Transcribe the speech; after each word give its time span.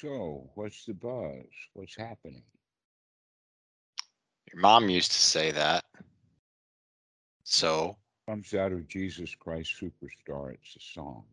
So, 0.00 0.50
what's 0.56 0.86
the 0.86 0.94
buzz? 0.94 1.44
What's 1.74 1.94
happening? 1.96 2.42
Your 4.52 4.60
mom 4.60 4.88
used 4.88 5.12
to 5.12 5.18
say 5.18 5.52
that. 5.52 5.84
So, 7.44 7.96
Comes 8.28 8.54
out 8.54 8.72
of 8.72 8.88
Jesus 8.88 9.36
Christ 9.36 9.74
Superstar. 9.80 10.54
It's 10.54 10.76
a 10.76 10.80
song. 10.80 11.24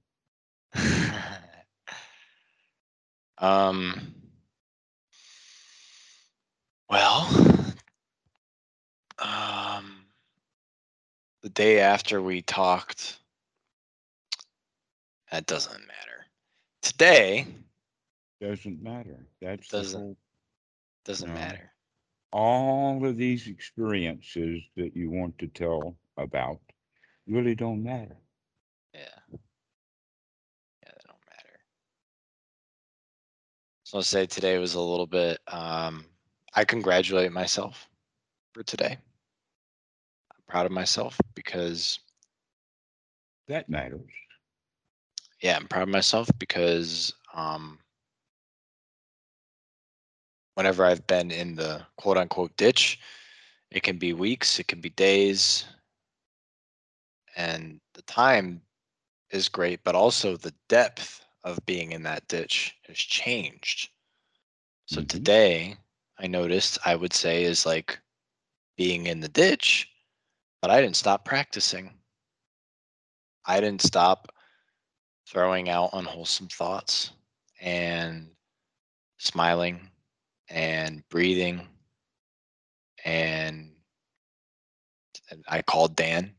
um, 3.40 4.14
well, 6.88 7.74
um, 9.18 10.06
the 11.42 11.50
day 11.50 11.80
after 11.80 12.22
we 12.22 12.44
talked, 12.44 13.18
that 15.32 15.48
doesn't 15.48 15.80
matter. 15.80 16.26
Today 16.84 17.48
Doesn't 18.42 18.84
matter. 18.84 19.28
That's 19.42 19.72
Doesn't. 19.72 20.02
whole, 20.02 20.18
doesn't 21.06 21.32
No. 21.32 21.34
matter. 21.34 21.74
all 22.34 23.06
of 23.06 23.18
these 23.18 23.48
experiences 23.48 24.62
that 24.76 24.96
you 24.96 25.10
want 25.10 25.38
to 25.40 25.48
tell 25.48 25.98
about 26.18 26.62
really 27.28 27.56
don't 27.56 27.84
matter. 27.84 28.18
Yeah. 28.94 29.20
Yeah, 30.84 30.92
they 30.94 31.02
don't 31.08 31.20
matter. 31.30 31.60
So 33.84 33.98
I'll 33.98 34.04
say 34.04 34.26
today 34.26 34.58
was 34.58 34.76
a 34.76 34.82
little 34.82 35.08
bit 35.08 35.40
um 35.48 36.06
I 36.56 36.66
congratulate 36.66 37.32
myself 37.32 37.90
for 38.54 38.64
today. 38.64 38.98
I'm 40.34 40.44
proud 40.48 40.66
of 40.66 40.72
myself 40.72 41.20
because 41.36 42.00
That 43.48 43.70
matters. 43.70 44.12
yeah, 45.42 45.58
I'm 45.58 45.68
proud 45.68 45.84
of 45.84 45.90
myself 45.90 46.30
because 46.40 47.14
um 47.34 47.81
whenever 50.56 50.86
I've 50.86 51.06
been 51.08 51.32
in 51.32 51.56
the 51.56 51.86
quote 51.98 52.18
unquote 52.18 52.56
ditch, 52.58 53.00
it 53.72 53.84
can 53.84 53.98
be 53.98 54.14
weeks, 54.14 54.60
it 54.60 54.68
can 54.68 54.82
be 54.82 54.90
days, 54.90 55.66
and 57.36 57.82
the 57.94 58.02
time 58.04 58.62
is 59.32 59.50
great, 59.50 59.84
but 59.84 59.96
also 59.96 60.36
the 60.38 60.54
depth 60.70 61.26
of 61.44 61.66
being 61.66 61.92
in 61.94 62.04
that 62.04 62.28
ditch 62.28 62.76
has 62.88 62.98
changed. 62.98 63.90
So 64.86 65.02
Mhm. 65.02 65.08
today, 65.10 65.78
I 66.20 66.28
noticed 66.28 66.80
I 66.86 66.96
would 66.96 67.14
say 67.14 67.44
is 67.44 67.66
like 67.66 68.00
being 68.78 69.08
in 69.08 69.22
the 69.22 69.30
ditch, 69.30 69.90
but 70.62 70.72
I 70.72 70.82
didn't 70.82 70.98
stop 70.98 71.26
practicing. 71.26 72.00
I 73.46 73.60
didn't 73.62 73.82
stop 73.84 74.34
throwing 75.28 75.70
out 75.70 75.92
unwholesome 75.94 76.50
thoughts 76.50 77.12
and 77.60 78.36
smiling 79.18 79.91
and 80.52 81.04
breathing 81.10 81.68
and 83.06 83.72
I 85.48 85.62
called 85.64 85.96
Dan. 85.96 86.34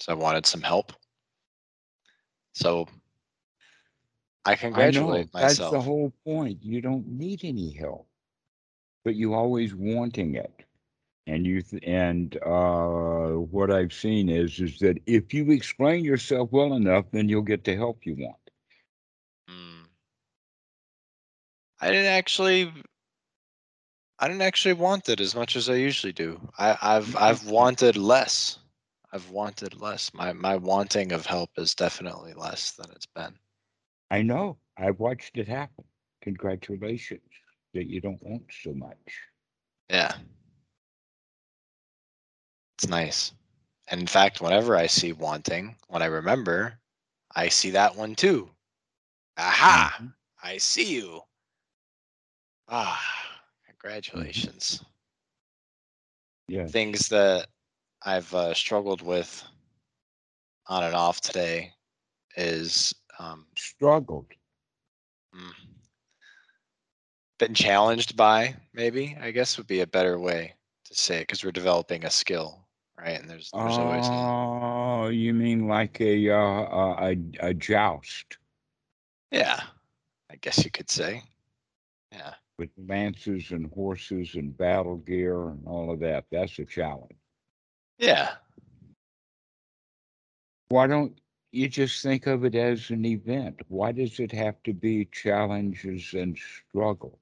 So 0.00 0.12
I 0.12 0.16
wanted 0.16 0.46
some 0.46 0.62
help. 0.62 0.92
So 2.54 2.88
I 4.46 4.56
I 4.72 4.90
know. 4.90 5.06
congratulate 5.12 5.30
That's 5.38 5.68
the 5.70 5.80
whole 5.82 6.12
point. 6.26 6.58
You 6.62 6.80
don't 6.82 7.06
need 7.08 7.44
any 7.44 7.72
help, 7.72 8.08
but 9.04 9.16
you're 9.16 9.36
always 9.36 9.74
wanting 9.74 10.36
it. 10.36 10.64
And 11.28 11.46
you 11.46 11.62
th- 11.62 11.84
and 11.86 12.36
uh, 12.46 13.30
what 13.50 13.70
I've 13.72 13.94
seen 13.94 14.28
is 14.30 14.60
is 14.60 14.78
that 14.80 14.98
if 15.06 15.34
you 15.34 15.50
explain 15.52 16.04
yourself 16.04 16.50
well 16.52 16.74
enough, 16.74 17.06
then 17.12 17.28
you'll 17.28 17.42
get 17.42 17.64
the 17.64 17.76
help 17.76 18.06
you 18.06 18.16
want. 18.16 18.41
I 21.82 21.88
didn't 21.88 22.06
actually 22.06 22.72
I 24.18 24.28
didn't 24.28 24.42
actually 24.42 24.74
want 24.74 25.08
it 25.08 25.20
as 25.20 25.34
much 25.34 25.56
as 25.56 25.68
I 25.68 25.74
usually 25.74 26.12
do. 26.12 26.40
I, 26.58 26.78
I've 26.80 27.16
I've 27.16 27.46
wanted 27.46 27.96
less. 27.96 28.58
I've 29.12 29.28
wanted 29.30 29.78
less. 29.80 30.14
My 30.14 30.32
my 30.32 30.56
wanting 30.56 31.12
of 31.12 31.26
help 31.26 31.50
is 31.58 31.74
definitely 31.74 32.32
less 32.34 32.70
than 32.72 32.90
it's 32.92 33.06
been. 33.06 33.38
I 34.10 34.22
know. 34.22 34.58
I've 34.78 35.00
watched 35.00 35.38
it 35.38 35.48
happen. 35.48 35.84
Congratulations 36.22 37.28
that 37.74 37.88
you 37.88 38.00
don't 38.00 38.22
want 38.22 38.44
so 38.62 38.72
much. 38.74 38.96
Yeah. 39.90 40.14
It's 42.78 42.88
nice. 42.88 43.32
And 43.88 44.00
in 44.02 44.06
fact, 44.06 44.40
whenever 44.40 44.76
I 44.76 44.86
see 44.86 45.12
wanting, 45.12 45.76
when 45.88 46.02
I 46.02 46.06
remember, 46.06 46.78
I 47.34 47.48
see 47.48 47.70
that 47.70 47.96
one 47.96 48.14
too. 48.14 48.54
Aha! 49.36 49.96
Mhm. 50.00 50.14
I 50.42 50.58
see 50.58 50.94
you. 50.94 51.22
Ah, 52.72 53.00
congratulations. 53.66 54.82
Yeah. 56.48 56.66
Things 56.66 57.08
that 57.10 57.48
I've 58.04 58.32
uh, 58.34 58.54
struggled 58.54 59.02
with 59.02 59.44
on 60.68 60.84
and 60.84 60.94
off 60.94 61.20
today 61.20 61.74
is 62.36 62.94
um, 63.18 63.46
Struggled. 63.56 64.32
mm, 65.34 65.52
been 67.38 67.54
challenged 67.54 68.16
by, 68.16 68.56
maybe, 68.72 69.16
I 69.20 69.30
guess 69.32 69.58
would 69.58 69.66
be 69.66 69.80
a 69.80 69.86
better 69.86 70.18
way 70.18 70.54
to 70.86 70.94
say 70.94 71.18
it 71.18 71.22
because 71.22 71.44
we're 71.44 71.52
developing 71.52 72.04
a 72.04 72.10
skill, 72.10 72.66
right? 72.98 73.20
And 73.20 73.28
there's 73.28 73.54
there's 73.58 73.78
always 73.78 74.10
Oh, 74.14 75.08
you 75.08 75.34
mean 75.34 75.68
like 75.68 76.00
a 76.00 76.30
uh, 76.30 76.36
a, 76.36 77.10
a 77.10 77.48
a 77.48 77.54
joust 77.54 78.38
yeah, 79.30 79.60
I 80.30 80.36
guess 80.36 80.64
you 80.64 80.70
could 80.70 80.90
say. 80.90 81.22
Yeah. 82.12 82.34
With 82.62 82.88
lances 82.88 83.52
and 83.52 83.72
horses 83.74 84.46
and 84.46 84.58
battle 84.58 84.98
gear 84.98 85.48
and 85.50 85.66
all 85.66 85.92
of 85.92 86.00
that? 86.00 86.30
That's 86.42 86.58
a 86.60 86.74
challenge. 86.74 87.20
Yeah. 87.98 88.36
Why 90.68 90.86
don't 90.86 91.20
you 91.52 91.68
just 91.68 92.02
think 92.02 92.26
of 92.26 92.44
it 92.44 92.54
as 92.54 92.90
an 92.90 93.04
event? 93.04 93.62
Why 93.68 93.92
does 93.92 94.18
it 94.20 94.32
have 94.32 94.62
to 94.64 94.72
be 94.74 95.06
challenges 95.06 96.14
and 96.14 96.38
struggles? 96.38 97.18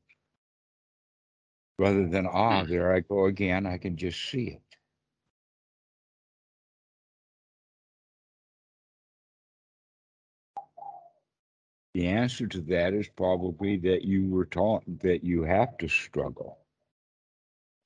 Rather 1.78 2.06
than, 2.06 2.26
ah, 2.26 2.64
Hmm. 2.64 2.64
there 2.64 2.92
I 2.94 3.00
go 3.00 3.26
again, 3.26 3.66
I 3.66 3.78
can 3.78 3.96
just 3.96 4.20
see 4.30 4.48
it. 4.48 4.69
The 11.94 12.06
answer 12.06 12.46
to 12.46 12.60
that 12.62 12.94
is 12.94 13.08
probably 13.08 13.76
that 13.78 14.04
you 14.04 14.28
were 14.28 14.46
taught 14.46 14.84
that 15.00 15.24
you 15.24 15.42
have 15.42 15.76
to 15.78 15.88
struggle. 15.88 16.58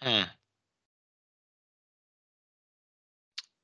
Hmm. 0.03 0.25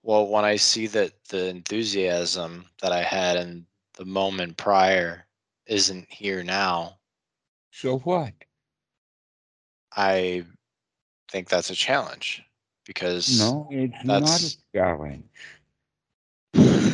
Well, 0.03 0.27
when 0.29 0.45
I 0.47 0.57
see 0.57 0.87
that 0.89 1.25
the 1.25 1.49
enthusiasm 1.49 2.67
that 2.81 2.93
I 2.93 3.03
had 3.03 3.37
in 3.37 3.67
the 3.95 4.07
moment 4.07 4.57
prior 4.57 5.27
isn't 5.67 6.11
here 6.11 6.43
now, 6.43 6.99
So 7.71 7.99
what? 7.99 8.33
I 9.97 10.45
think 11.31 11.49
that's 11.49 11.71
a 11.71 11.75
challenge 11.75 12.43
because 12.87 13.39
No, 13.39 13.69
it's 13.71 14.05
not 14.05 14.23
a 14.41 14.57
challenge. 14.75 15.25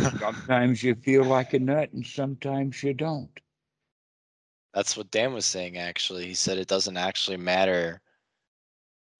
Sometimes 0.00 0.82
you 0.82 0.94
feel 0.94 1.24
like 1.24 1.52
a 1.52 1.58
nut 1.58 1.92
and 1.92 2.06
sometimes 2.06 2.82
you 2.82 2.92
don't. 2.94 3.40
that's 4.74 4.96
what 4.96 5.10
Dan 5.10 5.32
was 5.32 5.46
saying 5.46 5.76
actually. 5.78 6.26
He 6.26 6.34
said 6.34 6.58
it 6.58 6.68
doesn't 6.68 6.96
actually 6.96 7.36
matter 7.38 8.00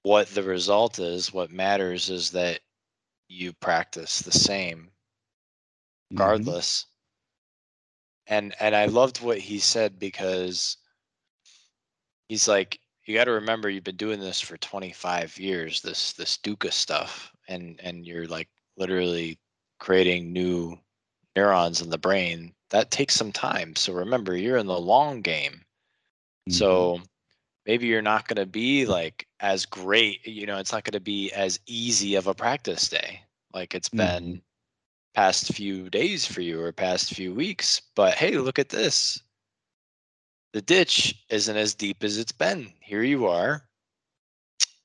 what 0.03 0.29
the 0.29 0.43
result 0.43 0.99
is. 0.99 1.33
What 1.33 1.51
matters 1.51 2.11
is 2.11 2.31
that 2.33 2.61
you 3.29 3.53
practice 3.55 4.21
the 4.21 4.33
same 4.33 4.93
Mhm. 6.13 6.55
regardless. 6.55 6.87
And 8.27 8.55
and 8.61 8.75
I 8.77 8.87
loved 8.87 9.21
what 9.23 9.39
he 9.39 9.59
said 9.59 9.99
because 9.99 10.77
he's 12.29 12.49
like 12.49 12.81
you 13.05 13.15
got 13.15 13.25
to 13.25 13.33
remember 13.33 13.69
you've 13.69 13.85
been 13.85 13.97
doing 13.97 14.21
this 14.21 14.41
for 14.41 14.57
25 14.59 15.39
years 15.39 15.81
this 15.83 16.13
this 16.15 16.39
dukkha 16.39 16.73
stuff 16.73 17.33
and 17.49 17.81
and 17.83 18.07
you're 18.07 18.27
like 18.27 18.49
literally 18.77 19.39
creating 19.79 20.33
new 20.33 20.79
neurons 21.37 21.81
in 21.81 21.91
the 21.91 21.99
brain 21.99 22.55
that 22.71 22.91
takes 22.91 23.15
some 23.15 23.33
time. 23.33 23.77
So 23.77 23.93
remember 23.93 24.37
you're 24.37 24.57
in 24.59 24.67
the 24.67 24.81
long 24.81 25.23
game. 25.23 25.65
Mhm. 26.49 26.53
so 26.55 27.01
maybe 27.67 27.87
you're 27.87 28.03
not 28.03 28.29
going 28.29 28.37
to 28.37 28.47
be 28.47 28.87
like 28.87 29.27
as 29.41 29.65
great 29.67 30.25
you 30.27 30.47
know 30.47 30.59
it's 30.59 30.73
not 30.73 30.85
going 30.85 30.93
to 30.93 31.01
be 31.01 31.31
as 31.33 31.61
easy 31.67 32.15
of 32.15 32.27
a 32.27 32.35
practice 32.35 32.89
day 32.89 33.23
like 33.53 33.75
it's 33.75 33.89
been 33.89 34.43
past 35.15 35.53
few 35.53 35.89
days 35.91 36.27
for 36.27 36.41
you 36.41 36.61
or 36.61 36.73
past 36.73 37.15
few 37.15 37.35
weeks. 37.35 37.81
But 37.95 38.15
hey 38.17 38.37
look 38.39 38.59
at 38.59 38.71
this. 38.71 39.23
The 40.53 40.63
ditch 40.63 41.25
isn't 41.29 41.57
as 41.57 41.75
deep 41.75 42.03
as 42.03 42.19
it's 42.19 42.33
been. 42.33 42.75
Here 42.81 43.03
you 43.03 43.27
are 43.27 43.69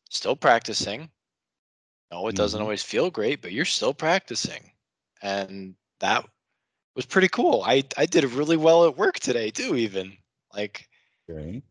still 0.10 0.36
practicing. 0.36 1.12
No 2.12 2.28
it 2.28 2.36
doesn't 2.36 2.60
Mhm. 2.60 2.62
always 2.62 2.84
feel 2.84 3.10
great 3.10 3.42
but 3.42 3.52
you're 3.52 3.66
still 3.66 3.94
practicing 3.94 4.72
and 5.22 5.76
that 6.00 6.26
was 6.96 7.06
pretty 7.06 7.28
cool 7.28 7.64
i 7.66 7.84
i 7.98 8.06
did 8.06 8.24
really 8.26 8.58
well 8.58 8.86
at 8.86 8.98
work 8.98 9.20
today 9.20 9.50
too 9.50 9.76
even 9.76 10.18
Like 10.54 10.88
Okay. 11.30 11.64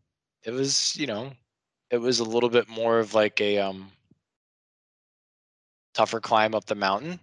it 0.43 0.51
was, 0.51 0.95
you 0.97 1.07
know, 1.07 1.33
it 1.89 1.97
was 1.97 2.19
a 2.19 2.23
little 2.23 2.49
bit 2.49 2.67
more 2.69 2.99
of 2.99 3.13
like 3.13 3.39
a 3.41 3.57
um 3.59 3.91
tougher 5.93 6.19
climb 6.19 6.53
up 6.53 6.65
the 6.65 6.75
mountain, 6.75 7.19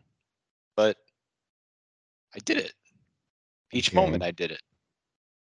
but 0.76 0.96
I 2.34 2.38
did 2.38 2.58
it. 2.58 2.74
Each 3.72 3.92
moment 3.92 4.22
I 4.22 4.30
did 4.30 4.50
it. 4.52 4.62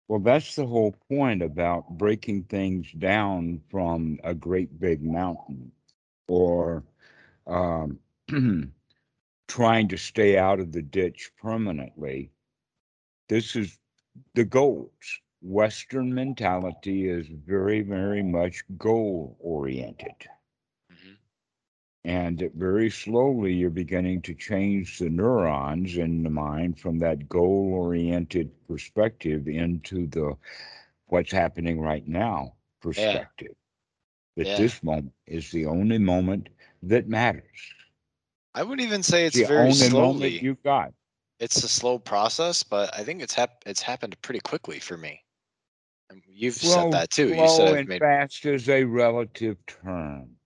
Well, 0.09 0.21
that's 0.21 0.57
the 0.57 0.67
whole 0.67 0.93
point 1.09 1.43
about 1.43 1.99
breaking 1.99 2.45
things 2.45 2.93
down 2.93 3.63
from 3.71 4.19
a 4.25 4.35
great 4.35 4.79
big 4.81 5.03
mountain 5.03 5.73
or 6.29 6.85
um, 7.47 8.01
trying 9.51 9.89
to 9.89 9.99
stay 9.99 10.39
out 10.39 10.61
of 10.61 10.73
the 10.73 10.83
ditch 10.83 11.33
permanently. 11.37 12.33
This 13.29 13.57
is 13.57 13.79
the 14.35 14.45
goals. 14.45 15.21
Western 15.43 16.15
mentality 16.15 17.09
is 17.09 17.29
very, 17.29 17.83
very 17.83 18.23
much 18.23 18.65
goal 18.79 19.37
oriented. 19.41 20.29
Mhm. 20.91 21.19
And 22.05 22.51
very 22.55 22.91
slowly, 22.91 23.55
you're 23.55 23.71
beginning 23.71 24.23
to 24.23 24.35
change 24.35 24.99
the 24.99 25.11
neurons 25.11 25.97
in 25.99 26.23
the 26.23 26.31
mind 26.31 26.79
from 26.79 26.99
that 27.01 27.29
goal 27.29 27.73
oriented 27.75 28.51
perspective 28.67 29.49
into 29.49 30.07
the 30.07 30.37
what's 31.07 31.33
happening 31.33 31.81
right 31.81 32.07
now 32.07 32.57
perspective. 32.81 33.57
That 34.37 34.55
Yeah. 34.55 34.57
this 34.57 34.83
moment 34.83 35.15
is 35.27 35.51
the 35.51 35.67
only 35.67 35.99
moment 35.99 36.49
that 36.83 37.09
matters. 37.09 37.75
I 38.55 38.63
wouldn't 38.63 38.87
even 38.87 39.03
say 39.03 39.27
it's 39.27 39.37
the 39.37 39.45
very 39.45 39.73
slowly. 39.73 40.39
you've 40.41 40.63
got. 40.63 40.93
It's 41.39 41.63
a 41.65 41.69
slow 41.69 41.99
process, 41.99 42.63
but 42.63 42.95
I 42.95 43.03
think 43.05 43.23
it's 43.23 43.35
hap- 43.35 43.63
it's 43.65 43.81
happened 43.81 44.21
pretty 44.23 44.41
quickly 44.41 44.79
for 44.79 44.97
me. 44.97 45.25
And 46.11 46.23
you've 46.27 46.55
Slow, 46.55 46.83
said 46.83 46.93
that 46.93 47.11
too. 47.11 47.29
You 47.29 47.47
slow 47.47 47.47
said 47.47 47.69
I've 47.69 47.79
and 47.79 47.89
made 47.89 48.01
fast 48.01 48.45
is 48.45 48.69
a 48.69 48.85
relative 48.85 49.57
term. 49.67 50.37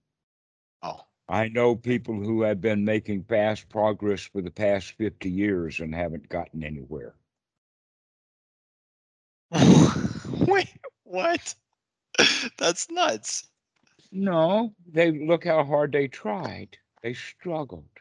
oh 0.82 1.00
I 1.28 1.48
know 1.48 1.74
people 1.74 2.14
who 2.14 2.42
have 2.42 2.60
been 2.60 2.84
making 2.84 3.24
fast 3.24 3.68
progress 3.70 4.22
for 4.22 4.42
the 4.42 4.50
past 4.50 4.92
50 4.92 5.30
years 5.30 5.80
and 5.80 5.94
haven't 5.94 6.28
gotten 6.28 6.62
anywhere. 6.62 7.14
wait 10.46 10.68
what? 11.04 11.54
That's 12.58 12.90
nuts. 12.90 13.48
No, 14.12 14.74
they 14.86 15.10
look 15.10 15.44
how 15.44 15.64
hard 15.64 15.92
they 15.92 16.08
tried. 16.08 16.76
They 17.04 17.14
struggled. 17.14 18.00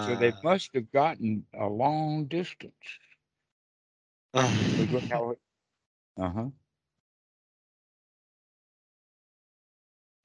So 0.00 0.16
they 0.16 0.32
Ah. 0.32 0.42
must 0.42 0.74
have 0.74 0.92
gotten 0.92 1.46
a 1.54 1.68
long 1.68 2.26
distance. 2.26 2.98
But 4.76 4.90
look 4.90 5.06
how 5.10 5.36
uh 6.18 6.30
huh. 6.30 6.50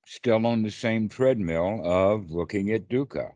Still 0.05 0.45
on 0.47 0.63
the 0.63 0.71
same 0.71 1.09
treadmill 1.09 1.81
of 1.85 2.31
looking 2.31 2.71
at 2.71 2.89
Dukkha 2.89 3.35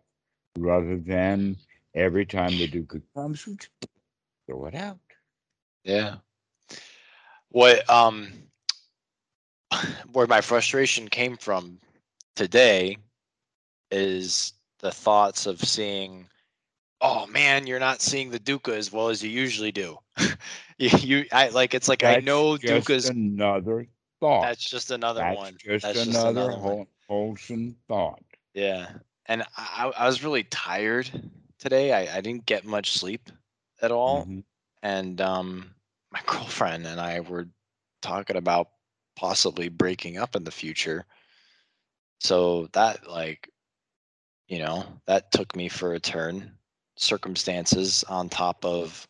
rather 0.55 0.97
than 0.97 1.59
every 1.93 2.25
time 2.25 2.57
the 2.57 2.67
Dukkha 2.67 3.01
comes, 3.13 3.47
throw 4.47 4.65
it 4.65 4.75
out. 4.75 4.99
yeah. 5.83 6.17
What 7.49 7.89
um 7.89 8.31
where 10.11 10.27
my 10.27 10.41
frustration 10.41 11.09
came 11.09 11.37
from 11.37 11.79
today 12.35 12.97
is 13.91 14.53
the 14.79 14.91
thoughts 14.91 15.45
of 15.45 15.59
seeing 15.61 16.27
oh 17.01 17.25
man 17.27 17.67
you're 17.67 17.79
not 17.79 18.01
seeing 18.01 18.31
the 18.31 18.39
dukkha 18.39 18.73
as 18.75 18.91
well 18.91 19.09
as 19.09 19.23
you 19.23 19.29
usually 19.29 19.71
do. 19.71 19.97
You, 20.77 20.89
you 20.99 21.25
i 21.31 21.49
like 21.49 21.73
it's 21.75 21.87
like 21.87 22.03
i 22.03 22.17
know 22.17 22.57
dukkha's 22.57 23.11
another 23.11 23.87
thought. 24.19 24.55
that's 24.55 24.69
just 24.69 24.91
another 24.91 25.25
That's 25.25 25.27
one. 25.27 25.57
just 25.57 25.81
that's 25.81 26.05
just 26.05 26.25
another 26.25 26.25
another 26.25 26.51
whole, 26.51 26.87
wholesome 27.07 27.75
thought. 27.87 28.23
yeah. 28.53 28.87
And 29.25 29.43
I, 29.57 29.91
I 29.97 30.05
was 30.07 30.23
really 30.23 30.43
tired 30.43 31.09
today. 31.59 31.93
I, 31.93 32.17
I 32.17 32.21
didn't 32.21 32.45
get 32.45 32.65
much 32.65 32.91
sleep 32.91 33.29
at 33.81 33.91
all. 33.91 34.27
Mhm. 34.27 34.43
and 34.81 35.19
um 35.21 35.75
my 36.11 36.21
girlfriend 36.27 36.85
and 36.85 36.99
i 36.99 37.19
were 37.19 37.47
talking 38.01 38.35
about 38.37 38.69
possibly 39.15 39.69
breaking 39.69 40.17
up 40.17 40.35
in 40.35 40.43
the 40.43 40.51
future. 40.51 41.05
So 42.19 42.67
that 42.73 43.07
like 43.09 43.49
you 44.51 44.59
know 44.59 45.01
that 45.07 45.33
took 45.33 45.57
me 45.57 45.69
for 45.69 45.95
a 45.95 46.01
turn 46.01 46.59
circumstances 46.97 48.05
on 48.09 48.29
top 48.29 48.65
of 48.65 49.09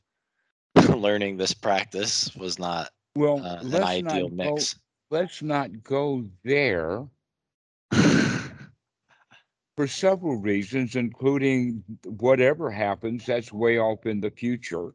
learning 0.95 1.37
this 1.37 1.53
practice 1.53 2.35
was 2.35 2.59
not 2.59 2.91
Well, 3.15 3.45
uh, 3.45 3.63
an 3.71 3.83
ideal 3.83 4.29
not 4.29 4.37
go. 4.39 4.69
mix 4.69 4.79
Let's 5.11 5.43
not 5.43 5.83
go 5.83 6.29
there 6.43 7.09
for 9.77 9.87
several 9.87 10.37
reasons, 10.37 10.95
including 10.95 11.83
whatever 12.05 12.71
happens, 12.71 13.25
that's 13.25 13.53
way 13.53 13.77
off 13.79 14.05
in 14.05 14.21
the 14.21 14.31
future. 14.31 14.93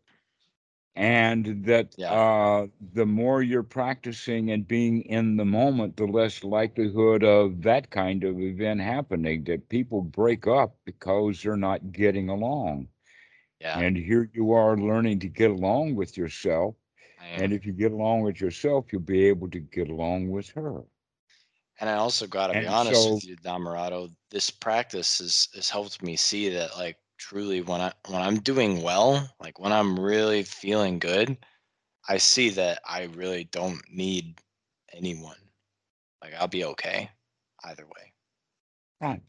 And 0.97 1.65
that 1.67 1.97
Yeah. 1.97 2.11
uh, 2.11 2.69
the 2.81 3.07
more 3.07 3.43
you're 3.43 3.63
practicing 3.63 4.51
and 4.51 4.67
being 4.69 5.03
in 5.03 5.37
the 5.37 5.45
moment, 5.45 5.97
the 5.97 6.07
less 6.07 6.45
likelihood 6.45 7.23
of 7.25 7.63
that 7.63 7.91
kind 7.91 8.25
of 8.25 8.41
event 8.41 8.81
happening, 8.81 9.45
that 9.45 9.69
people 9.69 10.03
break 10.03 10.47
up 10.47 10.77
because 10.85 11.43
they're 11.43 11.57
not 11.57 11.93
getting 11.93 12.29
along. 12.29 12.89
yeah 13.61 13.75
And 13.75 13.97
here 13.97 14.31
you 14.35 14.53
are 14.53 14.77
learning 14.77 15.21
to 15.21 15.29
get 15.29 15.51
along 15.51 15.95
with 15.97 16.17
yourself. 16.17 16.77
And 17.35 17.53
if 17.53 17.67
you 17.67 17.73
get 17.73 17.93
along 17.93 18.23
with 18.23 18.41
yourself, 18.41 18.93
you'll 18.93 19.03
be 19.03 19.25
able 19.27 19.51
to 19.51 19.61
get 19.61 19.89
along 19.89 20.31
with 20.31 20.51
her. 20.51 20.85
and 21.81 21.91
i 21.91 21.95
also 21.95 22.27
got 22.27 22.49
to 22.49 22.55
be 22.55 22.67
honest 22.67 23.09
so, 23.09 23.23
with 23.23 23.25
you 23.25 23.37
Dhammarato, 23.37 24.11
this 24.31 24.51
practice 24.51 25.19
has 25.19 25.49
has 25.55 25.71
helped 25.71 26.03
me 26.03 26.17
see 26.17 26.49
that 26.51 26.77
like 26.77 26.99
truly 27.19 27.61
when 27.61 27.81
i 27.81 27.93
when 28.09 28.21
i'm 28.23 28.39
doing 28.39 28.83
well 28.83 29.29
like 29.41 29.59
when 29.59 29.73
i'm 29.73 29.99
really 29.99 30.43
feeling 30.43 30.99
good 30.99 31.37
i 32.09 32.17
see 32.19 32.51
that 32.51 32.81
i 32.89 33.05
really 33.15 33.45
don't 33.45 33.81
need 33.91 34.41
anyone. 34.93 35.37
Like 36.23 36.35
i'll 36.39 36.49
be 36.49 36.65
okay 36.65 37.11
either 37.65 37.85
way. 37.85 38.13
Right, 39.01 39.23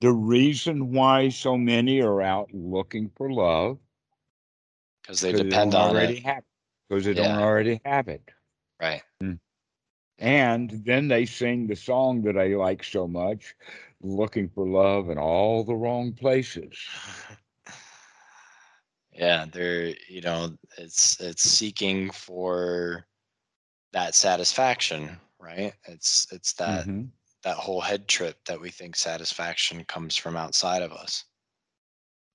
the 0.00 0.12
reason 0.12 0.92
why 0.92 1.28
so 1.30 1.56
many 1.56 2.00
are 2.00 2.20
out 2.20 2.52
looking 2.52 3.10
for 3.16 3.30
love 3.32 3.78
because 5.02 5.20
they 5.20 5.32
they 5.32 5.44
depend 5.44 5.72
don't 5.72 5.96
on 5.96 5.96
it. 5.96 6.18
have 6.24 6.42
because 6.88 7.04
they 7.04 7.14
don't 7.14 7.38
already 7.38 7.80
have 7.84 8.08
it. 8.08 8.30
right. 8.80 9.02
Mm. 9.22 9.38
And 10.18 10.70
then 10.84 11.08
they 11.08 11.26
sing 11.26 11.66
the 11.66 11.76
song 11.76 12.22
that 12.22 12.36
I 12.36 12.48
like 12.48 12.82
so 12.82 13.06
much, 13.06 13.54
looking 14.02 14.48
for 14.48 14.66
love 14.66 15.10
in 15.10 15.18
all 15.18 15.64
the 15.64 15.76
wrong 15.76 16.12
places. 16.14 16.90
yeah 19.12 19.46
they're 19.50 19.94
you 20.08 20.20
know 20.20 20.56
it's 20.78 21.20
it's 21.20 21.42
seeking 21.42 22.10
for 22.10 23.06
that 23.92 24.14
satisfaction 24.14 25.18
right 25.40 25.74
it's 25.88 26.26
it's 26.32 26.54
that 26.54 26.88
hmm 26.88 27.10
that 27.44 27.56
whole 27.56 27.80
head 27.82 28.08
trip 28.08 28.44
that 28.46 28.60
we 28.60 28.70
think 28.70 28.96
satisfaction 28.96 29.84
comes 29.84 30.16
from 30.16 30.36
outside 30.36 30.82
of 30.82 30.92
us 30.92 31.24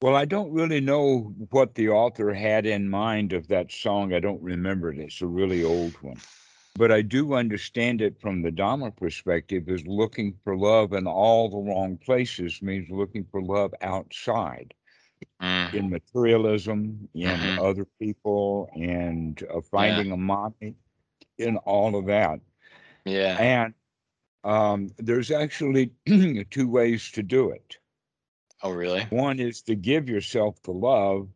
Well, 0.02 0.16
I 0.16 0.26
don't 0.26 0.52
really 0.52 0.82
know 0.82 1.34
what 1.50 1.74
the 1.74 1.90
author 1.90 2.32
had 2.36 2.68
in 2.68 2.90
mind 2.92 3.34
of 3.34 3.48
that 3.48 3.72
song. 3.72 4.14
I 4.14 4.20
don't 4.20 4.40
remember 4.44 4.92
it. 4.94 5.00
It's 5.00 5.20
a 5.22 5.28
really 5.28 5.64
old 5.64 6.00
one. 6.02 6.22
But 6.76 6.92
I 6.92 7.02
do 7.02 7.34
understand 7.34 8.02
it 8.02 8.20
from 8.20 8.42
the 8.42 8.52
Dhamma 8.52 8.96
perspective 8.96 9.70
is 9.70 9.86
looking 9.88 10.34
for 10.44 10.56
love 10.58 10.94
in 10.94 11.08
all 11.08 11.50
the 11.50 11.58
wrong 11.58 11.98
places 11.98 12.62
means 12.62 12.90
looking 12.90 13.26
for 13.26 13.42
love 13.42 13.74
outside. 13.82 14.74
Mm, 15.42 15.72
in 15.72 15.90
materialism, 15.90 17.10
in 17.14 17.30
mhm, 17.40 17.58
other 17.58 17.86
people, 18.00 18.70
and 18.76 19.42
uh, 19.54 19.62
yeah. 19.76 20.04
finding 20.04 20.12
a 20.12 20.18
mommy, 20.18 20.76
in 21.38 21.58
all 21.58 21.96
of 21.96 22.06
that. 22.08 22.40
yeah. 23.06 23.38
And 23.38 23.74
um, 24.44 24.90
there's 24.98 25.32
actually 25.32 25.92
two 26.50 26.68
ways 26.68 27.12
to 27.12 27.24
do 27.24 27.50
it. 27.52 27.78
oh 28.64 28.72
really? 28.72 29.08
One 29.10 29.40
is 29.40 29.62
to 29.64 29.76
give 29.76 30.10
yourself 30.10 30.62
the 30.64 30.72
love 30.72 31.30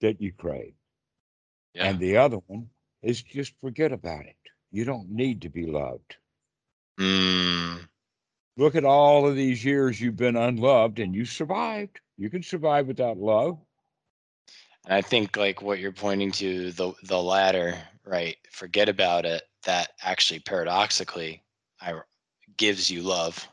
that 0.00 0.20
you 0.20 0.32
crave. 0.32 0.74
yeah. 1.74 1.90
And 1.90 1.98
the 1.98 2.16
other 2.16 2.38
one 2.46 2.70
is 3.02 3.22
just 3.22 3.54
forget 3.60 3.92
about 3.92 4.26
it. 4.26 4.36
You 4.70 4.84
don't 4.84 5.10
need 5.10 5.42
to 5.42 5.48
be 5.50 5.66
loved. 5.66 6.16
mm, 6.98 7.88
Look 8.56 8.74
at 8.76 8.84
all 8.84 9.26
of 9.26 9.34
these 9.36 9.64
years 9.64 10.00
you've 10.00 10.16
been 10.16 10.36
unloved 10.36 10.98
and 10.98 11.14
you 11.14 11.24
survived. 11.24 12.00
You 12.16 12.30
can 12.30 12.42
survive 12.42 12.86
without 12.86 13.16
love. 13.18 13.58
and 14.84 14.94
i 14.94 15.00
think 15.00 15.36
like 15.36 15.62
what 15.62 15.78
you're 15.78 15.92
pointing 15.92 16.30
to 16.32 16.70
the 16.72 16.92
the 17.04 17.20
latter 17.20 17.76
right 18.04 18.36
forget 18.50 18.88
about 18.88 19.24
it 19.24 19.42
that 19.64 19.90
actually 20.02 20.40
paradoxically 20.40 21.42
i 21.80 21.92
gives 22.56 22.90
you 22.90 23.02
love 23.02 23.48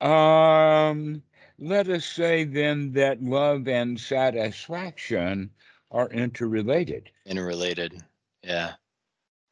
Um, 0.00 1.22
let 1.58 1.88
us 1.88 2.04
say 2.04 2.44
then 2.44 2.92
that 2.92 3.22
love 3.22 3.68
and 3.68 3.98
satisfaction 3.98 5.50
are 5.90 6.08
interrelated. 6.10 7.10
Interrelated. 7.26 8.02
Yeah. 8.42 8.74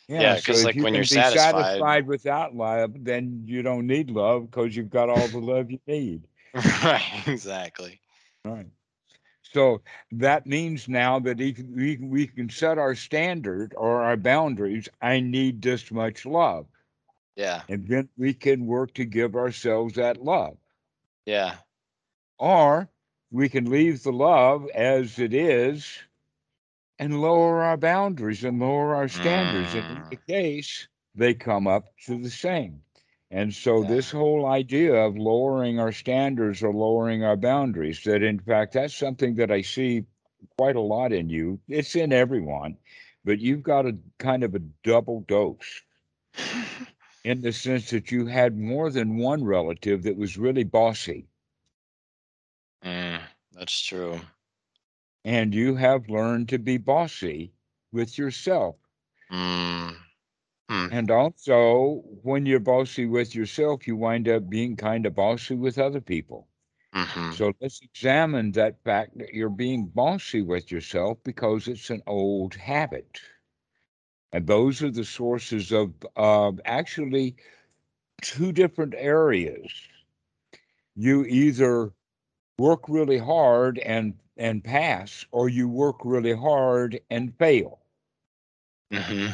Yeah, 0.09 0.23
Yeah, 0.23 0.41
'cause, 0.41 0.61
if 0.61 0.65
like, 0.67 0.75
you 0.77 0.83
when 0.85 0.95
you're 0.95 1.03
be 1.03 1.07
satisfied- 1.07 2.07
without 2.07 2.55
love, 2.55 3.05
then 3.05 3.43
you 3.45 3.63
don't 3.63 3.87
need 3.87 4.11
love 4.11 4.51
because 4.51 4.75
you've 4.77 4.91
got 4.91 5.11
all 5.11 5.29
the 5.29 5.39
love 5.39 5.71
you 5.71 5.81
need. 5.87 6.27
right. 6.55 7.23
Exactly. 7.27 8.01
Right. 8.45 8.69
So 9.43 9.83
that 10.13 10.47
means 10.47 10.89
now 10.89 11.19
that 11.21 11.41
if 11.41 11.59
we, 11.61 11.97
we 11.99 12.27
can 12.27 12.49
set 12.49 12.79
our 12.79 12.95
standard 12.95 13.75
or 13.77 14.03
our 14.03 14.17
boundaries. 14.17 14.89
I 15.01 15.21
need 15.21 15.61
this 15.63 15.91
much 15.91 16.25
love. 16.27 16.67
Yeah. 17.37 17.63
And 17.69 17.87
then 17.87 18.09
we 18.17 18.35
can 18.35 18.67
work 18.67 18.95
to 18.95 19.05
give 19.05 19.35
ourselves 19.37 19.95
that 19.95 20.23
love. 20.23 20.57
Yeah. 21.27 21.57
Or 22.39 22.89
we 23.31 23.49
can 23.49 23.71
leave 23.71 24.03
the 24.03 24.13
love 24.13 24.69
as 24.75 25.19
it 25.19 25.35
is 25.35 25.99
and 26.99 27.21
lower 27.21 27.63
our 27.63 27.77
boundaries 27.77 28.45
and 28.45 28.59
lower 28.61 28.95
our 28.95 29.09
standards. 29.09 29.75
And 29.75 29.85
in 29.91 30.05
the 30.11 30.17
case, 30.17 30.89
they 31.15 31.35
come 31.35 31.67
up 31.67 31.97
to 32.07 32.19
the 32.21 32.31
same. 32.31 32.83
And 33.31 33.53
so, 33.55 33.83
Yeah. 33.83 33.89
this 33.89 34.11
whole 34.11 34.47
idea 34.47 34.95
of 34.95 35.17
lowering 35.17 35.79
our 35.79 35.93
standards 35.93 36.63
or 36.63 36.73
lowering 36.73 37.23
our 37.25 37.37
boundaries, 37.37 38.03
that 38.05 38.23
in 38.23 38.39
fact, 38.39 38.73
that's 38.75 38.95
something 38.95 39.35
that 39.37 39.51
I 39.51 39.63
see 39.63 40.05
quite 40.57 40.77
a 40.77 40.81
lot 40.81 41.13
in 41.13 41.29
you. 41.29 41.61
It's 41.69 41.95
in 41.97 42.13
everyone, 42.13 42.79
but 43.25 43.41
you've 43.41 43.63
got 43.63 43.87
a 43.87 43.99
kind 44.19 44.43
of 44.45 44.55
a 44.55 44.61
double 44.61 45.21
dose 45.23 45.83
in 47.25 47.41
the 47.43 47.53
sense 47.53 47.91
that 47.91 48.11
you 48.11 48.27
had 48.27 48.57
more 48.57 48.91
than 48.91 49.17
one 49.19 49.45
relative 49.45 50.03
that 50.05 50.17
was 50.17 50.39
really 50.39 50.65
bossy. 50.65 51.29
Mm, 52.85 53.23
that's 53.53 53.81
true. 53.81 54.21
And 55.25 55.55
you 55.55 55.77
have 55.77 56.09
learned 56.09 56.49
to 56.49 56.59
be 56.59 56.77
bossy 56.79 57.55
with 57.93 58.19
yourself. 58.19 58.77
Mm. 59.31 59.97
And 60.91 61.11
also, 61.11 62.03
when 62.23 62.45
you're 62.47 62.59
bossy 62.61 63.07
with 63.07 63.35
yourself, 63.35 63.87
you 63.87 63.97
wind 63.97 64.29
up 64.29 64.49
being 64.51 64.77
kind 64.77 65.07
of 65.07 65.15
bossy 65.15 65.55
with 65.55 65.79
other 65.79 66.01
people. 66.01 66.49
hmm 66.93 67.31
So 67.31 67.53
let's 67.61 67.81
examine 67.83 68.53
that 68.53 68.83
fact 68.85 69.19
that 69.19 69.35
you're 69.35 69.49
being 69.51 69.87
bossy 69.89 70.43
with 70.43 70.71
yourself 70.71 71.23
because 71.25 71.69
it's 71.69 71.91
an 71.91 72.03
old 72.07 72.55
habit. 72.55 73.21
And 74.33 74.47
those 74.47 74.83
are 74.83 74.91
the 74.91 75.05
sources 75.05 75.73
of 75.73 75.95
of 76.17 76.61
actually 76.65 77.37
two 78.23 78.53
different 78.53 78.95
areas. 78.97 79.71
You 80.95 81.25
either 81.25 81.93
work 82.59 82.89
really 82.89 83.19
hard 83.19 83.79
and 83.79 84.19
and 84.37 84.65
pass, 84.65 85.25
or 85.33 85.49
you 85.49 85.69
work 85.69 85.97
really 86.05 86.35
hard 86.35 87.01
and 87.11 87.37
fail. 87.39 87.81
hmm 88.91 89.31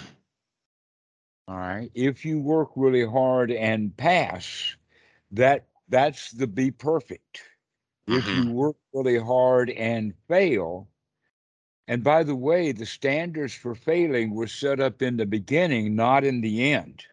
All 1.48 1.56
right. 1.56 1.90
If 1.94 2.24
you 2.24 2.40
work 2.40 2.70
really 2.76 3.04
hard 3.06 3.50
and 3.50 3.96
pass, 3.96 4.76
that 5.30 5.68
that's 5.88 6.30
the 6.32 6.46
be 6.46 6.70
perfect. 6.70 7.42
If 8.10 8.32
Mhm. 8.32 8.34
you 8.34 8.46
work 8.46 8.76
really 8.94 9.18
hard 9.18 9.70
and 9.70 10.14
fail, 10.28 10.88
and 11.88 12.04
by 12.04 12.24
the 12.24 12.36
way, 12.36 12.72
the 12.72 12.86
standards 12.86 13.54
for 13.54 13.74
failing 13.74 14.34
were 14.34 14.46
set 14.48 14.80
up 14.80 15.02
in 15.02 15.16
the 15.16 15.26
beginning, 15.26 15.96
not 15.96 16.24
in 16.24 16.40
the 16.42 16.72
end. 16.72 17.06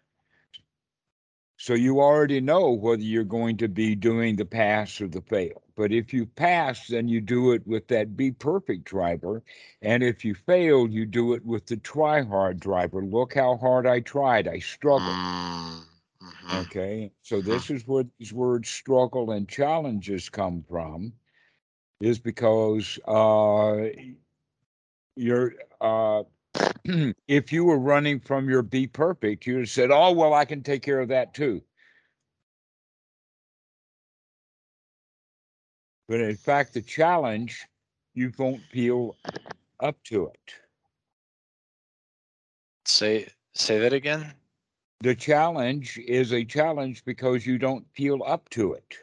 So 1.62 1.76
you 1.76 2.02
already 2.02 2.42
know 2.42 2.72
whether 2.72 3.04
you're 3.04 3.24
going 3.26 3.58
to 3.58 3.70
be 3.70 3.96
doing 3.96 4.38
the 4.38 4.46
pass 4.46 5.02
or 5.02 5.08
the 5.08 5.22
fail. 5.22 5.64
But 5.76 5.92
if 5.94 6.14
you 6.14 6.26
pass, 6.26 6.88
then 6.88 7.08
you 7.10 7.22
do 7.22 7.52
it 7.54 7.68
with 7.68 7.88
that 7.90 8.18
be 8.18 8.32
perfect 8.32 8.86
driver. 8.86 9.44
And 9.82 10.04
if 10.04 10.26
you 10.26 10.36
fail, 10.36 10.90
you 10.90 11.06
do 11.06 11.34
it 11.34 11.46
with 11.46 11.68
the 11.68 11.78
try 11.78 12.22
hard 12.24 12.60
driver. 12.60 13.04
Look 13.06 13.36
how 13.36 13.58
hard 13.58 13.88
I 13.88 14.00
tried. 14.02 14.48
I 14.48 14.60
struggled. 14.60 15.20
Mm, 15.20 15.86
mhm. 16.22 16.72
Okay. 16.72 17.12
So 17.22 17.42
this 17.42 17.70
is 17.70 17.88
where 17.88 18.06
these 18.20 18.34
words 18.34 18.70
struggle 18.70 19.32
and 19.32 19.48
challenges 19.48 20.30
come 20.30 20.64
from, 20.64 21.14
is 22.02 22.20
because 22.20 23.00
uh 23.08 23.88
you're 25.16 25.54
uh 25.82 26.24
if 27.28 27.52
you 27.52 27.66
were 27.66 27.80
running 27.80 28.20
from 28.20 28.50
your 28.50 28.62
be 28.62 28.88
perfect, 28.88 29.46
you'd 29.46 29.60
have 29.60 29.70
said, 29.70 29.92
Oh, 29.92 30.12
well, 30.12 30.34
I 30.34 30.46
can 30.46 30.64
take 30.64 30.82
care 30.82 31.00
of 31.00 31.10
that 31.10 31.34
too. 31.34 31.62
But 36.08 36.22
in 36.22 36.36
fact, 36.36 36.74
the 36.74 36.82
challenge, 36.82 37.66
you 38.14 38.32
won't 38.38 38.62
feel 38.72 39.16
up 39.80 40.02
to 40.06 40.28
it. 40.28 40.54
Say 42.86 43.28
say 43.54 43.80
that 43.80 43.94
again. 43.94 44.34
The 45.02 45.16
challenge 45.16 45.98
is 46.00 46.34
a 46.34 46.44
challenge 46.44 47.06
because 47.06 47.46
you 47.46 47.58
don't 47.58 47.88
feel 47.94 48.22
up 48.24 48.50
to 48.50 48.74
it. 48.74 48.98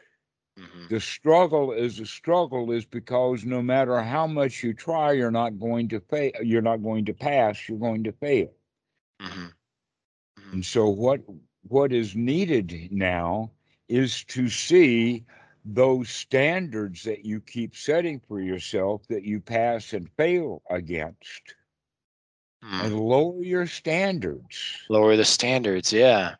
Hmm 0.59 0.87
The 0.89 0.99
struggle 0.99 1.71
is 1.71 1.99
a 1.99 2.05
struggle 2.05 2.71
is 2.71 2.85
because 2.85 3.45
no 3.45 3.61
matter 3.61 4.01
how 4.01 4.27
much 4.27 4.63
you 4.63 4.73
try, 4.73 5.13
you're 5.13 5.31
not 5.31 5.59
going 5.59 5.89
to 5.89 5.99
fail. 5.99 6.31
You're 6.41 6.61
not 6.61 6.83
going 6.83 7.05
to 7.05 7.13
pass. 7.13 7.67
You're 7.69 7.79
going 7.79 8.03
to 8.05 8.11
fail. 8.13 8.49
hmm 9.19 9.49
And 10.51 10.65
so 10.65 10.89
what 10.89 11.21
what 11.63 11.91
is 11.91 12.15
needed 12.15 12.89
now 12.91 13.51
is 13.87 14.23
to 14.25 14.49
see 14.49 15.25
those 15.65 16.09
standards 16.09 17.03
that 17.03 17.25
you 17.25 17.41
keep 17.41 17.75
setting 17.75 18.19
for 18.19 18.39
yourself 18.39 19.07
that 19.07 19.23
you 19.23 19.39
pass 19.41 19.93
and 19.93 20.09
fail 20.11 20.61
against 20.69 21.55
and 22.79 22.93
lower 22.99 23.41
your 23.43 23.65
standards. 23.67 24.89
Lower 24.89 25.15
the 25.15 25.25
standards. 25.25 25.93
Yeah. 25.93 26.35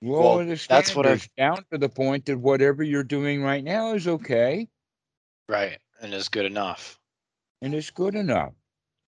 Well, 0.00 0.38
the 0.38 0.56
standards 0.56 0.66
that's 0.68 0.94
what 0.96 1.06
I've- 1.06 1.26
down 1.36 1.64
to 1.72 1.78
the 1.78 1.88
point 1.88 2.26
that 2.26 2.38
whatever 2.38 2.82
you're 2.82 3.02
doing 3.02 3.42
right 3.42 3.64
now 3.64 3.94
is 3.94 4.06
okay 4.08 4.68
Right. 5.48 5.78
And 6.00 6.12
is 6.14 6.28
good 6.28 6.44
enough. 6.46 6.98
and 7.62 7.74
it's 7.74 7.90
good 7.90 8.14
enough. 8.14 8.52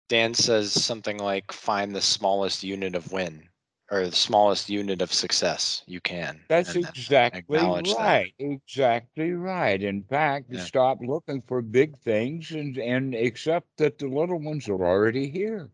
Dan 0.08 0.32
says 0.34 0.72
something 0.72 1.18
like 1.18 1.50
find 1.52 1.94
the 1.94 2.00
smallest 2.00 2.62
unit 2.62 2.94
of 2.94 3.10
win 3.12 3.48
or 3.90 4.06
the 4.06 4.14
smallest 4.14 4.68
unit 4.70 5.02
of 5.02 5.12
success 5.12 5.82
you 5.86 6.00
can. 6.00 6.44
That's 6.48 6.76
exactly 6.76 7.56
acknowledge 7.56 7.88
that. 7.94 7.98
right. 7.98 8.34
Exactly 8.38 9.32
right. 9.32 9.82
In 9.82 10.02
fact, 10.04 10.46
Yeah. 10.50 10.62
stop 10.64 10.98
looking 11.02 11.42
for 11.42 11.60
big 11.62 11.98
things 11.98 12.52
and 12.52 12.78
and 12.78 13.14
accept 13.14 13.66
that 13.78 13.98
the 13.98 14.06
little 14.06 14.38
ones 14.38 14.68
are 14.68 14.84
already 14.86 15.28
here. 15.28 15.70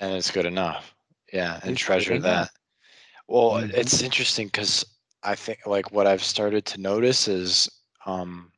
And 0.00 0.14
it's 0.14 0.30
good 0.30 0.46
enough. 0.46 0.94
Yeah. 1.32 1.60
And 1.62 1.72
It's 1.72 1.80
treasure 1.80 2.18
that. 2.18 2.50
Well, 3.30 3.62
Mhm. 3.62 3.70
it's 3.72 4.02
interesting 4.02 4.48
because 4.48 4.84
I 5.22 5.34
think 5.36 5.64
like 5.64 5.90
what 5.90 6.06
I've 6.06 6.22
started 6.22 6.66
to 6.66 6.80
notice 6.80 7.28
is 7.28 7.70
um 8.04 8.52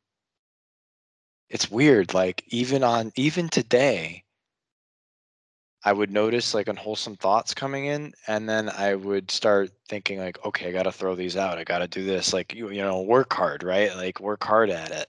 it's 1.48 1.70
weird. 1.70 2.14
Like 2.14 2.42
even 2.48 2.82
on 2.82 3.12
even 3.14 3.48
today, 3.48 4.24
I 5.84 5.92
would 5.92 6.10
notice 6.10 6.54
like 6.54 6.68
unwholesome 6.68 7.16
thoughts 7.16 7.54
coming 7.54 7.86
in, 7.86 8.14
and 8.28 8.48
then 8.48 8.68
I 8.68 8.94
would 8.94 9.30
start 9.30 9.70
thinking 9.88 10.18
like, 10.18 10.44
okay, 10.44 10.68
I 10.68 10.72
gotta 10.72 10.92
throw 10.92 11.14
these 11.14 11.36
out. 11.36 11.58
I 11.58 11.64
gotta 11.64 11.88
do 11.88 12.04
this. 12.04 12.32
Like 12.32 12.54
you, 12.54 12.70
you 12.70 12.82
know, 12.82 13.02
work 13.02 13.32
hard, 13.32 13.62
right? 13.62 13.94
Like 13.96 14.20
work 14.20 14.42
hard 14.44 14.70
at 14.70 14.90
it. 14.92 15.08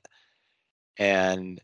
And 0.97 1.61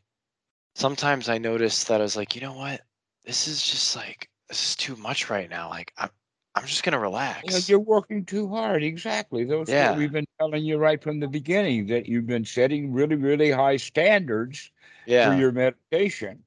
sometimes 0.75 1.29
I 1.29 1.39
notice 1.39 1.85
that 1.85 2.01
I 2.01 2.03
was 2.05 2.17
like, 2.17 2.35
you 2.35 2.41
know 2.41 2.53
what? 2.55 2.81
This 3.25 3.47
is 3.47 3.63
just 3.63 3.95
like 3.95 4.29
this 4.49 4.71
is 4.71 4.77
too 4.77 4.95
much 4.97 5.29
right 5.29 5.49
now. 5.49 5.69
Like 5.69 5.93
I'm 5.97 6.11
I'm 6.55 6.65
just 6.65 6.83
gonna 6.83 6.97
You 6.97 7.01
know, 7.01 7.07
relax. 7.09 7.69
you're 7.69 7.79
working 7.79 8.25
too 8.25 8.49
hard. 8.49 8.83
Exactly. 8.83 9.43
Those 9.45 9.69
Yeah. 9.69 9.91
what 9.91 9.99
we've 9.99 10.11
been 10.11 10.27
telling 10.39 10.63
you 10.63 10.77
right 10.77 11.01
from 11.01 11.19
the 11.19 11.27
beginning 11.27 11.87
that 11.87 12.07
you've 12.07 12.27
been 12.27 12.45
setting 12.45 12.91
really, 12.91 13.15
really 13.15 13.51
high 13.51 13.77
standards 13.77 14.71
Yeah. 15.05 15.29
for 15.29 15.39
your 15.39 15.51
meditation. 15.51 16.43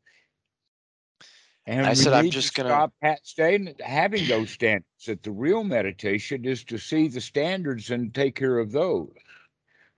And 1.64 1.86
I 1.86 1.94
said, 1.94 2.12
I'm 2.12 2.30
just 2.30 2.56
to 2.56 2.62
gonna- 2.64 2.90
stop 3.00 3.20
staying, 3.22 3.76
having 3.80 4.26
those 4.26 4.50
standards. 4.50 5.04
That 5.06 5.22
the 5.22 5.30
real 5.30 5.62
meditation 5.62 6.44
is 6.44 6.64
to 6.64 6.78
see 6.78 7.06
the 7.08 7.20
standards 7.20 7.90
and 7.90 8.12
take 8.12 8.34
care 8.34 8.58
of 8.58 8.72
those, 8.72 9.14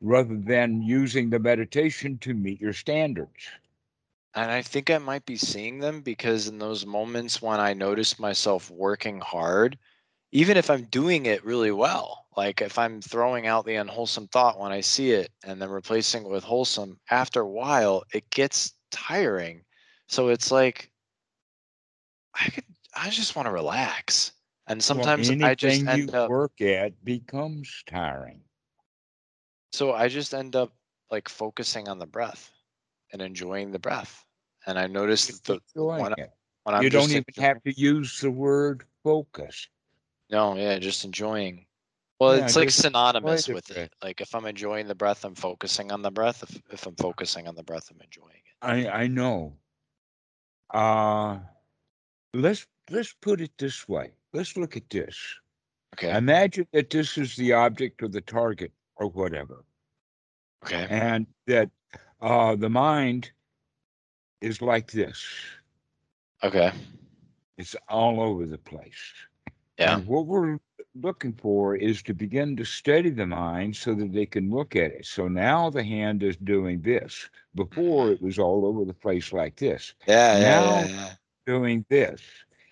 rather 0.02 0.36
than 0.36 0.82
using 0.82 1.30
the 1.30 1.38
meditation 1.38 2.18
to 2.18 2.34
meet 2.34 2.60
your 2.60 2.74
standards. 2.74 3.48
And 4.34 4.50
I 4.50 4.60
think 4.60 4.90
I 4.90 4.98
might 4.98 5.24
be 5.24 5.36
seeing 5.36 5.78
them 5.78 6.02
because 6.02 6.48
in 6.48 6.58
those 6.58 6.84
moments 6.84 7.40
when 7.40 7.60
I 7.60 7.72
notice 7.72 8.18
myself 8.18 8.70
working 8.70 9.20
hard, 9.20 9.78
even 10.34 10.56
if 10.56 10.68
I'm 10.68 10.82
doing 10.86 11.26
it 11.26 11.44
really 11.44 11.70
well, 11.70 12.26
like 12.36 12.60
if 12.60 12.76
I'm 12.76 13.00
throwing 13.00 13.46
out 13.46 13.64
the 13.64 13.76
unwholesome 13.76 14.26
thought 14.28 14.58
when 14.58 14.72
I 14.72 14.80
see 14.80 15.12
it 15.12 15.30
and 15.44 15.62
then 15.62 15.70
replacing 15.70 16.24
it 16.24 16.28
with 16.28 16.42
wholesome, 16.42 16.98
after 17.08 17.40
a 17.40 17.48
while, 17.48 18.02
it 18.12 18.28
gets 18.30 18.74
tiring. 18.90 19.62
So 20.08 20.28
it's 20.28 20.50
like, 20.50 20.90
I 22.34 22.48
could, 22.48 22.64
I 22.96 23.10
just 23.10 23.36
want 23.36 23.46
to 23.46 23.52
relax. 23.52 24.32
And 24.66 24.82
sometimes 24.82 25.30
well, 25.30 25.44
I 25.44 25.54
just 25.54 25.86
end 25.86 26.10
you 26.10 26.18
up, 26.18 26.28
work 26.28 26.60
at 26.60 27.04
becomes 27.04 27.84
tiring. 27.86 28.40
so 29.72 29.92
I 29.92 30.08
just 30.08 30.34
end 30.34 30.56
up 30.56 30.72
like 31.12 31.28
focusing 31.28 31.88
on 31.88 32.00
the 32.00 32.06
breath 32.06 32.50
and 33.12 33.22
enjoying 33.22 33.70
the 33.70 33.78
breath 33.78 34.24
and 34.66 34.80
I 34.80 34.88
noticed 34.88 35.28
Just 35.28 35.44
that 35.44 35.62
the 35.74 35.84
when, 35.84 36.12
it. 36.16 36.32
when 36.64 36.74
I'm 36.74 36.82
You 36.82 36.90
don't 36.90 37.10
just 37.10 37.28
even 37.36 37.44
have 37.44 37.62
to 37.62 37.80
use 37.80 38.20
the 38.20 38.32
word 38.32 38.84
focus. 39.04 39.68
No, 40.30 40.56
yeah, 40.56 40.78
just 40.78 41.04
enjoying. 41.04 41.66
Well, 42.20 42.36
Yeah, 42.36 42.44
it's 42.44 42.56
like 42.56 42.68
just 42.68 42.82
synonymous 42.82 43.48
with 43.48 43.70
it. 43.70 43.92
Like 44.02 44.20
if 44.20 44.34
I'm 44.34 44.46
enjoying 44.46 44.86
the 44.86 44.94
breath, 44.94 45.24
I'm 45.24 45.34
focusing 45.34 45.90
on 45.92 46.02
the 46.02 46.10
breath. 46.10 46.42
If 46.42 46.62
if 46.72 46.86
I'm 46.86 46.96
focusing 46.96 47.48
on 47.48 47.54
the 47.54 47.62
breath, 47.64 47.90
I'm 47.90 48.00
enjoying 48.00 48.42
it. 48.44 48.56
I 48.62 48.88
I 49.04 49.06
know. 49.08 49.56
Uh 50.72 51.38
let's 52.32 52.66
let's 52.90 53.12
put 53.20 53.40
it 53.40 53.52
this 53.58 53.88
way. 53.88 54.12
Let's 54.32 54.56
look 54.56 54.76
at 54.76 54.88
this. 54.90 55.16
Okay. 55.94 56.16
Imagine 56.16 56.66
that 56.72 56.90
this 56.90 57.16
is 57.18 57.36
the 57.36 57.52
object 57.52 58.02
or 58.02 58.08
the 58.08 58.20
target 58.20 58.72
or 58.96 59.08
whatever, 59.08 59.64
Okay. 60.64 60.86
and 60.90 61.26
that 61.46 61.70
uh, 62.20 62.56
the 62.56 62.68
mind 62.70 63.30
is 64.40 64.60
like 64.60 64.90
this. 64.90 65.24
Okay. 66.42 66.72
It's 67.56 67.76
all 67.88 68.20
over 68.20 68.46
the 68.46 68.58
place. 68.58 69.12
Yeah. 69.78 69.96
And 69.96 70.06
what 70.06 70.26
we're 70.26 70.58
looking 70.94 71.32
for 71.32 71.74
is 71.76 72.02
to 72.04 72.14
begin 72.14 72.56
to 72.56 72.64
steady 72.64 73.10
the 73.10 73.26
mind 73.26 73.76
so 73.76 73.94
that 73.94 74.12
they 74.12 74.26
can 74.26 74.50
look 74.50 74.76
at 74.76 74.92
it. 74.92 75.06
So 75.06 75.26
now 75.28 75.70
the 75.70 75.82
hand 75.82 76.22
is 76.22 76.36
doing 76.36 76.80
this. 76.82 77.28
Before 77.54 78.04
mm-hmm. 78.06 78.12
it 78.14 78.22
was 78.22 78.38
all 78.38 78.64
over 78.66 78.84
the 78.84 78.94
place 78.94 79.32
like 79.32 79.56
this, 79.56 79.94
Yeah. 80.06 80.38
Yeah. 80.38 80.40
Now- 80.40 80.80
Yeah. 80.80 80.86
yeah. 80.86 81.10
doing 81.46 81.84
this. 81.90 82.22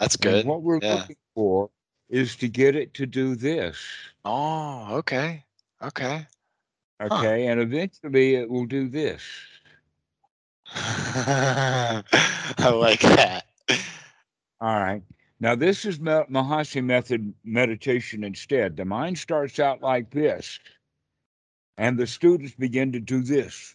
That's 0.00 0.14
And 0.16 0.22
good. 0.22 0.46
what 0.46 0.62
we're 0.62 0.78
Yeah. 0.82 0.94
looking 0.94 1.16
for 1.34 1.70
is 2.08 2.36
to 2.36 2.48
get 2.48 2.74
it 2.74 2.94
to 2.94 3.06
do 3.06 3.34
this. 3.36 3.76
Oh. 4.24 4.96
Okay. 4.96 5.44
Okay. 5.82 6.26
Huh. 7.00 7.08
Okay. 7.18 7.46
And 7.48 7.60
eventually 7.60 8.36
it 8.36 8.48
will 8.48 8.66
do 8.66 8.88
this. 8.88 9.22
I 10.74 12.02
like 12.58 13.00
that. 13.00 13.44
All 14.60 14.80
right. 14.80 15.02
Now, 15.42 15.56
this 15.56 15.84
is 15.84 15.98
Mahasi 15.98 16.84
method 16.84 17.34
meditation 17.42 18.22
instead. 18.22 18.76
The 18.76 18.84
mind 18.84 19.18
starts 19.18 19.58
out 19.58 19.82
like 19.82 20.08
this, 20.12 20.60
and 21.76 21.98
the 21.98 22.06
students 22.06 22.54
begin 22.54 22.92
to 22.92 23.00
do 23.00 23.22
this. 23.22 23.74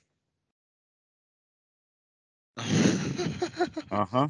Uh 3.90 4.06
huh. 4.06 4.28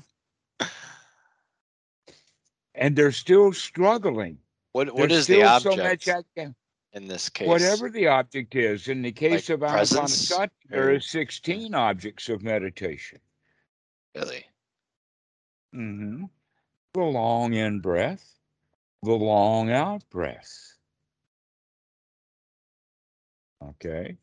And 2.74 2.96
they're 2.96 3.12
still 3.12 3.52
struggling. 3.52 4.38
what 4.72 4.94
what 4.94 5.10
There's 5.10 5.22
is 5.22 5.28
the 5.28 5.44
object 5.44 5.76
so 5.76 6.16
much 6.16 6.54
in 6.94 7.08
this 7.08 7.28
case? 7.28 7.48
whatever 7.48 7.90
the 7.90 8.08
object 8.08 8.56
is. 8.56 8.88
In 8.88 9.02
the 9.02 9.12
case 9.12 9.50
Like 9.50 9.62
of 9.62 9.62
Anapanasati, 9.62 10.50
there 10.70 10.92
are 10.94 11.00
16 11.00 11.74
objects 11.74 12.30
of 12.30 12.44
meditation. 12.44 13.20
Really. 14.16 14.46
hmm 15.74 16.26
The 16.98 17.04
long 17.04 17.54
in 17.54 17.80
breath, 17.80 18.40
the 19.04 19.12
long 19.12 19.70
out 19.70 20.02
breath. 20.10 20.74
Okay. 23.64 24.18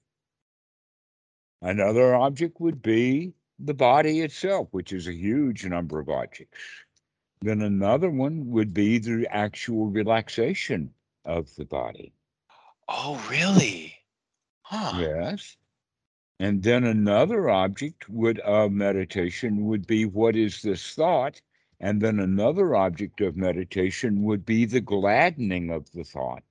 Another 1.63 2.17
object 2.17 2.61
would 2.61 2.83
be 2.83 3.33
the 3.61 3.75
body 3.75 4.23
itself, 4.23 4.67
which 4.73 4.93
is 4.93 5.07
a 5.07 5.15
huge 5.15 5.65
number 5.65 6.01
of 6.01 6.09
objects. 6.09 6.59
Then 7.43 7.63
another 7.63 8.11
one 8.11 8.51
would 8.51 8.75
be 8.75 8.99
the 8.99 9.29
actual 9.31 9.87
relaxation 9.87 10.93
of 11.25 11.55
the 11.55 11.67
body. 11.67 12.13
Oh, 12.89 13.25
really? 13.31 13.95
Huh. 14.63 14.99
Yes. 14.99 15.57
And 16.41 16.61
then 16.61 16.83
another 16.83 17.51
object 17.51 18.09
would 18.09 18.41
of 18.41 18.73
meditation 18.73 19.67
would 19.67 19.87
be 19.87 20.07
what 20.07 20.35
is 20.35 20.61
this 20.61 20.93
thought? 20.95 21.41
And 21.85 22.01
then 22.01 22.19
another 22.19 22.75
object 22.75 23.21
of 23.21 23.37
meditation 23.37 24.23
would 24.23 24.47
be 24.47 24.65
the 24.65 24.81
gladdening 24.81 25.69
of 25.71 25.91
the 25.93 26.03
thought. 26.03 26.43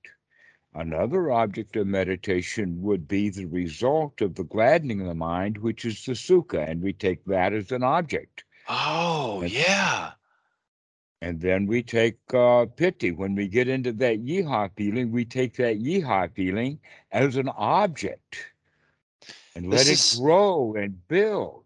Another 0.72 1.32
object 1.32 1.74
of 1.74 1.88
meditation 1.88 2.80
would 2.82 3.08
be 3.08 3.30
the 3.30 3.46
result 3.46 4.20
of 4.20 4.36
the 4.36 4.44
gladdening 4.44 5.00
of 5.00 5.08
the 5.08 5.14
mind, 5.16 5.58
which 5.58 5.84
is 5.84 6.04
the 6.04 6.12
sukha, 6.12 6.68
and 6.70 6.80
we 6.80 6.92
take 6.92 7.24
that 7.24 7.52
as 7.52 7.72
an 7.72 7.82
object. 7.82 8.44
Oh, 8.68 9.40
And- 9.42 9.50
yeah. 9.50 10.12
And 11.20 11.40
then 11.40 11.66
we 11.66 11.82
take 11.82 12.18
uh, 12.32 12.66
piti. 12.66 13.10
When 13.10 13.34
we 13.34 13.48
get 13.48 13.66
into 13.66 13.92
that 13.94 14.24
yiha 14.24 14.70
feeling, 14.76 15.10
we 15.10 15.24
take 15.24 15.56
that 15.56 15.78
yiha 15.80 16.32
feeling 16.34 16.78
as 17.10 17.34
an 17.34 17.48
object 17.48 18.36
and 19.56 19.68
let 19.68 19.78
This 19.78 19.88
it 19.88 19.92
is- 19.94 20.20
grow 20.20 20.74
and 20.74 21.08
build. 21.08 21.63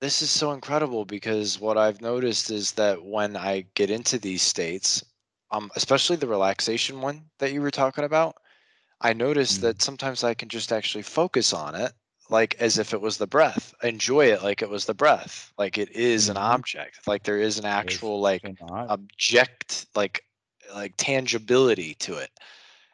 This 0.00 0.22
is 0.22 0.30
so 0.30 0.52
incredible 0.52 1.04
because 1.04 1.58
what 1.60 1.76
I've 1.78 2.00
noticed 2.00 2.50
is 2.50 2.72
that 2.72 3.04
when 3.04 3.36
I 3.36 3.62
get 3.74 3.90
into 3.90 4.18
these 4.18 4.42
states, 4.42 5.04
um, 5.50 5.70
especially 5.76 6.16
the 6.16 6.26
relaxation 6.26 7.00
one 7.00 7.30
that 7.38 7.52
you 7.52 7.60
were 7.60 7.70
talking 7.70 8.04
about, 8.04 8.36
I 9.00 9.12
notice 9.14 9.58
Mhm. 9.58 9.60
that 9.60 9.82
sometimes 9.82 10.24
I 10.24 10.34
can 10.34 10.48
just 10.48 10.72
actually 10.72 11.02
focus 11.04 11.52
on 11.52 11.74
it 11.74 11.92
like 12.30 12.54
as 12.56 12.78
if 12.78 12.94
it 12.94 13.00
was 13.02 13.18
the 13.18 13.26
breath, 13.28 13.74
enjoy 13.82 14.26
it 14.32 14.42
like 14.42 14.62
it 14.62 14.70
was 14.70 14.86
the 14.86 14.94
breath, 14.94 15.52
like 15.58 15.78
it 15.78 15.90
is 15.92 16.28
an 16.28 16.36
Mhm. 16.36 16.38
object, 16.38 17.06
like 17.08 17.24
there 17.24 17.40
is 17.40 17.58
an 17.58 17.66
actual 17.66 18.20
like 18.20 18.42
And 18.42 18.58
I- 18.60 18.90
object, 18.90 19.86
like 19.96 20.24
like 20.74 20.94
tangibility 20.98 21.94
to 21.96 22.16
it, 22.18 22.30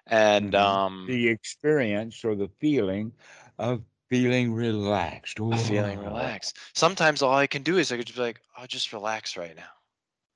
and 0.07 0.55
Mhm. 0.55 0.57
um, 0.57 1.07
the 1.07 1.29
experience 1.29 2.25
or 2.25 2.35
the 2.35 2.49
feeling 2.61 3.13
of 3.59 3.85
feeling 4.09 4.53
relaxed. 4.53 5.41
of 5.41 5.61
feeling 5.63 5.99
relaxed. 5.99 6.59
Sometimes 6.75 7.23
all 7.23 7.35
I 7.35 7.47
can 7.47 7.63
do 7.63 7.79
is 7.79 7.91
I 7.91 7.97
could 7.97 8.07
just 8.07 8.17
be 8.17 8.23
like, 8.23 8.41
I'll 8.57 8.67
just 8.67 8.93
relax 8.93 9.37
right 9.37 9.57
now. 9.57 9.63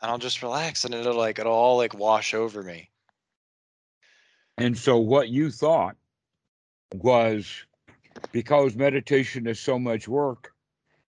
And 0.02 0.10
I'll 0.10 0.18
just 0.18 0.42
relax 0.42 0.84
and 0.84 0.94
it'll 0.94 1.16
like 1.16 1.38
it'll 1.38 1.52
all 1.52 1.76
like 1.76 1.94
wash 1.94 2.34
over 2.34 2.62
me. 2.62 2.90
And 4.56 4.76
so 4.76 4.98
what 4.98 5.28
you 5.28 5.50
thought 5.50 5.96
was 6.94 7.64
because 8.32 8.74
meditation 8.74 9.46
is 9.46 9.60
so 9.60 9.78
much 9.78 10.08
work 10.08 10.52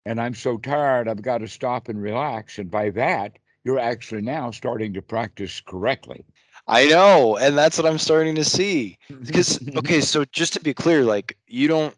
and 0.04 0.20
I'm 0.20 0.34
so 0.34 0.56
tired, 0.56 1.06
I've 1.06 1.22
got 1.22 1.38
to 1.38 1.48
stop 1.48 1.88
and 1.88 2.00
relax. 2.00 2.58
And 2.58 2.70
by 2.70 2.90
that, 2.90 3.38
you're 3.64 3.78
actually 3.78 4.22
now 4.22 4.50
starting 4.50 4.94
to 4.94 5.02
practice 5.02 5.60
correctly. 5.60 6.24
I 6.66 6.86
know, 6.86 7.36
and 7.36 7.56
that's 7.56 7.78
what 7.78 7.86
I'm 7.86 7.98
starting 7.98 8.34
to 8.36 8.44
see. 8.44 8.98
Because 9.08 9.58
okay, 9.76 10.00
so 10.00 10.24
just 10.26 10.54
to 10.54 10.60
be 10.60 10.72
clear, 10.72 11.04
like 11.04 11.36
you 11.46 11.68
don't 11.68 11.94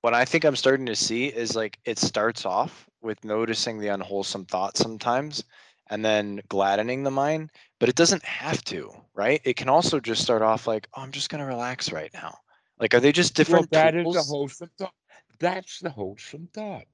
what 0.00 0.14
I 0.14 0.24
think 0.24 0.44
I'm 0.44 0.56
starting 0.56 0.86
to 0.86 0.96
see 0.96 1.26
is 1.26 1.56
like 1.56 1.78
it 1.84 1.98
starts 1.98 2.46
off 2.46 2.88
with 3.02 3.24
noticing 3.24 3.78
the 3.78 3.88
unwholesome 3.88 4.44
thoughts 4.46 4.80
sometimes 4.80 5.44
and 5.90 6.04
then 6.04 6.40
gladdening 6.48 7.02
the 7.02 7.10
mind, 7.10 7.50
but 7.80 7.88
it 7.88 7.94
doesn't 7.94 8.24
have 8.24 8.62
to, 8.64 8.90
right? 9.14 9.40
It 9.44 9.56
can 9.56 9.68
also 9.68 10.00
just 10.00 10.22
start 10.22 10.42
off 10.42 10.66
like, 10.66 10.88
oh, 10.94 11.02
I'm 11.02 11.12
just 11.12 11.30
gonna 11.30 11.46
relax 11.46 11.92
right 11.92 12.10
now. 12.12 12.36
Like, 12.78 12.94
are 12.94 13.00
they 13.00 13.12
just 13.12 13.36
well, 13.36 13.44
different 13.44 13.70
that 13.72 13.94
is 13.96 14.16
a 14.16 14.22
wholesome 14.22 14.70
thought. 14.78 14.94
That's 15.40 15.80
the 15.80 15.90
wholesome 15.90 16.48
thought. 16.52 16.86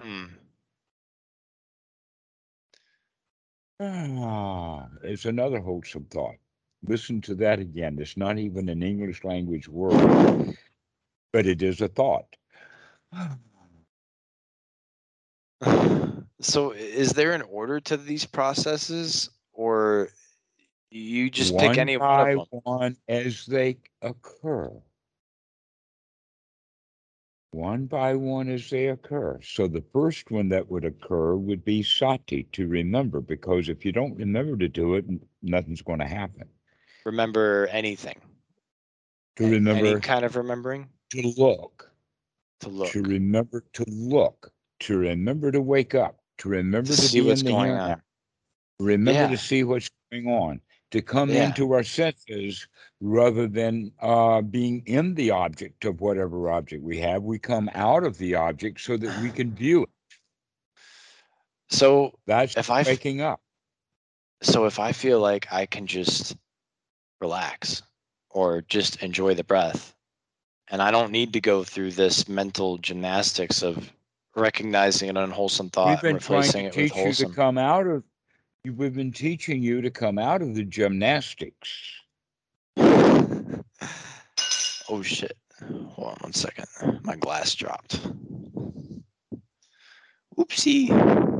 Hmm. 0.00 0.26
Ah, 3.80 4.88
it's 5.02 5.26
another 5.26 5.60
wholesome 5.60 6.06
thought. 6.10 6.36
Listen 6.88 7.20
to 7.22 7.34
that 7.36 7.58
again. 7.58 7.98
It's 8.00 8.16
not 8.16 8.38
even 8.38 8.68
an 8.68 8.82
English 8.82 9.24
language 9.24 9.68
word, 9.68 10.56
but 11.32 11.46
it 11.46 11.62
is 11.62 11.80
a 11.80 11.88
thought. 11.88 12.36
So, 16.38 16.72
is 16.72 17.14
there 17.14 17.32
an 17.32 17.40
order 17.40 17.80
to 17.80 17.96
these 17.96 18.26
processes, 18.26 19.30
or 19.54 20.10
you 20.90 21.30
just 21.30 21.54
one 21.54 21.68
pick 21.68 21.78
any 21.78 21.96
by 21.96 22.36
one 22.36 22.46
one 22.62 22.96
as 23.08 23.46
they 23.46 23.78
occur. 24.02 24.70
One 27.50 27.86
by 27.86 28.14
one 28.14 28.48
as 28.48 28.68
they 28.68 28.88
occur. 28.88 29.40
So 29.42 29.66
the 29.66 29.84
first 29.92 30.30
one 30.30 30.48
that 30.50 30.70
would 30.70 30.84
occur 30.84 31.36
would 31.36 31.64
be 31.64 31.82
sati, 31.82 32.44
to 32.52 32.68
remember, 32.68 33.20
because 33.20 33.68
if 33.68 33.84
you 33.84 33.92
don't 33.92 34.16
remember 34.16 34.56
to 34.58 34.68
do 34.68 34.94
it, 34.94 35.06
nothing's 35.42 35.82
going 35.82 36.00
to 36.00 36.06
happen. 36.06 36.48
Remember 37.06 37.68
anything? 37.70 38.16
To 39.36 39.48
remember 39.48 39.86
any 39.86 40.00
kind 40.00 40.24
of 40.24 40.34
remembering 40.34 40.88
to 41.10 41.32
look, 41.36 41.88
to 42.60 42.68
look. 42.68 42.90
to 42.90 43.02
remember 43.02 43.64
to 43.74 43.84
look, 43.86 44.50
to 44.80 44.98
remember 44.98 45.52
to 45.52 45.60
wake 45.60 45.94
up, 45.94 46.18
to 46.38 46.48
remember 46.48 46.90
To 46.90 46.96
to, 46.96 47.02
see 47.02 47.20
what's 47.20 47.42
going 47.42 47.70
on. 47.70 47.88
now, 47.90 48.00
remember 48.80 49.20
Yeah. 49.20 49.28
to 49.28 49.36
see 49.38 49.62
what's 49.62 49.88
going 50.10 50.26
on, 50.26 50.60
to 50.90 51.00
come 51.00 51.30
Yeah. 51.30 51.46
into 51.46 51.70
our 51.74 51.84
senses 51.84 52.66
rather 53.00 53.46
than 53.46 53.92
uh, 54.00 54.40
being 54.42 54.82
in 54.86 55.14
the 55.14 55.30
object 55.30 55.84
of 55.84 56.00
whatever 56.00 56.50
object 56.50 56.82
we 56.82 56.98
have. 56.98 57.22
We 57.22 57.38
come 57.38 57.70
out 57.74 58.02
of 58.02 58.18
the 58.18 58.34
object 58.34 58.80
so 58.80 58.96
that 58.96 59.22
we 59.22 59.30
can 59.30 59.54
view 59.54 59.84
it. 59.84 59.90
So, 61.68 62.18
That's 62.26 62.56
If 62.56 62.68
I 62.68 62.80
f- 62.80 62.86
waking 62.88 63.20
up. 63.20 63.40
so 64.42 64.64
if 64.66 64.80
I 64.80 64.90
feel 64.90 65.20
like 65.20 65.46
I 65.52 65.66
can 65.66 65.86
just 65.86 66.36
relax 67.20 67.82
or 68.30 68.62
just 68.62 69.02
enjoy 69.02 69.34
the 69.34 69.44
breath, 69.44 69.94
And 70.68 70.82
I 70.82 70.90
don't 70.90 71.12
need 71.12 71.32
to 71.32 71.40
go 71.40 71.64
through 71.64 71.92
this 71.92 72.28
mental 72.28 72.76
gymnastics 72.78 73.62
of 73.62 73.92
recognizing 74.34 75.08
an 75.08 75.16
unwholesome 75.16 75.66
We've 75.66 75.72
thought 75.72 75.88
and 75.88 76.02
been 76.02 76.18
trying 76.18 76.40
replacing 76.40 76.70
to 76.70 76.78
it 76.80 76.82
with 76.82 76.92
teach 76.92 77.20
you 77.20 77.26
to 77.26 77.34
come 77.34 77.56
out 77.56 77.86
of. 77.86 78.02
We've 78.64 78.94
been 78.94 79.12
teaching 79.12 79.62
you 79.62 79.80
to 79.80 79.90
come 79.90 80.18
out 80.18 80.42
of 80.42 80.54
the 80.54 80.64
gymnastics. 80.64 81.70
oh 82.76 83.62
shit. 85.02 85.38
Hold 85.60 86.08
on 86.08 86.16
one 86.20 86.32
second. 86.32 86.66
My 87.04 87.16
glass 87.16 87.54
dropped. 87.54 88.00
Oopsie. 90.36 91.35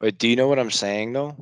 Wait, 0.00 0.18
do 0.18 0.28
you 0.28 0.36
know 0.36 0.48
what 0.48 0.58
I'm 0.58 0.70
saying 0.70 1.12
though? 1.12 1.36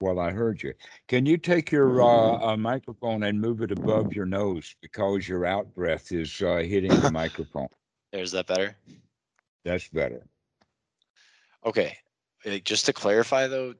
Well, 0.00 0.20
I 0.20 0.30
heard 0.30 0.62
you. 0.62 0.74
Can 1.08 1.26
you 1.26 1.36
take 1.36 1.72
your 1.72 2.00
uh, 2.00 2.52
uh, 2.52 2.56
microphone 2.56 3.24
and 3.24 3.40
move 3.40 3.62
it 3.62 3.72
above 3.72 4.14
your 4.14 4.26
nose 4.26 4.76
because 4.80 5.28
your 5.28 5.44
out 5.44 5.74
breath 5.74 6.12
is 6.12 6.40
uh, 6.40 6.58
hitting 6.58 6.90
the 6.90 7.10
microphone? 7.10 7.68
Is 8.12 8.32
that 8.32 8.46
better. 8.46 8.74
That's 9.64 9.88
better. 9.88 10.26
Okay. 11.66 11.98
like, 12.46 12.64
Just 12.64 12.86
to 12.86 12.92
clarify 12.94 13.48
though, 13.48 13.74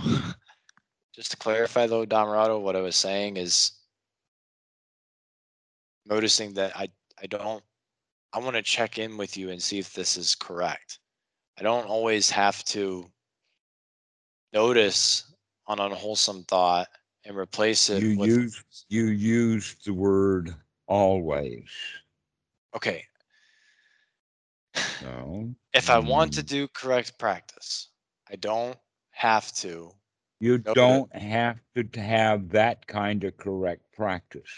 just 1.14 1.30
to 1.30 1.36
clarify 1.36 1.86
though, 1.86 2.04
Dhammarato, 2.04 2.60
what 2.60 2.74
I 2.74 2.80
was 2.80 2.96
saying 2.96 3.36
is 3.36 3.72
noticing 6.06 6.54
that 6.54 6.76
I, 6.76 6.88
I 7.22 7.26
don't, 7.26 7.62
I 8.32 8.40
want 8.40 8.56
to 8.56 8.62
check 8.62 8.98
in 8.98 9.16
with 9.16 9.36
you 9.36 9.50
and 9.50 9.62
see 9.62 9.78
if 9.78 9.92
this 9.92 10.16
is 10.16 10.34
correct. 10.34 10.98
I 11.60 11.62
don't 11.62 11.86
always 11.88 12.30
have 12.30 12.64
to 12.66 13.10
notice 14.52 15.32
an 15.68 15.78
unwholesome 15.78 16.44
thought 16.44 16.88
and 17.24 17.36
replace 17.36 17.90
it 17.90 18.02
You 18.02 18.08
with, 18.16 18.30
use 18.30 18.64
you 18.88 19.06
use 19.06 19.76
the 19.84 19.92
word 19.92 20.54
always. 20.86 21.68
okay, 22.74 23.04
No, 25.00 25.54
if 25.74 25.90
I 25.90 25.98
want 25.98 26.32
to 26.34 26.42
Mm. 26.42 26.46
do 26.46 26.68
correct 26.68 27.18
practice, 27.18 27.88
I 28.30 28.36
don't 28.36 28.78
have 29.10 29.52
to. 29.56 29.92
you 30.40 30.58
don't 30.58 31.14
have 31.14 31.58
to 31.74 32.00
have 32.00 32.48
that 32.50 32.86
kind 32.86 33.24
of 33.24 33.36
correct 33.36 33.82
practice. 33.92 34.50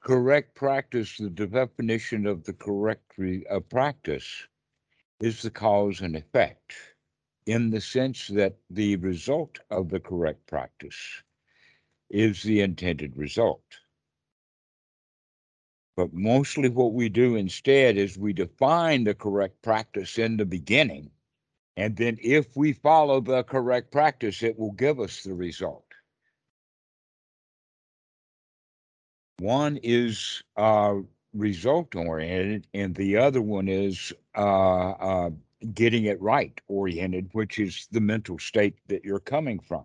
Correct 0.00 0.54
practice, 0.54 1.16
the 1.18 1.30
definition 1.46 2.26
of 2.26 2.44
the 2.44 2.52
correct 2.52 3.18
re, 3.18 3.44
uh, 3.50 3.60
practice, 3.60 4.46
is 5.20 5.42
the 5.42 5.50
cause 5.50 6.00
and 6.00 6.16
effect, 6.16 6.74
in 7.46 7.70
the 7.70 7.80
sense 7.80 8.28
that 8.28 8.56
the 8.70 8.96
result 8.96 9.58
of 9.70 9.88
the 9.88 10.00
correct 10.00 10.46
practice 10.46 11.22
is 12.10 12.42
the 12.42 12.60
intended 12.60 13.16
result. 13.16 13.62
But 15.96 16.12
mostly 16.12 16.68
what 16.68 16.92
we 16.92 17.08
do 17.08 17.36
instead 17.36 17.96
is 17.96 18.18
we 18.18 18.32
define 18.34 19.04
the 19.04 19.14
correct 19.14 19.62
practice 19.62 20.18
in 20.18 20.36
the 20.36 20.44
beginning. 20.44 21.10
And 21.76 21.96
then 21.96 22.18
if 22.22 22.56
we 22.56 22.72
follow 22.72 23.20
the 23.20 23.42
correct 23.44 23.92
practice, 23.92 24.42
it 24.42 24.58
will 24.58 24.72
give 24.72 25.00
us 25.00 25.22
the 25.22 25.34
result. 25.34 25.84
One 29.38 29.78
is 29.82 30.42
uh, 30.56 30.96
result 31.38 31.94
oriented, 31.94 32.66
and 32.74 32.94
the 32.94 33.16
other 33.18 33.42
one 33.42 33.68
is 33.68 34.12
uh, 34.36 34.90
uh, 34.90 35.30
getting 35.74 36.04
it 36.04 36.20
right 36.20 36.60
oriented, 36.68 37.30
which 37.32 37.58
is 37.58 37.88
the 37.92 38.00
mental 38.00 38.38
state 38.38 38.76
that 38.88 39.04
you're 39.04 39.20
coming 39.20 39.60
from. 39.60 39.84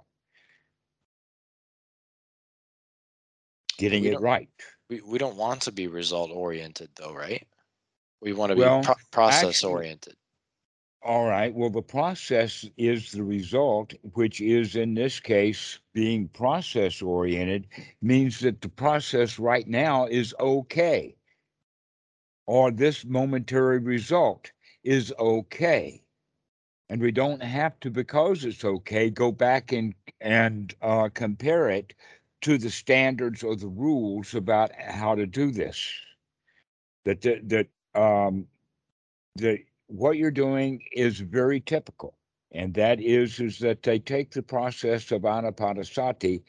Getting 3.77 4.05
it 4.05 4.19
right. 4.19 4.49
We, 4.89 5.01
we 5.01 5.17
don't 5.17 5.37
want 5.37 5.63
to 5.63 5.71
be 5.71 5.87
result 5.87 6.31
oriented 6.31 6.89
though, 6.97 7.13
right? 7.13 7.47
We 8.21 8.33
want 8.33 8.51
to 8.51 8.55
Well, 8.55 8.81
be 8.81 8.85
pro- 8.85 8.95
process 9.11 9.63
oriented. 9.63 10.15
All 11.03 11.25
right. 11.25 11.53
Well, 11.53 11.69
the 11.69 11.81
process 11.81 12.65
is 12.77 13.11
the 13.11 13.23
result, 13.23 13.93
which 14.13 14.41
is 14.41 14.75
in 14.75 14.93
this 14.93 15.19
case 15.19 15.79
being 15.93 16.27
process 16.27 17.01
oriented, 17.01 17.67
means 18.01 18.39
that 18.41 18.61
the 18.61 18.69
process 18.69 19.39
right 19.39 19.67
now 19.67 20.05
is 20.07 20.35
okay. 20.39 21.15
Or 22.47 22.71
this 22.71 23.05
momentary 23.05 23.79
result 23.79 24.51
is 24.83 25.13
okay. 25.19 26.01
And 26.89 27.01
we 27.01 27.11
don't 27.11 27.41
have 27.41 27.79
to, 27.81 27.89
because 27.89 28.43
it's 28.43 28.65
okay, 28.65 29.09
go 29.09 29.31
back 29.31 29.71
and 29.71 29.93
and 30.19 30.73
uh, 30.81 31.09
compare 31.13 31.69
it 31.69 31.93
to 32.41 32.57
the 32.57 32.69
standards 32.69 33.43
or 33.43 33.55
the 33.55 33.67
rules 33.67 34.35
about 34.35 34.71
how 34.75 35.15
to 35.15 35.25
do 35.25 35.51
this. 35.51 35.89
That 37.05 37.21
that, 37.21 37.49
that 37.49 37.67
um, 37.99 38.47
the 39.35 39.59
what 39.87 40.17
you're 40.17 40.31
doing 40.31 40.81
is 40.91 41.19
very 41.19 41.61
typical, 41.61 42.15
and 42.51 42.73
that 42.73 42.99
is 42.99 43.39
is 43.39 43.59
that 43.59 43.83
they 43.83 43.99
take 43.99 44.31
the 44.31 44.43
process 44.43 45.11
of 45.11 45.21
anapanasati 45.21 46.41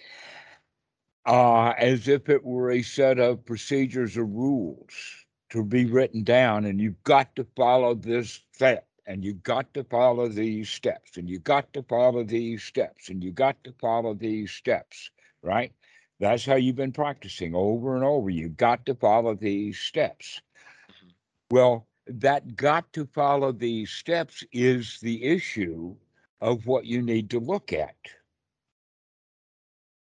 uh, 1.26 1.70
as 1.78 2.08
if 2.08 2.28
it 2.28 2.42
were 2.44 2.72
a 2.72 2.82
set 2.82 3.18
of 3.18 3.44
procedures 3.44 4.16
or 4.16 4.24
rules 4.24 5.21
to 5.52 5.62
be 5.62 5.84
written 5.84 6.24
down, 6.24 6.64
and 6.64 6.80
you've 6.80 7.02
got 7.04 7.36
to 7.36 7.46
follow 7.56 7.94
this 7.94 8.42
step, 8.54 8.88
and 9.06 9.22
you've 9.22 9.42
got 9.42 9.72
to 9.74 9.84
follow 9.84 10.26
these 10.26 10.70
steps, 10.70 11.18
and 11.18 11.28
you've 11.28 11.44
got 11.44 11.70
to 11.74 11.82
follow 11.82 12.24
these 12.24 12.62
steps, 12.62 13.10
and 13.10 13.22
you've 13.22 13.34
got 13.34 13.62
to 13.64 13.72
follow 13.78 14.14
these 14.14 14.50
steps, 14.50 15.10
right? 15.42 15.74
That's 16.20 16.46
how 16.46 16.54
you've 16.54 16.76
been 16.76 16.92
practicing 16.92 17.54
over 17.54 17.94
and 17.96 18.04
over. 18.04 18.30
You've 18.30 18.56
got 18.56 18.86
to 18.86 18.94
follow 18.94 19.34
these 19.34 19.78
steps. 19.78 20.40
Mhm. 20.88 21.12
Well, 21.50 21.86
that 22.06 22.56
got 22.56 22.90
to 22.94 23.06
follow 23.06 23.52
these 23.52 23.90
steps 23.90 24.42
is 24.52 25.00
the 25.00 25.22
issue 25.22 25.96
of 26.40 26.66
what 26.66 26.86
you 26.86 27.02
need 27.02 27.28
to 27.30 27.40
look 27.40 27.74
at. 27.74 27.96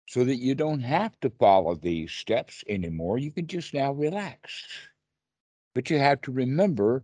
So 0.08 0.24
that 0.26 0.38
you 0.38 0.56
don't 0.56 0.82
have 0.82 1.20
to 1.22 1.30
follow 1.32 1.76
these 1.76 2.12
steps 2.12 2.64
anymore. 2.68 3.18
You 3.18 3.32
can 3.32 3.48
just 3.48 3.74
now 3.74 3.94
relax. 3.94 4.89
But 5.76 5.90
you 5.90 6.00
have 6.00 6.22
to 6.22 6.32
remember 6.32 7.04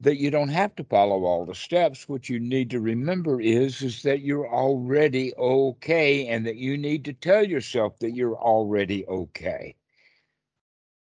that 0.00 0.16
you 0.16 0.30
don't 0.30 0.48
have 0.48 0.74
to 0.76 0.84
follow 0.84 1.24
all 1.24 1.44
the 1.44 1.54
steps. 1.54 2.08
What 2.08 2.28
you 2.28 2.40
need 2.40 2.70
to 2.70 2.80
remember 2.80 3.40
is, 3.40 3.82
is 3.82 4.02
that 4.02 4.22
you're 4.22 4.48
already 4.48 5.34
okay 5.36 6.26
and 6.26 6.46
that 6.46 6.56
you 6.56 6.78
need 6.78 7.04
to 7.04 7.12
tell 7.12 7.44
yourself 7.44 7.98
that 7.98 8.14
you're 8.14 8.36
already 8.36 9.06
okay. 9.06 9.74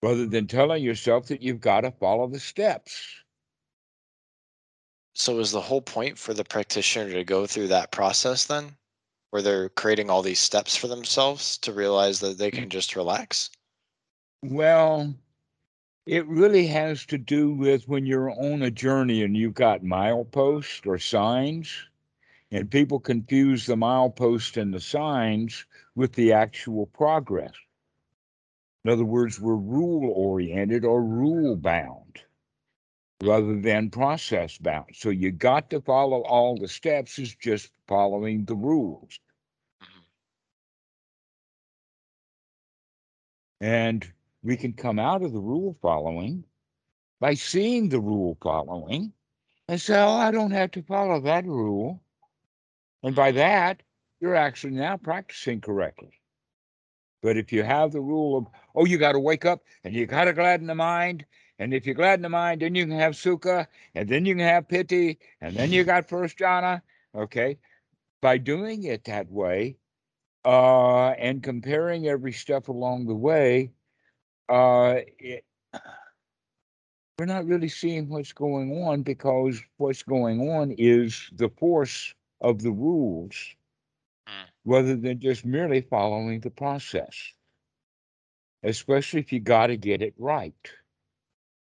Rather 0.03 0.27
than 0.27 0.47
telling 0.47 0.85
yourself 0.85 1.27
that 1.27 1.43
you've 1.43 1.61
got 1.61 1.81
to 1.81 1.91
follow 1.91 2.29
the 2.29 2.39
steps. 2.39 3.03
So 5.15 5.41
is 5.41 5.51
the 5.51 5.61
whole 5.61 5.83
point 5.83 6.17
for 6.17 6.33
the 6.35 6.45
practitioner 6.45 7.13
to 7.13 7.25
go 7.25 7.47
through 7.47 7.69
that 7.69 7.91
process 7.91 8.45
then? 8.45 8.77
Where 9.31 9.43
they're 9.43 9.71
creating 9.71 10.11
all 10.11 10.23
these 10.23 10.39
steps 10.39 10.77
for 10.77 10.87
themselves 10.87 11.59
to 11.59 11.73
realize 11.73 12.21
that 12.21 12.39
they 12.39 12.51
can 12.53 12.67
mm. 12.67 12.69
just 12.71 12.95
relax? 12.95 13.51
Well, 14.43 15.15
it 16.07 16.27
really 16.27 16.69
has 16.69 17.05
to 17.07 17.19
do 17.19 17.53
with 17.53 17.87
when 17.89 18.07
you're 18.07 18.31
on 18.31 18.63
a 18.63 18.71
journey 18.71 19.23
and 19.23 19.37
you've 19.37 19.55
got 19.55 19.83
mileposts 19.83 20.87
or 20.87 20.99
signs, 20.99 21.89
and 22.51 22.71
people 22.71 23.01
confuse 23.01 23.67
the 23.67 23.77
milepost 23.77 24.57
and 24.61 24.75
the 24.75 24.81
signs 24.81 25.67
with 25.95 26.15
the 26.15 26.33
actual 26.33 26.87
progress. 26.87 27.55
In 28.87 28.91
other 28.91 29.05
words, 29.05 29.39
we're 29.39 29.55
rule 29.55 30.11
oriented 30.11 30.83
or 30.83 31.05
rule 31.05 31.57
bound 31.57 32.25
rather 33.23 33.61
than 33.61 33.91
process 33.91 34.59
bound. 34.59 34.91
So 34.95 35.11
you 35.11 35.31
got 35.33 35.71
to 35.71 35.81
follow 35.83 36.23
all 36.23 36.57
the 36.57 36.69
steps, 36.69 37.19
is 37.19 37.35
just 37.35 37.73
following 37.87 38.47
the 38.47 38.57
rules. 38.57 39.21
Mhm. 39.81 40.03
And 43.61 44.13
we 44.47 44.57
can 44.57 44.73
come 44.73 45.01
out 45.01 45.25
of 45.25 45.33
the 45.33 45.41
rule 45.41 45.77
following 45.83 46.45
by 47.19 47.35
seeing 47.35 47.89
the 47.89 47.99
rule 47.99 48.39
following 48.41 49.13
and 49.69 49.81
say, 49.81 49.99
oh, 49.99 50.15
I 50.15 50.31
don't 50.31 50.53
have 50.53 50.71
to 50.73 50.83
follow 50.83 51.21
that 51.23 51.45
rule. 51.45 52.01
And 53.03 53.17
by 53.17 53.33
that, 53.33 53.83
you're 54.21 54.37
actually 54.37 54.75
now 54.75 54.99
practicing 54.99 55.61
correctly. 55.61 56.21
But 57.23 57.37
if 57.37 57.53
you 57.53 57.65
have 57.65 57.91
the 57.91 58.01
rule 58.01 58.39
of, 58.39 58.47
oh, 58.77 58.85
you 58.85 58.99
got 58.99 59.13
to 59.13 59.19
wake 59.19 59.45
up 59.45 59.65
and 59.83 59.93
you 59.93 60.07
got 60.07 60.27
to 60.27 60.33
gladden 60.33 60.69
the 60.69 60.77
mind. 60.77 61.27
And 61.59 61.75
if 61.75 61.85
you 61.85 61.95
gladden 61.95 62.23
the 62.23 62.29
mind, 62.29 62.63
then 62.63 62.77
you 62.77 62.87
can 62.87 62.97
have 62.97 63.15
sukha, 63.15 63.67
and 63.97 64.09
then 64.09 64.27
you 64.27 64.35
can 64.35 64.45
have 64.45 64.69
piti, 64.69 65.19
and 65.41 65.57
then 65.57 65.73
you 65.73 65.83
got 65.83 66.09
first 66.09 66.39
jhana. 66.39 66.83
Okay. 67.17 67.59
By 68.21 68.39
doing 68.39 68.85
it 68.85 69.05
that 69.05 69.29
way, 69.29 69.79
uh, 70.45 71.09
and 71.13 71.43
comparing 71.43 72.07
every 72.07 72.33
step 72.33 72.69
along 72.69 73.07
the 73.07 73.15
way, 73.15 73.73
uh, 74.49 74.97
it, 75.19 75.45
we're 77.19 77.27
not 77.27 77.47
really 77.47 77.69
seeing 77.69 78.09
what's 78.09 78.33
going 78.33 78.85
on 78.85 79.03
because 79.03 79.61
what's 79.79 80.03
going 80.03 80.51
on 80.51 80.73
is 80.79 81.31
the 81.35 81.49
force 81.51 82.15
of 82.41 82.63
the 82.63 82.73
rules 82.73 83.35
Mm. 84.29 84.47
rather 84.65 84.97
than 84.97 85.21
just 85.21 85.45
merely 85.45 85.81
following 85.81 86.41
the 86.41 86.51
process. 86.51 87.33
Especially 88.63 89.21
if 89.21 89.33
you 89.33 89.41
got 89.41 89.69
to 89.69 89.77
get 89.77 90.03
it 90.03 90.15
right, 90.19 90.71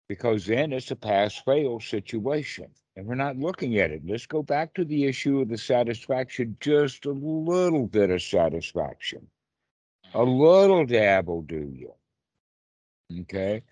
because 0.08 0.46
then 0.46 0.72
it's 0.74 0.92
a 0.92 0.96
pass 0.96 1.36
fail 1.36 1.80
situation. 1.80 2.70
And 2.96 3.06
we're 3.08 3.16
not 3.16 3.38
looking 3.38 3.78
at 3.80 3.92
it. 3.92 4.04
Let's 4.06 4.26
go 4.26 4.42
back 4.44 4.74
to 4.76 4.86
the 4.86 5.06
issue 5.06 5.42
of 5.42 5.50
the 5.50 5.58
satisfaction, 5.58 6.58
just 6.62 7.06
a 7.06 7.12
little 7.12 7.88
bit 7.88 8.10
of 8.10 8.22
satisfaction. 8.24 9.28
A 10.14 10.24
little 10.24 10.86
dab 10.86 11.28
will 11.28 11.42
do 11.42 11.72
you. 11.76 11.94
Okay 13.12 13.64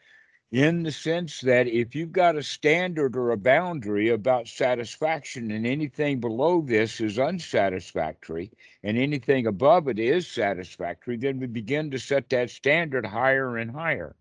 in 0.54 0.84
the 0.84 0.91
sense 0.91 1.41
that 1.41 1.67
if 1.67 1.96
you've 1.96 2.12
got 2.12 2.36
a 2.36 2.43
standard 2.43 3.17
or 3.17 3.32
a 3.32 3.38
boundary 3.38 4.10
about 4.10 4.48
satisfaction 4.48 5.50
and 5.50 5.65
anything 5.65 6.19
below 6.19 6.62
this 6.62 7.02
is 7.02 7.17
unsatisfactory 7.17 8.52
and 8.84 8.96
anything 8.96 9.48
above 9.48 9.88
it 9.88 9.98
is 9.98 10.28
satisfactory, 10.28 11.17
then 11.17 11.39
we 11.39 11.48
begin 11.48 11.89
to 11.89 11.98
set 11.98 12.30
that 12.30 12.52
standard 12.52 13.04
higher 13.04 13.58
and 13.58 13.72
higher. 13.72 14.15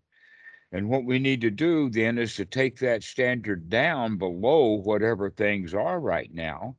And 0.71 0.89
what 0.89 1.05
we 1.05 1.19
need 1.19 1.39
to 1.41 1.51
do 1.51 1.91
then 1.91 2.17
is 2.17 2.35
to 2.37 2.45
take 2.45 2.79
that 2.79 3.03
standard 3.03 3.69
down 3.69 4.17
below 4.17 4.81
whatever 4.81 5.29
things 5.29 5.75
are 5.75 5.99
right 5.99 6.33
now 6.33 6.75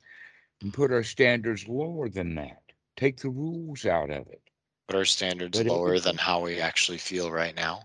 and 0.63 0.75
put 0.75 0.91
our 0.91 1.05
standards 1.05 1.69
lower 1.69 2.09
than 2.09 2.35
that. 2.35 2.61
Take 2.97 3.21
the 3.21 3.31
rules 3.31 3.87
out 3.87 4.11
of 4.11 4.27
it. 4.27 4.43
Put 4.89 4.97
our 4.97 5.05
standards 5.05 5.63
but 5.63 5.69
lower 5.69 6.01
than 6.01 6.17
how 6.17 6.41
we 6.41 6.59
actually 6.59 6.99
feel 6.99 7.31
right 7.31 7.55
now. 7.55 7.83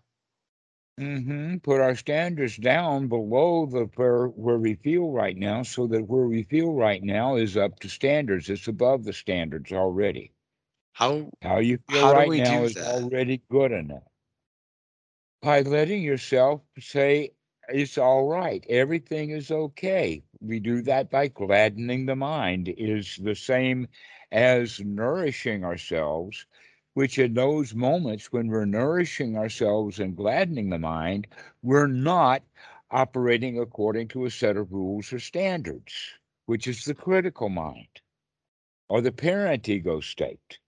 Mm-hmm. 0.99 1.57
Put 1.59 1.81
our 1.81 1.95
standards 1.95 2.57
down 2.57 3.07
below 3.07 3.65
the 3.65 3.85
where, 3.95 4.27
where 4.27 4.59
we 4.59 4.75
feel 4.75 5.11
right 5.11 5.37
now, 5.37 5.63
so 5.63 5.87
that 5.87 6.07
where 6.07 6.27
we 6.27 6.43
feel 6.43 6.73
right 6.73 7.03
now 7.03 7.35
is 7.35 7.57
up 7.57 7.79
to 7.79 7.89
standards. 7.89 8.49
It's 8.49 8.67
above 8.67 9.03
the 9.05 9.13
standards 9.13 9.71
already. 9.71 10.33
How 10.93 11.31
how 11.41 11.59
you 11.59 11.77
feel 11.87 12.05
how 12.05 12.15
right 12.15 12.33
now 12.33 12.63
is 12.63 12.75
that? 12.75 12.81
already 12.81 13.41
good 13.49 13.71
enough. 13.71 14.03
By 15.41 15.61
letting 15.61 16.01
yourself 16.03 16.63
say 16.79 17.31
it's 17.69 17.97
all 17.97 18.27
right, 18.27 18.65
everything 18.69 19.29
is 19.31 19.51
okay. 19.51 20.23
We 20.41 20.59
do 20.59 20.81
that 20.83 21.09
by 21.09 21.27
gladdening 21.27 22.05
the 22.05 22.15
mind. 22.15 22.69
Is 22.77 23.17
the 23.17 23.35
same 23.35 23.87
as 24.31 24.79
nourishing 24.79 25.63
ourselves 25.63 26.45
which 26.99 27.17
in 27.17 27.33
those 27.33 27.73
moments 27.73 28.29
when 28.33 28.49
we're 28.49 28.65
nourishing 28.65 29.37
ourselves 29.37 30.01
and 30.01 30.17
gladdening 30.17 30.69
the 30.69 30.77
mind, 30.77 31.25
we're 31.63 31.87
not 31.87 32.43
operating 32.91 33.57
according 33.57 34.05
to 34.05 34.25
a 34.25 34.29
set 34.29 34.57
of 34.57 34.73
rules 34.73 35.13
or 35.13 35.19
standards, 35.19 35.93
which 36.47 36.67
is 36.67 36.83
the 36.83 36.93
critical 36.93 37.47
mind 37.47 37.87
or 38.89 38.99
the 38.99 39.13
parent 39.13 39.69
ego 39.69 40.01
state. 40.01 40.59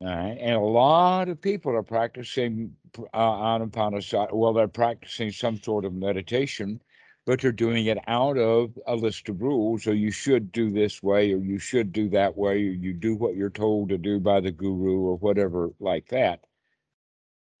And 0.00 0.54
a 0.54 0.60
lot 0.60 1.28
of 1.28 1.38
people 1.38 1.76
are 1.76 1.82
practicing 1.82 2.74
uh, 3.12 3.18
anapanasati. 3.18 4.32
Well, 4.32 4.54
they're 4.54 4.66
practicing 4.66 5.30
some 5.30 5.58
sort 5.58 5.84
of 5.84 5.92
meditation 5.92 6.80
but 7.26 7.40
they're 7.40 7.52
doing 7.52 7.86
it 7.86 7.98
out 8.06 8.36
of 8.36 8.76
a 8.86 8.94
list 8.94 9.28
of 9.28 9.40
rules. 9.40 9.84
So 9.84 9.92
you 9.92 10.10
should 10.10 10.52
do 10.52 10.70
this 10.70 11.02
way, 11.02 11.32
or 11.32 11.38
you 11.38 11.58
should 11.58 11.92
do 11.92 12.08
that 12.10 12.36
way, 12.36 12.54
or 12.54 12.72
you 12.72 12.92
do 12.92 13.14
what 13.16 13.36
you're 13.36 13.50
told 13.50 13.88
to 13.88 13.98
do 13.98 14.20
by 14.20 14.40
the 14.40 14.52
guru, 14.52 15.00
or 15.00 15.16
whatever 15.16 15.70
like 15.80 16.08
that. 16.08 16.44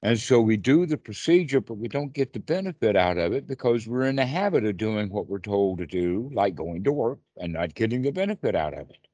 And 0.02 0.20
so 0.20 0.38
we 0.38 0.58
do 0.58 0.84
the 0.84 0.98
procedure, 0.98 1.62
but 1.62 1.78
we 1.78 1.88
don't 1.88 2.12
get 2.12 2.34
the 2.34 2.38
benefit 2.38 2.94
out 2.94 3.16
of 3.16 3.32
it 3.32 3.46
because 3.46 3.86
we're 3.86 4.04
in 4.04 4.16
the 4.16 4.26
habit 4.26 4.66
of 4.66 4.76
doing 4.76 5.08
what 5.08 5.28
we're 5.28 5.38
told 5.38 5.78
to 5.78 5.86
do, 5.86 6.30
like 6.34 6.54
going 6.54 6.84
to 6.84 6.92
work 6.92 7.20
and 7.38 7.54
not 7.54 7.74
getting 7.74 8.02
the 8.02 8.10
benefit 8.10 8.54
out 8.54 8.74
of 8.74 8.90
it. 8.90 9.08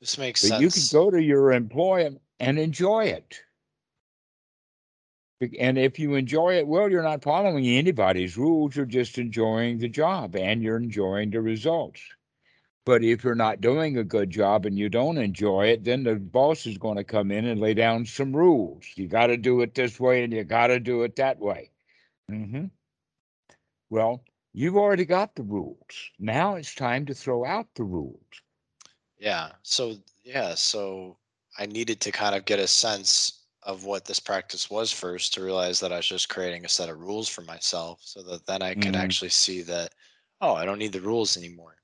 This 0.00 0.16
makes 0.16 0.40
but 0.40 0.48
sense. 0.48 0.62
You 0.62 0.70
can 0.70 0.98
go 0.98 1.10
to 1.10 1.22
your 1.22 1.52
employer 1.52 2.12
and 2.40 2.58
enjoy 2.58 3.04
it. 3.04 3.40
And 5.58 5.78
if 5.78 5.98
you 5.98 6.14
enjoy 6.14 6.54
it, 6.58 6.66
well, 6.66 6.90
you're 6.90 7.02
not 7.02 7.22
following 7.22 7.66
anybody's 7.66 8.36
rules. 8.36 8.76
You're 8.76 8.86
just 8.86 9.18
enjoying 9.18 9.78
the 9.78 9.88
job 9.88 10.36
and 10.36 10.62
you're 10.62 10.76
enjoying 10.76 11.30
the 11.30 11.40
results. 11.40 12.00
But 12.86 13.02
if 13.02 13.24
you're 13.24 13.34
not 13.34 13.60
doing 13.60 13.96
a 13.96 14.04
good 14.04 14.30
job 14.30 14.66
and 14.66 14.78
you 14.78 14.88
don't 14.88 15.18
enjoy 15.18 15.68
it, 15.68 15.84
then 15.84 16.04
the 16.04 16.16
boss 16.16 16.66
is 16.66 16.78
going 16.78 16.96
to 16.96 17.04
come 17.04 17.30
in 17.30 17.46
and 17.46 17.60
lay 17.60 17.74
down 17.74 18.04
some 18.04 18.36
rules. 18.36 18.84
You 18.94 19.08
got 19.08 19.28
to 19.28 19.36
do 19.36 19.62
it 19.62 19.74
this 19.74 19.98
way 19.98 20.22
and 20.22 20.32
you 20.32 20.44
got 20.44 20.68
to 20.68 20.78
do 20.78 21.02
it 21.02 21.16
that 21.16 21.38
way. 21.38 21.70
Mm-hmm. 22.30 22.66
Well, 23.90 24.22
you've 24.52 24.76
already 24.76 25.06
got 25.06 25.34
the 25.34 25.42
rules. 25.42 26.10
Now 26.18 26.56
it's 26.56 26.74
time 26.74 27.06
to 27.06 27.14
throw 27.14 27.44
out 27.44 27.66
the 27.74 27.84
rules. 27.84 28.20
Yeah. 29.18 29.52
So, 29.62 29.94
yeah. 30.22 30.54
So 30.54 31.16
I 31.58 31.66
needed 31.66 32.00
to 32.00 32.12
kind 32.12 32.34
of 32.34 32.44
get 32.44 32.58
a 32.58 32.68
sense 32.68 33.43
of 33.64 33.84
what 33.84 34.04
this 34.04 34.20
practice 34.20 34.70
was 34.70 34.92
first 34.92 35.34
to 35.34 35.42
realize 35.42 35.80
that 35.80 35.92
I 35.92 35.96
was 35.96 36.06
just 36.06 36.28
creating 36.28 36.64
a 36.64 36.68
set 36.68 36.88
of 36.88 37.00
rules 37.00 37.28
for 37.28 37.42
myself 37.42 38.00
so 38.02 38.22
that 38.22 38.46
then 38.46 38.62
I 38.62 38.74
could 38.74 38.92
mm-hmm. 38.92 38.96
actually 38.96 39.30
see 39.30 39.62
that, 39.62 39.94
oh, 40.40 40.54
I 40.54 40.64
don't 40.64 40.78
need 40.78 40.92
the 40.92 41.00
rules 41.00 41.36
anymore. 41.36 41.76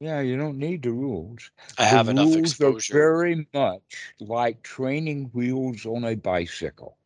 Yeah, 0.00 0.20
you 0.20 0.36
don't 0.36 0.58
need 0.58 0.82
the 0.82 0.90
rules. 0.90 1.50
I 1.78 1.84
the 1.84 1.88
have 1.90 2.08
enough 2.08 2.34
exposure. 2.34 2.92
Are 2.92 2.98
very 2.98 3.46
much 3.54 4.14
like 4.18 4.62
training 4.64 5.30
wheels 5.32 5.86
on 5.86 6.04
a 6.04 6.16
bicycle. 6.16 6.98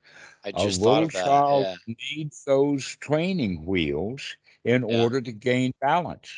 I 0.45 0.53
just 0.53 0.81
a 0.81 0.85
little 0.85 1.09
child 1.09 1.67
yeah. 1.87 1.95
needs 2.15 2.45
those 2.45 2.97
training 2.97 3.67
wheels 3.67 4.37
in 4.65 4.89
yeah. 4.89 5.03
order 5.03 5.21
to 5.21 5.33
gain 5.33 5.75
balance. 5.81 6.31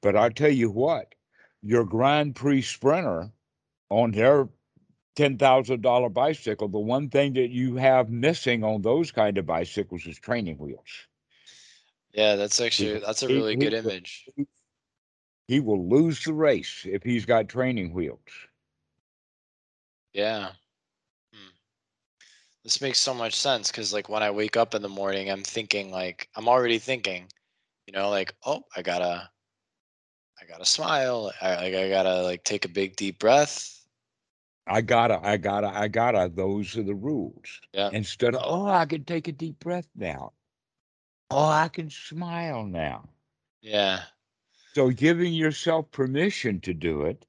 But 0.00 0.16
I 0.16 0.30
tell 0.30 0.50
you 0.50 0.70
what, 0.70 1.14
your 1.62 1.84
Grand 1.84 2.34
Prix 2.34 2.62
sprinter 2.62 3.30
on 3.90 4.12
their 4.12 4.48
ten 5.14 5.38
thousand 5.38 5.82
dollar 5.82 6.08
bicycle, 6.08 6.68
the 6.68 6.78
one 6.78 7.08
thing 7.08 7.32
that 7.34 7.50
you 7.50 7.76
have 7.76 8.10
missing 8.10 8.64
on 8.64 8.82
those 8.82 9.12
kind 9.12 9.38
of 9.38 9.46
bicycles 9.46 10.06
is 10.06 10.18
training 10.18 10.58
wheels. 10.58 11.06
Yeah, 12.12 12.36
that's 12.36 12.60
actually 12.60 12.98
that's 12.98 13.22
a 13.22 13.28
really 13.28 13.52
he, 13.52 13.56
good 13.56 13.72
he, 13.72 13.78
image. 13.78 14.28
He 15.48 15.60
will 15.60 15.88
lose 15.88 16.24
the 16.24 16.32
race 16.32 16.86
if 16.88 17.02
he's 17.02 17.26
got 17.26 17.48
training 17.48 17.92
wheels. 17.92 18.20
Yeah. 20.12 20.50
Hmm. 21.32 21.50
This 22.62 22.80
makes 22.80 22.98
so 22.98 23.12
much 23.12 23.34
sense 23.34 23.70
because 23.70 23.92
like 23.92 24.08
when 24.08 24.22
I 24.22 24.30
wake 24.30 24.56
up 24.56 24.74
in 24.74 24.82
the 24.82 24.88
morning, 24.88 25.30
I'm 25.30 25.42
thinking 25.42 25.90
like 25.90 26.28
I'm 26.36 26.48
already 26.48 26.78
thinking, 26.78 27.26
you 27.86 27.92
know, 27.92 28.10
like, 28.10 28.34
oh, 28.46 28.64
I 28.76 28.82
gotta 28.82 29.28
I 30.40 30.46
gotta 30.46 30.64
smile. 30.64 31.32
I 31.40 31.56
like 31.56 31.74
I 31.74 31.88
gotta 31.88 32.22
like 32.22 32.44
take 32.44 32.64
a 32.64 32.68
big 32.68 32.96
deep 32.96 33.18
breath 33.18 33.83
I 34.66 34.80
gotta, 34.80 35.20
I 35.22 35.36
gotta, 35.36 35.68
I 35.68 35.88
gotta. 35.88 36.30
Those 36.34 36.76
are 36.76 36.82
the 36.82 36.94
rules. 36.94 37.60
Yeah. 37.72 37.90
Instead 37.92 38.34
of, 38.34 38.42
oh, 38.44 38.66
I 38.66 38.86
can 38.86 39.04
take 39.04 39.28
a 39.28 39.32
deep 39.32 39.58
breath 39.60 39.88
now. 39.94 40.32
Oh, 41.30 41.48
I 41.48 41.68
can 41.68 41.90
smile 41.90 42.64
now. 42.64 43.08
Yeah. 43.60 44.02
So 44.74 44.90
giving 44.90 45.32
yourself 45.32 45.90
permission 45.90 46.60
to 46.60 46.74
do 46.74 47.02
it 47.02 47.26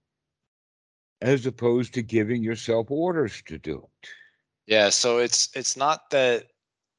as 1.22 1.46
opposed 1.46 1.94
to 1.96 2.02
giving 2.02 2.44
yourself 2.44 2.90
orders 2.90 3.42
to 3.48 3.58
do 3.58 3.88
it. 4.02 4.10
Yeah. 4.68 4.90
So 4.90 5.20
it's 5.20 5.50
it's 5.56 5.76
not 5.76 6.10
that 6.12 6.48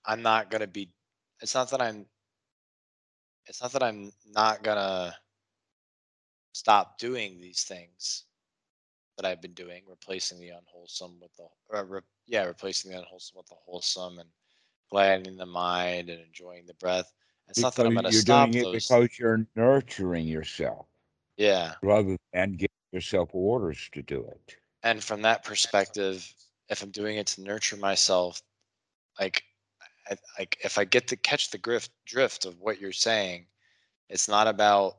I'm 0.05 0.23
not 0.23 0.51
gonna 0.51 0.67
be 0.67 0.91
it's 1.41 1.55
not 1.55 1.71
that 1.71 1.81
I'm 1.81 2.07
it's 3.47 3.63
not 3.63 3.73
that 3.73 3.83
I'm 3.83 4.13
not 4.27 4.63
gonna 4.63 5.15
stop 6.53 6.99
doing 6.99 7.41
these 7.41 7.65
things 7.65 8.26
that 9.17 9.27
I've 9.27 9.41
been 9.41 9.55
doing, 9.55 9.83
replacing 9.89 10.39
the 10.39 10.51
unwholesome 10.51 11.19
with 11.21 11.31
the, 11.37 11.85
re, 11.85 12.01
yeah, 12.27 12.45
replacing 12.45 12.91
the 12.91 12.99
unwholesome 12.99 13.37
with 13.37 13.47
the 13.47 13.55
wholesome 13.55 14.19
and 14.19 14.29
gladdening 14.91 15.37
the 15.37 15.47
mind 15.47 16.11
and 16.11 16.21
enjoying 16.21 16.67
the 16.67 16.75
breath. 16.75 17.13
It's 17.49 17.59
because 17.59 17.63
not 17.63 17.75
that 17.77 17.87
I'm 17.87 17.95
going 17.95 18.05
to 18.05 18.13
stop 18.13 18.51
doing 18.51 18.63
it 18.63 18.73
those. 18.73 18.89
because 18.89 19.19
you're 19.19 19.47
nurturing 19.57 20.27
yourself. 20.27 20.87
Yeah. 21.37 21.75
Rather 21.83 22.17
than 22.33 22.53
giving 22.53 22.69
yourself 22.93 23.31
orders 23.33 23.89
to 23.93 24.03
do 24.03 24.21
it. 24.21 24.57
And 24.83 25.03
from 25.03 25.23
that 25.23 25.45
perspective, 25.45 26.33
if 26.69 26.83
I'm 26.83 26.91
doing 26.91 27.17
it 27.17 27.27
to 27.29 27.43
nurture 27.43 27.77
myself, 27.77 28.43
like, 29.21 29.43
I, 30.11 30.17
like 30.39 30.57
if 30.63 30.79
I 30.79 30.85
get 30.85 31.09
to 31.09 31.17
catch 31.17 31.51
the 31.51 31.59
drift 31.59 31.91
drift 32.05 32.45
of 32.45 32.61
what 32.61 32.81
you're 32.81 32.93
saying, 32.93 33.47
it's 34.09 34.29
not 34.29 34.47
about 34.47 34.97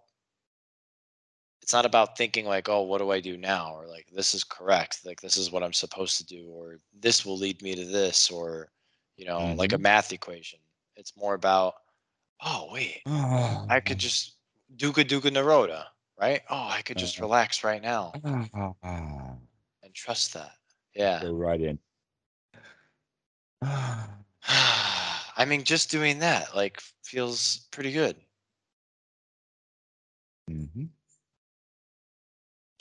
it's 1.68 1.74
not 1.74 1.86
about 1.86 2.18
thinking 2.18 2.46
like 2.46 2.70
oh 2.70 2.84
what 2.84 3.00
do 3.00 3.12
i 3.12 3.20
do 3.20 3.36
now? 3.36 3.76
or 3.76 3.88
like 3.88 4.08
this 4.14 4.34
is 4.34 4.46
correct. 4.46 5.02
Like 5.04 5.20
this 5.20 5.36
is 5.36 5.52
what 5.52 5.64
i'm 5.64 5.74
supposed 5.74 6.18
to 6.18 6.26
do 6.26 6.48
or 6.48 6.78
this 6.98 7.26
will 7.26 7.38
lead 7.38 7.62
me 7.62 7.76
to 7.76 7.84
this 7.84 8.32
or 8.32 8.70
you 9.18 9.26
know 9.26 9.40
mm-hmm. 9.40 9.60
like 9.60 9.74
a 9.74 9.76
mm-hmm. 9.76 9.84
math 9.84 10.14
equation. 10.14 10.60
It's 10.96 11.18
more 11.18 11.34
about 11.34 11.74
oh 12.42 12.70
wait. 12.72 13.02
I 13.06 13.82
could 13.86 13.98
just 13.98 14.36
dukkha 14.78 15.04
dukkha 15.04 15.30
nirodha 15.30 15.84
right? 16.18 16.40
Oh 16.50 16.70
i 16.72 16.82
could 16.84 16.98
just 16.98 17.18
uh-huh. 17.18 17.26
relax 17.26 17.66
right 17.66 17.82
now. 17.82 18.14
And 18.24 19.94
trust 19.94 20.36
that. 20.36 20.54
Yeah. 20.96 21.22
Go 21.22 21.34
right 21.34 21.60
in. 21.60 21.80
I 25.36 25.44
mean 25.46 25.66
just 25.66 25.92
doing 25.92 26.20
that 26.20 26.56
like 26.56 26.80
feels 27.04 27.68
pretty 27.72 27.92
good. 27.92 28.16
Mm-hmm. 30.50 30.86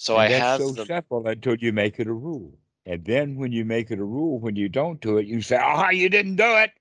So 0.06 0.16
and 0.16 0.28
I 0.28 0.28
that's 0.28 0.48
have 0.48 0.60
so 0.60 0.72
the 0.72 0.86
simple 0.86 1.26
until 1.26 1.56
you 1.56 1.72
make 1.72 1.98
it 2.00 2.06
a 2.08 2.12
rule. 2.14 2.58
And 2.86 3.04
then 3.04 3.36
when 3.36 3.52
you 3.52 3.64
make 3.64 3.90
it 3.90 3.98
a 3.98 4.04
rule, 4.04 4.38
when 4.38 4.56
you 4.56 4.68
don't 4.68 5.00
do 5.00 5.18
it, 5.18 5.26
you 5.26 5.42
say, 5.42 5.56
"Ah, 5.60 5.90
you 5.90 6.08
didn't 6.08 6.36
do 6.36 6.56
it. 6.58 6.72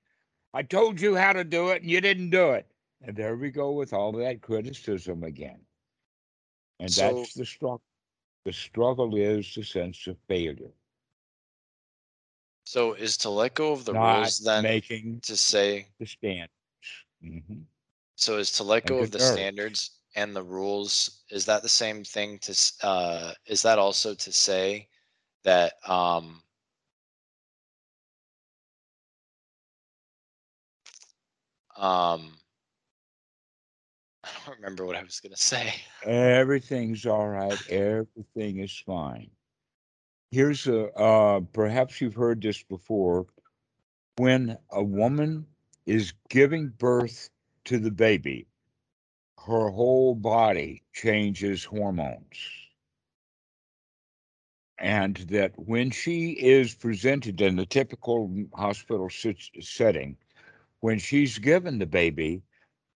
I 0.54 0.64
told 0.64 1.02
you 1.02 1.16
how 1.16 1.34
to 1.34 1.44
do 1.44 1.70
it, 1.70 1.82
and 1.82 1.92
you 1.92 2.02
didn't 2.02 2.30
do 2.32 2.52
it." 2.52 2.72
And 3.02 3.16
there 3.18 3.36
we 3.36 3.52
go 3.52 3.72
with 3.72 3.94
all 3.94 4.12
that 4.14 4.42
criticism 4.42 5.24
again. 5.24 5.66
And 6.80 6.90
So- 6.92 7.26
that's 7.26 7.34
the 7.34 7.46
struggle. 7.46 7.82
The 8.46 8.54
struggle 8.54 9.16
is 9.16 9.56
the 9.56 9.64
sense 9.64 10.08
of 10.08 10.18
failure, 10.28 10.74
so 12.66 12.94
is 12.94 13.18
to 13.18 13.30
let 13.30 13.56
go 13.56 13.72
of 13.74 13.86
the 13.86 13.94
not 13.94 14.18
rules 14.20 14.40
then 14.40 14.64
making 14.64 15.22
to 15.22 15.36
say 15.38 15.88
the 16.00 16.06
standards. 16.06 16.52
hmm 17.22 17.64
so 18.16 18.38
is 18.38 18.52
to 18.52 18.64
let 18.64 18.86
go 18.86 19.00
of 19.00 19.12
the 19.12 19.20
standards 19.20 19.95
and 20.16 20.36
the 20.36 20.44
rules 20.44 21.24
is 21.30 21.46
that 21.46 21.62
the 21.64 21.70
same 21.70 22.04
thing 22.04 22.40
to 22.40 22.56
uh 22.84 23.34
is 23.48 23.62
that 23.64 23.80
also 23.80 24.14
to 24.16 24.32
say 24.32 24.88
that 25.44 25.74
um 25.88 26.42
um 31.78 32.34
I 34.24 34.30
don't 34.46 34.56
remember 34.58 34.86
what 34.86 34.96
I 34.96 35.04
was 35.04 35.20
gonna 35.20 35.38
say. 35.38 35.74
Everything's 36.06 37.06
all 37.06 37.28
right. 37.28 37.60
Everything 37.70 38.60
is 38.60 38.78
fine. 38.86 39.30
Here's 40.32 40.68
a 40.68 40.88
uh, 40.94 41.42
perhaps 41.54 42.02
you've 42.02 42.16
heard 42.16 42.42
this 42.42 42.64
before. 42.64 43.28
When 44.18 44.58
a 44.72 44.84
woman 44.84 45.48
is 45.86 46.14
giving 46.30 46.70
birth 46.70 47.30
to 47.66 47.78
the 47.80 47.92
baby, 47.92 48.48
her 49.46 49.70
whole 49.70 50.16
body 50.16 50.84
changes 50.94 51.64
hormones. 51.64 52.40
And 54.80 55.16
that 55.30 55.54
when 55.56 55.92
she 55.92 56.32
is 56.32 56.74
presented 56.76 57.40
in 57.42 57.56
the 57.56 57.66
typical 57.66 58.34
hospital 58.54 59.10
setting, 59.10 60.18
when 60.82 61.00
she's 61.00 61.38
given 61.38 61.80
the 61.80 61.86
baby, 61.86 62.42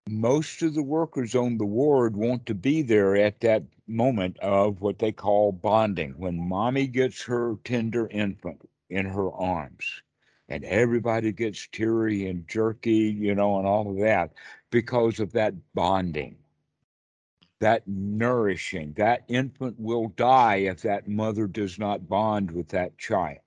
most 0.08 0.62
of 0.62 0.74
the 0.74 0.82
workers 0.82 1.34
on 1.34 1.56
the 1.58 1.64
ward 1.64 2.16
want 2.16 2.46
to 2.46 2.54
be 2.54 2.82
there 2.82 3.16
at 3.16 3.40
that 3.40 3.62
moment 3.86 4.38
of 4.40 4.80
what 4.80 4.98
they 4.98 5.12
call 5.12 5.52
bonding, 5.52 6.12
when 6.18 6.48
mommy 6.48 6.86
gets 6.86 7.22
her 7.22 7.56
tender 7.64 8.08
infant 8.08 8.68
in 8.88 9.06
her 9.06 9.30
arms. 9.32 10.02
And 10.48 10.64
everybody 10.64 11.30
gets 11.30 11.68
teary 11.68 12.26
and 12.26 12.46
jerky, 12.48 13.16
you 13.16 13.36
know, 13.36 13.58
and 13.58 13.66
all 13.68 13.88
of 13.88 14.00
that 14.00 14.32
because 14.70 15.20
of 15.20 15.32
that 15.32 15.54
bonding, 15.74 16.36
that 17.60 17.86
nourishing. 17.86 18.94
That 18.94 19.24
infant 19.28 19.78
will 19.78 20.08
die 20.08 20.56
if 20.56 20.82
that 20.82 21.08
mother 21.08 21.46
does 21.46 21.78
not 21.78 22.08
bond 22.08 22.50
with 22.50 22.68
that 22.68 22.98
child. 22.98 23.38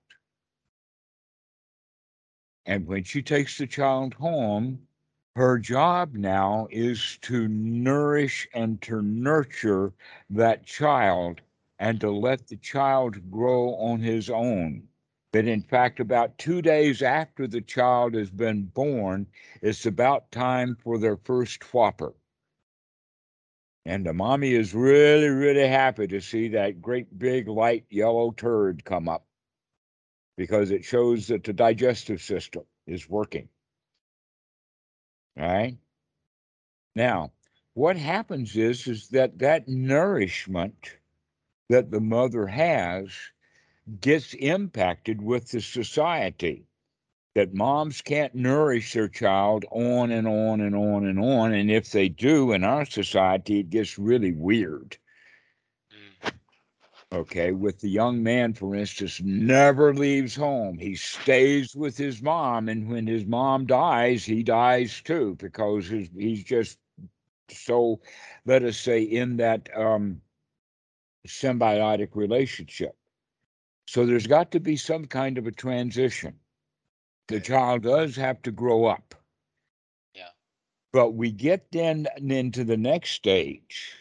And 2.65 2.87
when 2.87 3.03
she 3.03 3.21
takes 3.21 3.57
the 3.57 3.67
child 3.67 4.13
home, 4.13 4.87
her 5.35 5.57
job 5.57 6.13
now 6.13 6.67
is 6.71 7.17
to 7.23 7.47
nourish 7.47 8.47
and 8.53 8.81
to 8.83 9.01
nurture 9.01 9.93
that 10.29 10.65
child 10.65 11.41
and 11.79 11.99
to 11.99 12.11
let 12.11 12.47
the 12.47 12.57
child 12.57 13.31
grow 13.31 13.73
on 13.75 13.99
his 13.99 14.29
own. 14.29 14.87
That 15.31 15.47
in 15.47 15.63
fact, 15.63 15.99
about 15.99 16.37
two 16.37 16.61
days 16.61 17.01
after 17.01 17.47
the 17.47 17.61
child 17.61 18.13
has 18.13 18.29
been 18.29 18.65
born, 18.65 19.25
it's 19.61 19.87
about 19.87 20.31
time 20.31 20.77
for 20.83 20.99
their 20.99 21.17
first 21.17 21.63
whopper. 21.73 22.13
And 23.85 24.05
the 24.05 24.13
mommy 24.13 24.53
is 24.53 24.73
really, 24.73 25.27
really 25.27 25.67
happy 25.67 26.07
to 26.07 26.21
see 26.21 26.49
that 26.49 26.81
great 26.81 27.17
big 27.19 27.47
light 27.47 27.85
yellow 27.89 28.31
turd 28.31 28.85
come 28.85 29.09
up 29.09 29.25
because 30.37 30.71
it 30.71 30.85
shows 30.85 31.27
that 31.27 31.43
the 31.43 31.53
digestive 31.53 32.21
system 32.21 32.63
is 32.87 33.09
working. 33.09 33.49
All 35.37 35.45
right. 35.45 35.77
Now, 36.95 37.31
what 37.73 37.97
happens 37.97 38.55
is 38.55 38.87
is 38.87 39.09
that 39.09 39.39
that 39.39 39.67
nourishment 39.67 40.97
that 41.69 41.91
the 41.91 41.99
mother 41.99 42.47
has 42.47 43.11
gets 43.99 44.33
impacted 44.35 45.21
with 45.21 45.49
the 45.49 45.61
society. 45.61 46.65
That 47.35 47.53
moms 47.53 48.01
can't 48.01 48.35
nourish 48.35 48.93
their 48.93 49.07
child 49.07 49.65
on 49.71 50.11
and 50.11 50.27
on 50.27 50.61
and 50.61 50.75
on 50.75 51.05
and 51.05 51.19
on, 51.19 51.53
and 51.53 51.71
if 51.71 51.91
they 51.91 52.09
do 52.09 52.51
in 52.51 52.63
our 52.63 52.85
society, 52.85 53.59
it 53.59 53.69
gets 53.69 53.97
really 53.97 54.33
weird. 54.33 54.97
Mm, 55.91 56.33
Okay, 57.11 57.51
with 57.51 57.79
the 57.79 57.89
young 57.89 58.23
man, 58.23 58.53
for 58.53 58.75
instance, 58.75 59.21
never 59.21 59.93
leaves 59.93 60.35
home. 60.35 60.77
He 60.77 60.95
stays 60.95 61.75
with 61.75 61.97
his 61.97 62.21
mom, 62.21 62.69
and 62.69 62.89
when 62.89 63.07
his 63.07 63.25
mom 63.25 63.65
dies, 63.67 64.25
he 64.25 64.43
dies 64.43 65.01
too 65.01 65.35
because 65.35 65.87
his, 65.87 66.09
he's 66.17 66.43
just 66.43 66.79
so, 67.49 68.01
let 68.45 68.63
us 68.63 68.77
say, 68.77 69.01
in 69.03 69.37
that 69.37 69.69
um, 69.77 70.21
symbiotic 71.27 72.15
relationship. 72.15 72.95
So 73.85 74.05
there's 74.05 74.27
got 74.27 74.51
to 74.51 74.59
be 74.59 74.75
some 74.75 75.05
kind 75.05 75.37
of 75.37 75.47
a 75.47 75.51
transition. 75.51 76.39
The 77.27 77.39
child 77.39 77.83
does 77.83 78.15
have 78.17 78.41
to 78.41 78.51
grow 78.51 78.85
up. 78.85 79.15
Yeah. 80.13 80.29
But 80.91 81.11
we 81.11 81.31
get 81.31 81.71
then 81.71 82.07
into 82.17 82.63
the 82.63 82.77
next 82.77 83.11
stage 83.11 83.93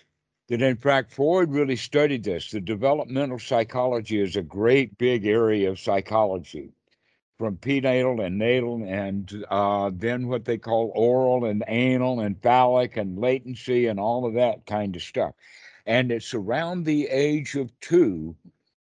that 0.48 0.61
in 0.61 0.76
fact 0.76 1.12
Freud 1.12 1.50
really 1.50 1.76
studied 1.76 2.24
this. 2.24 2.50
The 2.50 2.61
developmental 2.61 3.38
psychology 3.38 4.20
is 4.20 4.37
a 4.37 4.42
great 4.42 4.98
big 4.98 5.24
area 5.24 5.70
of 5.70 5.80
psychology 5.80 6.72
from 7.38 7.56
prenatal 7.56 8.20
and 8.20 8.38
natal 8.38 8.85
and 8.85 9.44
uh, 9.50 9.90
then 9.94 10.28
what 10.28 10.44
they 10.44 10.58
call 10.58 10.92
oral 10.94 11.44
and 11.44 11.64
anal 11.68 12.20
and 12.20 12.40
phallic 12.42 12.96
and 12.96 13.18
latency 13.18 13.87
and 13.87 13.98
all 13.98 14.26
of 14.26 14.35
that 14.35 14.66
kind 14.66 14.94
of 14.94 15.02
stuff. 15.02 15.35
And 15.87 16.12
it's 16.12 16.35
around 16.35 16.85
the 16.85 17.08
age 17.08 17.54
of 17.54 17.70
two 17.80 18.37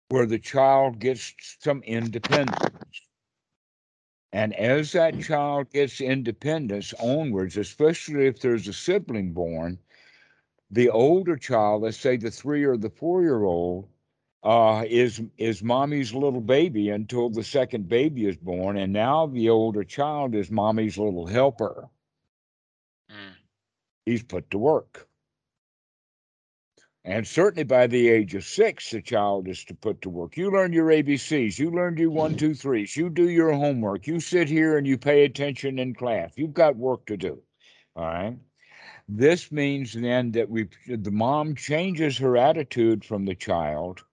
where 0.09 0.27
the 0.27 0.39
child 0.39 0.99
gets 0.99 1.35
some 1.61 1.83
independence. 1.85 3.01
And 4.33 4.55
as 4.55 4.93
that 4.93 5.19
child 5.19 5.71
gets 5.71 6.01
independence 6.01 6.93
onwards, 6.95 7.57
especially 7.57 8.27
if 8.27 8.41
there's 8.41 8.69
a 8.69 8.73
sibling 8.75 9.33
born, 9.33 9.79
the 10.71 10.89
older 10.91 11.37
child, 11.37 11.83
let's 11.83 11.99
say 11.99 12.17
the 12.17 12.31
three 12.31 12.65
or 12.65 12.77
the 12.77 12.91
four 12.91 13.23
year 13.23 13.45
old, 13.45 13.89
uh, 14.43 14.85
is 14.89 15.23
is 15.39 15.63
mommy's 15.63 16.15
little 16.15 16.41
baby 16.41 16.89
until 16.91 17.31
the 17.31 17.45
second 17.45 17.89
baby 17.89 18.27
is 18.27 18.37
born, 18.37 18.77
and 18.79 18.93
now 18.93 19.27
the 19.27 19.49
older 19.49 19.85
child 19.85 20.35
is 20.35 20.51
mommy's 20.51 20.99
little 20.99 21.27
helper. 21.27 21.91
mm, 23.11 23.37
He's 24.07 24.23
put 24.25 24.51
to 24.51 24.59
work. 24.59 25.10
And 27.05 27.27
certainly 27.27 27.65
by 27.65 27.87
the 27.87 28.09
age 28.09 28.35
of 28.35 28.45
six, 28.45 28.91
the 28.91 29.01
child 29.01 29.49
is 29.49 29.65
to 29.65 29.75
put 29.75 30.03
to 30.03 30.11
work. 30.11 30.37
You 30.37 30.51
learn 30.51 30.73
your 30.73 30.89
ABCs, 30.89 31.59
you 31.59 31.71
learn 31.71 31.97
your 31.97 32.11
one, 32.11 32.33
mm-hmm. 32.33 32.39
two, 32.39 32.55
threes, 32.55 32.95
you 32.97 33.09
do 33.09 33.31
your 33.31 33.53
homework, 33.53 34.07
you 34.07 34.21
sit 34.21 34.49
here 34.49 34.77
and 34.77 34.87
you 34.87 34.99
pay 34.99 35.25
attention 35.25 35.79
in 35.79 35.95
class. 35.95 36.33
You've 36.37 36.53
got 36.53 36.77
work 36.77 37.07
to 37.07 37.17
do. 37.17 37.41
All 37.97 38.05
right. 38.05 38.37
This 39.09 39.51
means 39.51 39.93
then 39.95 40.33
that 40.33 40.51
we 40.51 40.69
the 40.87 41.11
mom 41.11 41.57
changes 41.57 42.19
her 42.19 42.37
attitude 42.37 43.05
from 43.05 43.25
the 43.25 43.35
child 43.35 44.05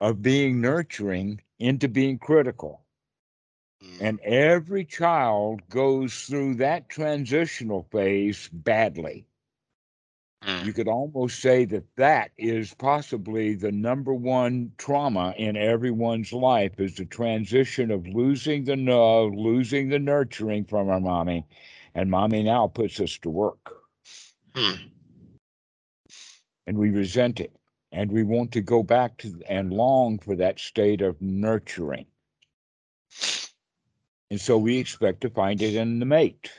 of 0.00 0.22
being 0.22 0.60
nurturing 0.60 1.40
into 1.58 1.88
being 1.88 2.18
critical. 2.18 2.82
And 4.00 4.18
mm-hmm. 4.20 4.32
every 4.32 4.84
child 4.84 5.68
goes 5.68 6.22
through 6.22 6.54
that 6.56 6.88
transitional 6.88 7.86
phase 7.90 8.48
badly. 8.52 9.26
Mm. 10.46 10.64
You 10.64 10.72
could 10.72 10.88
almost 10.88 11.40
say 11.40 11.64
that 11.66 11.84
that 11.96 12.32
is 12.38 12.74
possibly 12.74 13.54
the 13.54 13.72
number 13.72 14.14
one 14.14 14.72
trauma 14.78 15.34
in 15.36 15.56
everyone's 15.56 16.32
life 16.32 16.80
is 16.80 16.94
the 16.96 17.04
transition 17.06 17.90
of 17.90 18.06
losing 18.06 18.64
the 18.64 18.76
no, 18.76 19.26
losing 19.26 19.88
the 19.88 19.98
nurturing 19.98 20.64
from 20.64 20.88
our 20.88 21.00
mommy, 21.00 21.46
and 21.94 22.10
mommy 22.10 22.42
now 22.42 22.66
puts 22.68 23.00
us 23.00 23.18
to 23.18 23.30
work, 23.30 23.74
Hmm. 24.54 24.74
and 26.66 26.78
we 26.78 26.90
resent 26.90 27.40
it, 27.40 27.56
and 27.92 28.10
we 28.12 28.22
want 28.22 28.52
to 28.52 28.60
go 28.60 28.82
back 28.82 29.16
to 29.18 29.40
and 29.48 29.72
long 29.72 30.18
for 30.18 30.36
that 30.36 30.58
state 30.60 31.00
of 31.02 31.20
nurturing, 31.20 32.06
and 34.30 34.40
so 34.40 34.58
we 34.58 34.78
expect 34.78 35.20
to 35.20 35.30
find 35.30 35.62
it 35.62 35.74
in 35.74 35.98
the 35.98 36.06
mate. 36.06 36.50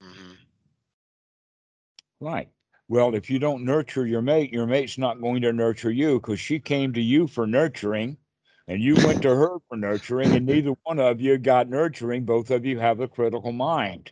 Mhm. 0.00 0.36
Right. 2.20 2.50
Well, 2.90 3.14
if 3.14 3.30
you 3.30 3.38
don't 3.38 3.64
nurture 3.64 4.04
your 4.04 4.20
mate, 4.20 4.52
your 4.52 4.66
mate's 4.66 4.98
not 4.98 5.20
going 5.20 5.42
to 5.42 5.52
nurture 5.52 5.92
you 5.92 6.18
because 6.18 6.40
she 6.40 6.58
came 6.58 6.92
to 6.94 7.00
you 7.00 7.28
for 7.28 7.46
nurturing 7.46 8.16
and 8.66 8.82
you 8.82 8.96
went 8.96 9.22
to 9.22 9.28
her 9.36 9.58
for 9.68 9.76
nurturing, 9.76 10.32
and 10.32 10.44
neither 10.44 10.72
one 10.82 10.98
of 10.98 11.20
you 11.20 11.38
got 11.38 11.68
nurturing. 11.68 12.24
Both 12.24 12.50
of 12.50 12.66
you 12.66 12.80
have 12.80 12.98
a 12.98 13.06
critical 13.06 13.52
mind. 13.52 14.10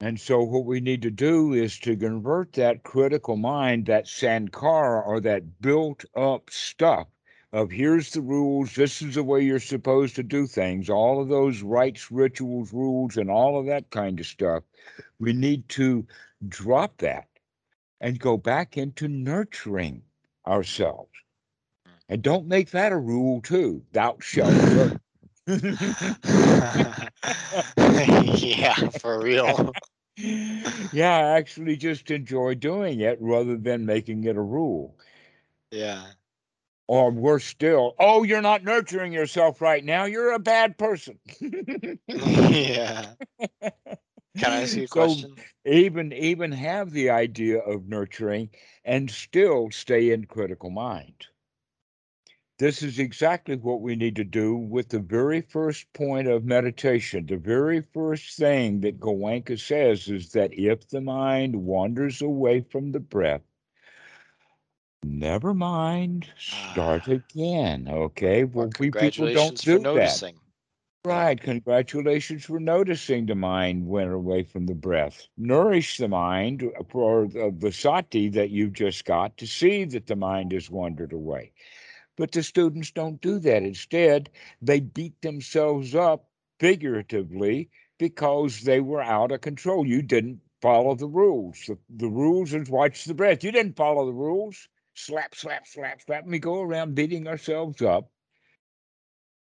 And 0.00 0.18
so, 0.18 0.42
what 0.42 0.64
we 0.64 0.80
need 0.80 1.02
to 1.02 1.10
do 1.10 1.52
is 1.52 1.78
to 1.80 1.94
convert 1.94 2.54
that 2.54 2.84
critical 2.84 3.36
mind, 3.36 3.84
that 3.86 4.08
sankara, 4.08 5.02
or 5.02 5.20
that 5.20 5.60
built 5.60 6.06
up 6.16 6.48
stuff 6.48 7.06
of 7.52 7.70
here's 7.70 8.12
the 8.12 8.20
rules, 8.20 8.74
this 8.74 9.02
is 9.02 9.14
the 9.16 9.22
way 9.22 9.42
you're 9.42 9.60
supposed 9.60 10.16
to 10.16 10.22
do 10.22 10.46
things, 10.46 10.88
all 10.88 11.20
of 11.20 11.28
those 11.28 11.62
rites, 11.62 12.10
rituals, 12.10 12.72
rules, 12.72 13.16
and 13.16 13.30
all 13.30 13.58
of 13.58 13.66
that 13.66 13.90
kind 13.90 14.18
of 14.18 14.26
stuff. 14.26 14.62
We 15.18 15.32
need 15.34 15.68
to 15.70 16.06
drop 16.48 16.98
that 16.98 17.28
and 18.00 18.18
go 18.18 18.36
back 18.38 18.76
into 18.76 19.06
nurturing 19.06 20.02
ourselves. 20.46 21.10
And 22.08 22.22
don't 22.22 22.46
make 22.46 22.70
that 22.70 22.92
a 22.92 22.98
rule, 22.98 23.40
too. 23.42 23.82
Thou 23.92 24.16
shalt. 24.20 24.52
yeah, 28.38 28.74
for 29.00 29.20
real. 29.22 29.72
yeah, 30.16 31.16
I 31.16 31.36
actually 31.38 31.76
just 31.76 32.10
enjoy 32.10 32.54
doing 32.54 33.00
it 33.00 33.18
rather 33.20 33.56
than 33.56 33.86
making 33.86 34.24
it 34.24 34.36
a 34.36 34.42
rule. 34.42 34.96
Yeah. 35.70 36.02
Or 36.88 37.10
worse 37.10 37.44
still, 37.44 37.94
oh, 37.98 38.22
you're 38.22 38.42
not 38.42 38.64
nurturing 38.64 39.12
yourself 39.12 39.60
right 39.60 39.84
now. 39.84 40.04
You're 40.04 40.32
a 40.32 40.38
bad 40.38 40.76
person. 40.78 41.18
yeah. 42.08 43.14
Can 44.36 44.52
I 44.52 44.62
ask 44.62 44.76
you 44.76 44.84
a 44.84 44.88
So 44.88 44.88
question? 44.88 45.36
even 45.64 46.12
even 46.12 46.52
have 46.52 46.90
the 46.92 47.10
idea 47.10 47.58
of 47.58 47.88
nurturing 47.88 48.50
and 48.84 49.10
still 49.10 49.70
stay 49.70 50.10
in 50.10 50.26
critical 50.26 50.70
mind. 50.70 51.28
This 52.58 52.82
is 52.82 52.98
exactly 52.98 53.56
what 53.56 53.80
we 53.82 53.96
need 53.96 54.16
to 54.16 54.24
do 54.24 54.56
with 54.56 54.88
the 54.88 55.00
very 55.00 55.40
first 55.40 55.92
point 55.92 56.28
of 56.28 56.44
meditation. 56.44 57.26
The 57.26 57.36
very 57.36 57.80
first 57.82 58.36
thing 58.38 58.80
that 58.80 59.00
Goenka 59.00 59.58
says 59.58 60.08
is 60.08 60.32
that 60.32 60.52
if 60.54 60.88
the 60.88 61.00
mind 61.00 61.64
wanders 61.64 62.22
away 62.22 62.60
from 62.60 62.92
the 62.92 63.00
breath, 63.00 63.42
never 65.04 65.54
mind, 65.54 66.28
start 66.38 67.08
again. 67.08 67.88
Okay. 67.88 68.44
Well, 68.44 68.66
Well, 68.66 68.68
we 68.78 68.90
people 68.90 69.28
don't 69.28 69.58
congratulations 69.58 69.62
do 69.62 69.78
for 69.78 69.78
that. 69.78 70.22
noticing. 70.22 70.40
Right. 71.04 71.40
Congratulations 71.40 72.44
for 72.44 72.60
noticing 72.60 73.26
the 73.26 73.34
mind 73.34 73.88
went 73.88 74.12
away 74.12 74.44
from 74.44 74.66
the 74.66 74.74
breath. 74.74 75.26
Nourish 75.36 75.96
the 75.98 76.08
mind 76.08 76.62
uh, 76.62 76.84
for 76.90 77.26
the, 77.26 77.72
sati 77.72 78.28
that 78.30 78.50
you've 78.50 78.74
just 78.74 79.04
got 79.04 79.36
to 79.38 79.46
see 79.46 79.84
that 79.84 80.06
the 80.06 80.16
mind 80.16 80.52
has 80.52 80.70
wandered 80.70 81.12
away. 81.12 81.52
But 82.16 82.32
the 82.32 82.42
students 82.42 82.92
don't 82.92 83.20
do 83.20 83.40
that. 83.40 83.62
Instead, 83.64 84.30
they 84.60 84.80
beat 84.80 85.20
themselves 85.22 85.94
up 85.94 86.28
figuratively 86.60 87.68
because 87.98 88.60
they 88.60 88.80
were 88.80 89.02
out 89.02 89.32
of 89.32 89.40
control. 89.40 89.86
You 89.86 90.02
didn't 90.02 90.40
follow 90.60 90.94
the 90.94 91.08
rules. 91.08 91.64
The, 91.66 91.78
the 91.90 92.08
rules 92.08 92.54
is 92.54 92.70
watch 92.70 93.04
the 93.06 93.14
breath. 93.14 93.42
You 93.42 93.50
didn't 93.50 93.76
follow 93.76 94.06
the 94.06 94.12
rules. 94.12 94.68
Slap, 94.94 95.34
slap, 95.34 95.66
slap, 95.66 96.00
slap. 96.02 96.22
And 96.22 96.32
we 96.32 96.38
go 96.38 96.60
around 96.60 96.94
beating 96.94 97.26
ourselves 97.26 97.82
up 97.82 98.10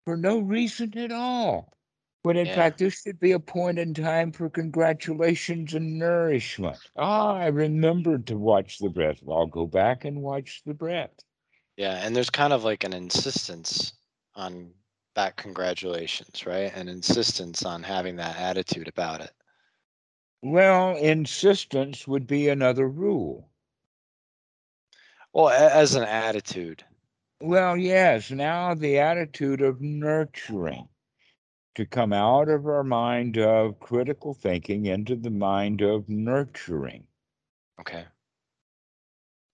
for 0.04 0.16
no 0.16 0.38
reason 0.40 0.96
at 0.98 1.12
all. 1.12 1.76
When 2.22 2.36
in 2.36 2.46
Yeah. 2.46 2.54
fact, 2.54 2.78
this 2.78 3.00
should 3.00 3.18
be 3.18 3.32
a 3.32 3.40
point 3.40 3.78
in 3.78 3.94
time 3.94 4.32
for 4.32 4.48
congratulations 4.48 5.74
and 5.74 5.98
nourishment. 5.98 6.78
Ah, 6.96 7.34
I 7.34 7.46
remembered 7.46 8.26
to 8.28 8.36
watch 8.36 8.78
the 8.78 8.90
breath. 8.90 9.22
Well, 9.22 9.38
I'll 9.38 9.46
go 9.46 9.66
back 9.66 10.04
and 10.04 10.22
watch 10.22 10.62
the 10.64 10.74
breath. 10.74 11.14
Yeah, 11.76 11.94
and 11.94 12.14
there's 12.14 12.30
kind 12.30 12.52
of 12.52 12.62
like 12.64 12.84
an 12.84 12.92
insistence 12.92 13.94
on 14.34 14.74
that 15.14 15.36
congratulations, 15.36 16.46
right? 16.46 16.72
An 16.74 16.88
insistence 16.88 17.64
on 17.64 17.82
having 17.82 18.16
that 18.16 18.36
attitude 18.36 18.88
about 18.88 19.20
it. 19.20 19.32
Well, 20.42 20.96
insistence 20.96 22.06
would 22.06 22.26
be 22.26 22.48
another 22.48 22.88
rule. 22.88 23.51
Well, 25.32 25.48
as 25.48 25.94
an 25.94 26.04
attitude. 26.04 26.84
Well, 27.40 27.76
yes, 27.76 28.30
now 28.30 28.74
the 28.74 28.98
attitude 28.98 29.62
of 29.62 29.80
nurturing 29.80 30.88
to 31.74 31.86
come 31.86 32.12
out 32.12 32.48
of 32.48 32.66
our 32.66 32.84
mind 32.84 33.38
of 33.38 33.80
critical 33.80 34.34
thinking 34.34 34.86
into 34.86 35.16
the 35.16 35.30
mind 35.30 35.80
of 35.80 36.08
nurturing. 36.08 37.04
Okay. 37.80 38.04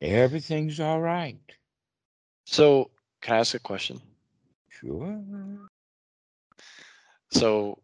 Everything's 0.01 0.81
all 0.81 1.01
right. 1.01 1.39
So, 2.47 2.91
can 3.21 3.37
I 3.37 3.39
ask 3.39 3.55
a 3.55 3.59
question? 3.59 4.01
Sure. 4.69 5.21
So, 7.31 7.79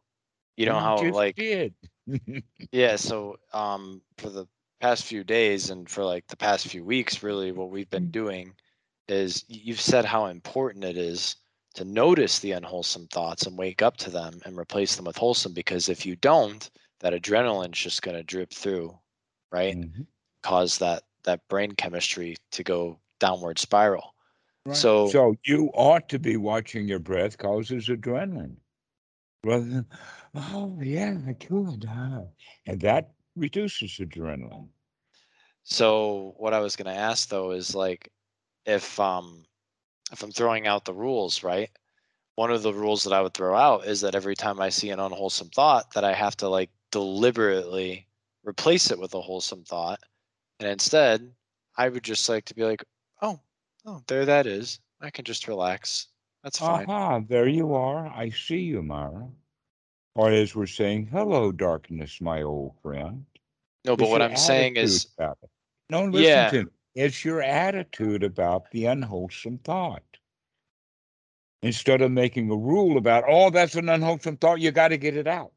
you 0.56 0.66
know 0.66 0.78
how 0.78 0.96
like 1.10 1.36
did. 1.36 1.74
yeah, 2.72 2.96
so 2.96 3.36
um 3.52 4.02
for 4.18 4.30
the 4.30 4.46
past 4.84 5.04
few 5.06 5.24
days 5.24 5.70
and 5.70 5.88
for 5.88 6.04
like 6.04 6.26
the 6.26 6.36
past 6.36 6.68
few 6.68 6.84
weeks 6.84 7.22
really 7.22 7.52
what 7.52 7.70
we've 7.70 7.88
been 7.88 8.10
doing 8.10 8.54
is 9.08 9.42
you've 9.48 9.80
said 9.80 10.04
how 10.04 10.26
important 10.26 10.84
it 10.84 10.98
is 10.98 11.36
to 11.74 11.86
notice 11.86 12.38
the 12.40 12.52
unwholesome 12.52 13.06
thoughts 13.06 13.46
and 13.46 13.56
wake 13.56 13.80
up 13.80 13.96
to 13.96 14.10
them 14.10 14.38
and 14.44 14.58
replace 14.58 14.94
them 14.94 15.06
with 15.06 15.16
wholesome 15.16 15.54
because 15.54 15.88
if 15.88 16.04
you 16.04 16.16
don't 16.16 16.70
that 17.00 17.14
adrenaline's 17.14 17.78
just 17.78 18.02
going 18.02 18.14
to 18.14 18.22
drip 18.22 18.52
through 18.52 18.94
right 19.50 19.74
Mhm. 19.78 20.06
cause 20.42 20.76
that 20.76 21.04
that 21.22 21.48
brain 21.48 21.72
chemistry 21.72 22.36
to 22.50 22.62
go 22.62 23.00
downward 23.20 23.58
spiral 23.58 24.14
Right. 24.66 24.76
So- 24.76 25.08
so 25.08 25.34
you 25.46 25.70
ought 25.72 26.10
to 26.10 26.18
be 26.18 26.36
watching 26.36 26.86
your 26.86 26.98
breath 26.98 27.38
causes 27.38 27.88
adrenaline 27.88 28.56
rather 29.44 29.64
than, 29.64 29.86
oh, 30.34 30.78
yeah, 30.82 31.18
I 31.26 31.32
could. 31.32 31.86
Uh, 31.86 32.24
and 32.66 32.80
that 32.82 33.14
reduces 33.34 33.92
adrenaline. 33.98 34.68
So 35.64 36.34
what 36.36 36.54
I 36.54 36.60
was 36.60 36.76
going 36.76 36.94
to 36.94 37.00
ask 37.00 37.28
though 37.28 37.50
is 37.50 37.74
like 37.74 38.10
if 38.66 38.98
um 39.00 39.44
if 40.12 40.22
I'm 40.22 40.30
throwing 40.30 40.66
out 40.66 40.84
the 40.84 40.94
rules, 40.94 41.42
right? 41.42 41.70
One 42.36 42.50
of 42.50 42.62
the 42.62 42.74
rules 42.74 43.04
that 43.04 43.12
I 43.12 43.22
would 43.22 43.34
throw 43.34 43.56
out 43.56 43.86
is 43.86 44.00
that 44.02 44.14
every 44.14 44.34
time 44.34 44.60
I 44.60 44.68
see 44.68 44.90
an 44.90 45.00
unwholesome 45.00 45.50
thought 45.50 45.92
that 45.94 46.04
I 46.04 46.12
have 46.12 46.36
to 46.38 46.48
like 46.48 46.70
deliberately 46.90 48.06
replace 48.44 48.90
it 48.90 48.98
with 48.98 49.14
a 49.14 49.20
wholesome 49.20 49.64
thought. 49.64 50.00
And 50.60 50.68
instead, 50.68 51.32
I 51.76 51.88
would 51.88 52.04
just 52.04 52.28
like 52.28 52.44
to 52.46 52.54
be 52.54 52.64
like, 52.64 52.84
"Oh, 53.22 53.40
oh, 53.86 54.02
there 54.06 54.24
that 54.26 54.46
is. 54.46 54.80
I 55.00 55.10
can 55.10 55.24
just 55.24 55.48
relax. 55.48 56.08
That's 56.42 56.58
fine." 56.58 56.86
Aha, 56.88 57.20
there 57.20 57.48
you 57.48 57.74
are. 57.74 58.06
I 58.08 58.30
see 58.30 58.60
you, 58.60 58.82
Mara. 58.82 59.28
Or 60.14 60.30
as 60.30 60.54
we're 60.54 60.66
saying, 60.66 61.06
hello, 61.06 61.50
darkness, 61.50 62.20
my 62.20 62.42
old 62.42 62.74
friend. 62.82 63.24
No, 63.84 63.96
but 63.96 64.10
what 64.10 64.22
I'm 64.22 64.36
saying 64.36 64.76
is. 64.76 65.08
No, 65.90 66.04
listen 66.04 66.22
Yeah. 66.22 66.50
to 66.50 66.64
me. 66.64 66.70
It's 66.94 67.24
your 67.24 67.42
attitude 67.42 68.22
about 68.22 68.70
the 68.70 68.86
unwholesome 68.86 69.58
thought. 69.58 70.02
Instead 71.62 72.02
of 72.02 72.12
making 72.12 72.50
a 72.50 72.56
rule 72.56 72.98
about, 72.98 73.24
oh, 73.26 73.50
that's 73.50 73.74
an 73.74 73.88
unwholesome 73.88 74.36
thought, 74.36 74.60
you 74.60 74.70
got 74.70 74.88
to 74.88 74.98
get 74.98 75.16
it 75.16 75.26
out. 75.26 75.52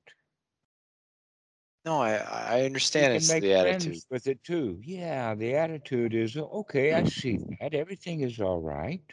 no, 1.85 2.01
I 2.01 2.15
I 2.17 2.61
understand 2.63 3.15
it's 3.15 3.27
the 3.33 3.53
attitude. 3.53 4.03
with 4.09 4.27
it 4.27 4.43
too. 4.43 4.79
Yeah, 4.83 5.35
the 5.35 5.55
attitude 5.55 6.13
is 6.13 6.35
okay. 6.37 6.93
I 6.93 7.03
see 7.03 7.37
that. 7.59 7.73
Everything 7.73 8.21
is 8.21 8.39
all 8.39 8.59
right. 8.61 9.03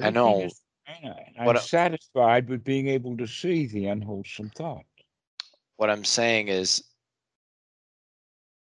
I 0.00 0.10
know. 0.10 0.40
is. 0.42 0.60
I'm 0.86 1.46
What 1.46 1.60
satisfied 1.62 2.48
with 2.48 2.62
being 2.64 2.88
able 2.88 3.16
to 3.16 3.26
see 3.26 3.66
the 3.66 3.86
unwholesome 3.86 4.50
thought. 4.50 4.84
what 5.76 5.90
I'm 5.90 6.04
saying 6.04 6.48
is, 6.48 6.84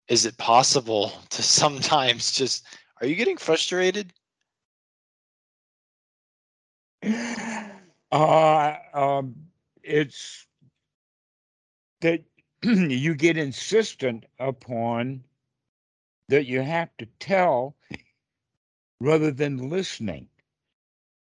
is 0.07 0.25
it 0.25 0.37
possible 0.37 1.11
to 1.29 1.43
sometimes 1.43 2.31
just, 2.31 2.65
are 3.01 3.07
you 3.07 3.15
getting 3.15 3.37
frustrated? 3.37 4.13
Uh, 8.11 8.75
um, 8.93 9.35
it's 9.81 10.45
that 12.01 12.21
you 12.63 13.15
get 13.15 13.37
insistent 13.37 14.25
upon 14.39 15.23
that 16.29 16.45
you 16.45 16.61
have 16.61 16.89
to 16.97 17.07
tell 17.19 17.75
rather 18.99 19.31
than 19.31 19.69
listening. 19.69 20.27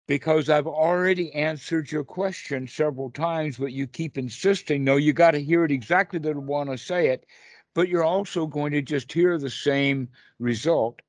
Because 0.07 0.49
I've 0.49 0.69
already 0.69 1.33
answered 1.33 1.91
your 1.91 2.05
question 2.05 2.69
several 2.69 3.11
times, 3.11 3.57
but 3.57 3.73
you 3.73 3.89
keep 3.89 4.17
insisting, 4.17 4.85
no, 4.85 4.97
you 4.97 5.13
got 5.13 5.33
to 5.33 5.43
hear 5.43 5.65
it 5.65 5.73
exactly 5.73 6.21
that 6.21 6.37
I 6.37 6.39
want 6.39 6.71
to 6.71 6.79
say 6.79 7.09
it, 7.09 7.27
but 7.77 7.91
you're 7.91 8.03
also 8.03 8.47
going 8.47 8.73
to 8.73 8.81
just 8.81 9.13
hear 9.13 9.37
the 9.37 9.51
same 9.51 10.09
result 10.39 11.03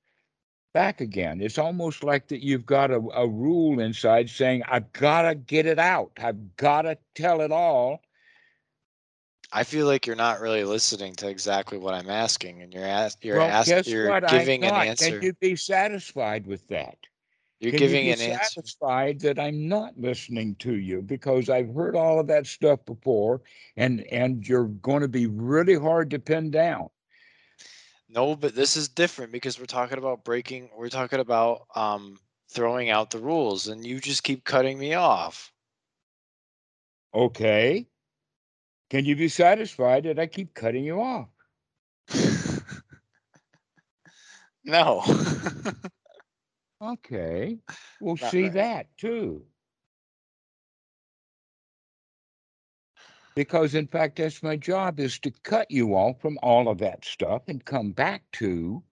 back 0.73 0.99
again. 0.99 1.39
It's 1.39 1.57
almost 1.57 2.03
like 2.03 2.27
that 2.27 2.43
you've 2.43 2.65
got 2.65 2.91
a, 2.91 2.97
a 3.15 3.25
rule 3.25 3.79
inside 3.79 4.29
saying, 4.29 4.63
I've 4.67 4.91
got 4.91 5.21
to 5.21 5.33
get 5.33 5.65
it 5.65 5.79
out. 5.79 6.11
I've 6.21 6.57
got 6.57 6.81
to 6.81 6.97
tell 7.15 7.39
it 7.39 7.53
all. 7.53 8.01
I 9.53 9.63
feel 9.63 9.87
like 9.87 10.05
you're 10.05 10.17
not 10.17 10.41
really 10.41 10.65
listening 10.65 11.15
to 11.15 11.29
exactly 11.29 11.77
what 11.77 11.93
I'm 11.93 12.09
asking, 12.09 12.61
and 12.61 12.73
you're 12.73 12.83
ask, 12.83 13.23
you're 13.23 13.37
well, 13.37 13.47
ask, 13.47 13.87
you're 13.87 14.09
what? 14.09 14.27
giving 14.27 14.65
an 14.65 14.75
answer. 14.75 15.11
Can 15.11 15.21
you 15.21 15.33
be 15.39 15.55
satisfied 15.55 16.45
with 16.45 16.67
that? 16.67 16.97
You're 17.59 17.71
Can 17.71 17.79
giving 17.79 18.05
you 18.05 18.13
an 18.13 18.19
be 18.19 18.31
answer. 18.31 18.61
satisfied 18.61 19.19
that 19.21 19.39
I'm 19.39 19.67
not 19.67 19.97
listening 19.97 20.55
to 20.59 20.75
you 20.75 21.01
because 21.01 21.49
I've 21.49 21.73
heard 21.73 21.95
all 21.95 22.19
of 22.19 22.27
that 22.27 22.45
stuff 22.45 22.85
before, 22.85 23.41
and 23.75 24.01
and 24.11 24.47
you're 24.47 24.65
going 24.65 25.01
to 25.01 25.07
be 25.07 25.25
really 25.25 25.75
hard 25.75 26.11
to 26.11 26.19
pin 26.19 26.51
down. 26.51 26.89
No, 28.09 28.35
but 28.35 28.55
this 28.55 28.77
is 28.77 28.87
different 28.87 29.31
because 29.31 29.59
we're 29.59 29.65
talking 29.65 29.97
about 29.97 30.23
breaking. 30.23 30.69
We're 30.77 30.89
talking 30.89 31.19
about 31.19 31.67
um, 31.75 32.19
throwing 32.49 32.89
out 32.89 33.09
the 33.09 33.19
rules, 33.19 33.67
and 33.67 33.85
you 33.85 33.99
just 33.99 34.23
keep 34.23 34.43
cutting 34.43 34.77
me 34.77 34.93
off. 34.93 35.51
Okay. 37.13 37.87
Can 38.89 39.03
you 39.03 39.15
be 39.15 39.27
satisfied 39.29 40.03
that 40.03 40.19
I 40.19 40.27
keep 40.27 40.53
cutting 40.53 40.83
you 40.85 41.01
off? 41.01 41.27
no. 44.63 45.03
Okay. 46.81 47.57
We'll 47.99 48.17
Not 48.17 48.31
see 48.31 48.43
right. 48.43 48.53
that 48.53 48.97
too. 48.97 49.43
Because 53.35 53.75
in 53.75 53.87
fact, 53.87 54.17
that's 54.17 54.41
my 54.41 54.55
job 54.57 54.99
is 54.99 55.19
to 55.19 55.31
cut 55.43 55.69
you 55.69 55.95
off 55.95 56.19
from 56.19 56.39
all 56.41 56.67
of 56.67 56.79
that 56.79 57.05
stuff 57.05 57.43
and 57.47 57.63
come 57.63 57.91
back 57.91 58.23
to 58.33 58.83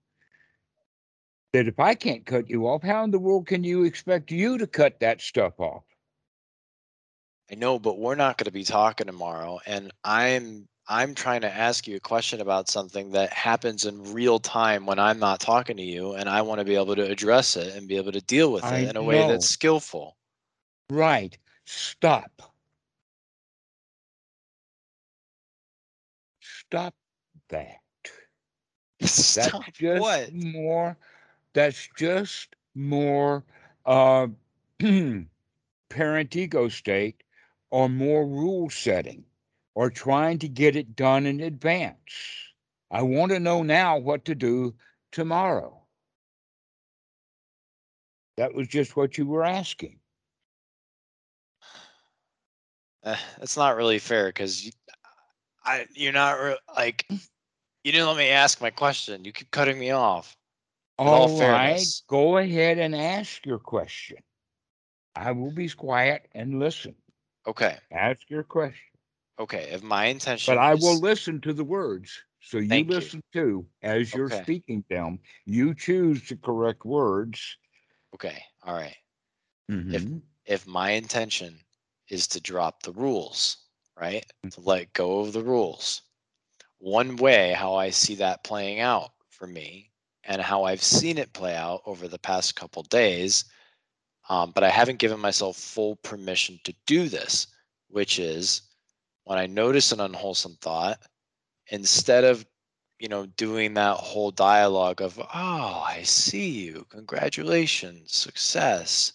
that 1.52 1.66
if 1.66 1.80
I 1.80 1.94
can't 1.94 2.26
cut 2.26 2.48
you 2.48 2.68
off, 2.68 2.82
how 2.82 3.02
in 3.04 3.10
the 3.10 3.18
world 3.18 3.46
can 3.46 3.64
you 3.64 3.84
expect 3.84 4.30
you 4.30 4.58
to 4.58 4.66
cut 4.66 5.00
that 5.00 5.20
stuff 5.20 5.58
off? 5.58 5.84
I 7.50 7.54
know, 7.54 7.78
but 7.78 7.98
we're 7.98 8.14
not 8.14 8.38
going 8.38 8.44
to 8.46 8.50
be 8.52 8.64
talking 8.64 9.06
tomorrow, 9.06 9.60
and 9.66 9.92
I'm 10.04 10.68
I'm 10.88 11.14
trying 11.14 11.40
to 11.40 11.52
ask 11.52 11.88
you 11.88 11.96
a 11.96 12.00
question 12.00 12.40
about 12.40 12.68
something 12.68 13.10
that 13.12 13.32
happens 13.32 13.86
in 13.86 14.12
real 14.12 14.38
time 14.38 14.86
when 14.86 15.00
I'm 15.00 15.18
not 15.18 15.40
talking 15.40 15.76
to 15.78 15.82
you, 15.82 16.14
and 16.14 16.28
I 16.28 16.42
want 16.42 16.60
to 16.60 16.64
be 16.64 16.76
able 16.76 16.94
to 16.94 17.10
address 17.10 17.56
it 17.56 17.74
and 17.74 17.88
be 17.88 17.96
able 17.96 18.12
to 18.12 18.20
deal 18.20 18.52
with 18.52 18.64
I 18.64 18.78
it 18.78 18.90
in 18.90 18.96
a 18.96 19.02
way 19.02 19.26
that's 19.26 19.48
skillful. 19.48 20.16
Right. 20.88 21.36
Stop. 21.64 22.52
Stop 26.40 26.94
that. 27.48 27.78
That's 29.00 29.34
just 29.72 30.00
what? 30.00 30.32
more 30.32 30.96
that's 31.52 31.88
just 31.96 32.54
more 32.74 33.44
uh 33.84 34.26
parent 35.88 36.36
ego 36.36 36.68
state 36.68 37.22
or 37.70 37.88
more 37.88 38.26
rule 38.26 38.70
setting 38.70 39.24
or 39.76 39.90
trying 39.90 40.38
to 40.38 40.48
get 40.48 40.74
it 40.74 40.96
done 40.96 41.26
in 41.26 41.40
advance. 41.40 41.98
I 42.90 43.02
want 43.02 43.30
to 43.32 43.38
know 43.38 43.62
now 43.62 43.98
what 43.98 44.24
to 44.24 44.34
do 44.34 44.74
tomorrow. 45.12 45.82
That 48.38 48.54
was 48.54 48.68
just 48.68 48.96
what 48.96 49.18
you 49.18 49.26
were 49.26 49.44
asking. 49.44 50.00
Eh, 53.04 53.16
that's 53.38 53.56
not 53.56 53.76
really 53.76 53.98
fair 53.98 54.28
because 54.28 54.64
you, 54.64 54.72
I 55.64 55.86
you're 55.94 56.12
not 56.12 56.40
re- 56.40 56.58
like 56.74 57.06
you 57.10 57.92
didn't 57.92 58.08
let 58.08 58.16
me 58.16 58.28
ask 58.30 58.60
my 58.62 58.70
question. 58.70 59.24
You 59.24 59.32
keep 59.32 59.50
cutting 59.50 59.78
me 59.78 59.90
off. 59.90 60.36
All 60.98 61.46
right, 61.50 61.86
go 62.08 62.38
ahead 62.38 62.78
and 62.78 62.94
ask 62.94 63.44
your 63.44 63.58
question. 63.58 64.18
I 65.14 65.32
will 65.32 65.52
be 65.52 65.68
quiet 65.68 66.28
and 66.32 66.58
listen. 66.58 66.94
Okay, 67.46 67.76
Ask 67.90 68.30
your 68.30 68.42
question. 68.42 68.95
Okay. 69.38 69.70
If 69.70 69.82
my 69.82 70.06
intention, 70.06 70.44
But 70.46 70.58
I 70.58 70.74
will 70.74 70.98
listen 70.98 71.40
to 71.42 71.52
the 71.52 71.64
words. 71.64 72.24
So 72.40 72.58
you 72.58 72.82
Thank 72.82 72.96
you. 72.98 73.10
listen 73.10 73.22
too 73.32 73.68
as 73.82 74.14
you're 74.14 74.30
Okay. 74.30 74.30
speaking 74.30 74.84
them. 74.88 75.20
You 75.44 75.74
choose 75.74 76.28
the 76.28 76.36
correct 76.36 76.84
words. 76.84 77.58
Okay, 78.14 78.44
all 78.62 78.74
right. 78.74 78.96
Mhm. 79.68 80.22
if 80.44 80.66
my 80.66 80.90
intention 80.90 81.66
is 82.08 82.26
to 82.28 82.40
drop 82.40 82.82
the 82.82 82.92
rules, 82.92 83.58
right? 83.96 84.24
To 84.50 84.60
let 84.60 84.92
go 84.92 85.20
of 85.20 85.32
the 85.32 85.42
rules. 85.42 86.02
One 86.78 87.16
way 87.16 87.52
how 87.52 87.74
I 87.74 87.90
see 87.90 88.14
that 88.16 88.44
playing 88.44 88.80
out 88.80 89.12
for 89.28 89.46
me 89.46 89.92
and 90.24 90.42
how 90.42 90.64
I've 90.64 90.82
seen 90.82 91.18
it 91.18 91.32
play 91.32 91.54
out 91.56 91.82
over 91.86 92.08
the 92.08 92.18
past 92.18 92.56
couple 92.56 92.82
days, 92.84 93.44
um, 94.28 94.52
but 94.52 94.64
I 94.64 94.70
haven't 94.70 94.98
given 94.98 95.20
myself 95.20 95.56
full 95.56 95.96
permission 95.96 96.60
to 96.64 96.74
do 96.86 97.08
this, 97.08 97.46
which 97.88 98.18
is 98.18 98.62
when 99.26 99.38
I 99.38 99.46
notice 99.46 99.92
an 99.92 100.00
unwholesome 100.00 100.56
thought, 100.60 100.98
instead 101.68 102.24
of 102.24 102.46
you 102.98 103.08
know 103.08 103.26
doing 103.26 103.74
that 103.74 103.98
whole 103.98 104.30
dialogue 104.30 105.02
of 105.02 105.18
oh 105.18 105.84
i 105.86 106.00
see 106.02 106.48
you 106.48 106.86
congratulations 106.88 108.10
success 108.16 109.12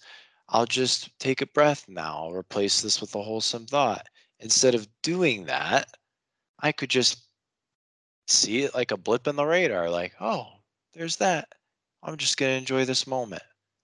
I'll 0.53 0.65
just 0.65 1.17
take 1.17 1.41
a 1.41 1.45
breath 1.45 1.87
now, 1.87 2.25
I'll 2.25 2.33
replace 2.33 2.81
this 2.81 2.99
with 2.99 3.15
a 3.15 3.21
wholesome 3.21 3.65
thought. 3.65 4.05
Instead 4.41 4.75
of 4.75 4.87
doing 5.01 5.45
that, 5.45 5.95
I 6.59 6.73
could 6.73 6.89
just 6.89 7.23
see 8.27 8.63
it 8.63 8.75
like 8.75 8.91
a 8.91 8.97
blip 8.97 9.27
in 9.27 9.37
the 9.37 9.45
radar, 9.45 9.89
like, 9.89 10.13
oh, 10.19 10.47
there's 10.93 11.15
that. 11.17 11.47
I'm 12.03 12.17
just 12.17 12.35
going 12.35 12.51
to 12.51 12.57
enjoy 12.57 12.83
this 12.83 13.07
moment, 13.07 13.43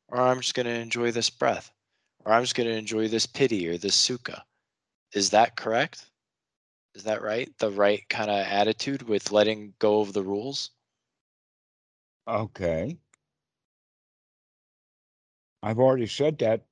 or 0.10 0.20
I'm 0.20 0.42
just 0.42 0.56
going 0.56 0.66
to 0.66 0.74
enjoy 0.74 1.12
this 1.12 1.30
breath, 1.30 1.72
or 2.26 2.34
I'm 2.34 2.44
just 2.44 2.56
going 2.56 2.68
to 2.68 2.76
enjoy 2.76 3.08
this 3.08 3.26
piti 3.26 3.66
or 3.70 3.78
this 3.78 3.96
sukha. 3.96 4.42
Is 5.14 5.30
that 5.30 5.56
correct? 5.56 6.06
Is 6.98 7.04
that 7.04 7.22
right? 7.22 7.56
The 7.60 7.70
right 7.70 8.04
kind 8.10 8.32
of 8.32 8.38
attitude 8.38 9.04
with 9.04 9.32
letting 9.32 9.76
go 9.78 10.02
of 10.02 10.14
the 10.14 10.24
rules? 10.24 10.72
Okay. 12.28 12.98
I've 15.62 15.78
already 15.78 16.08
said 16.08 16.40
that 16.40 16.66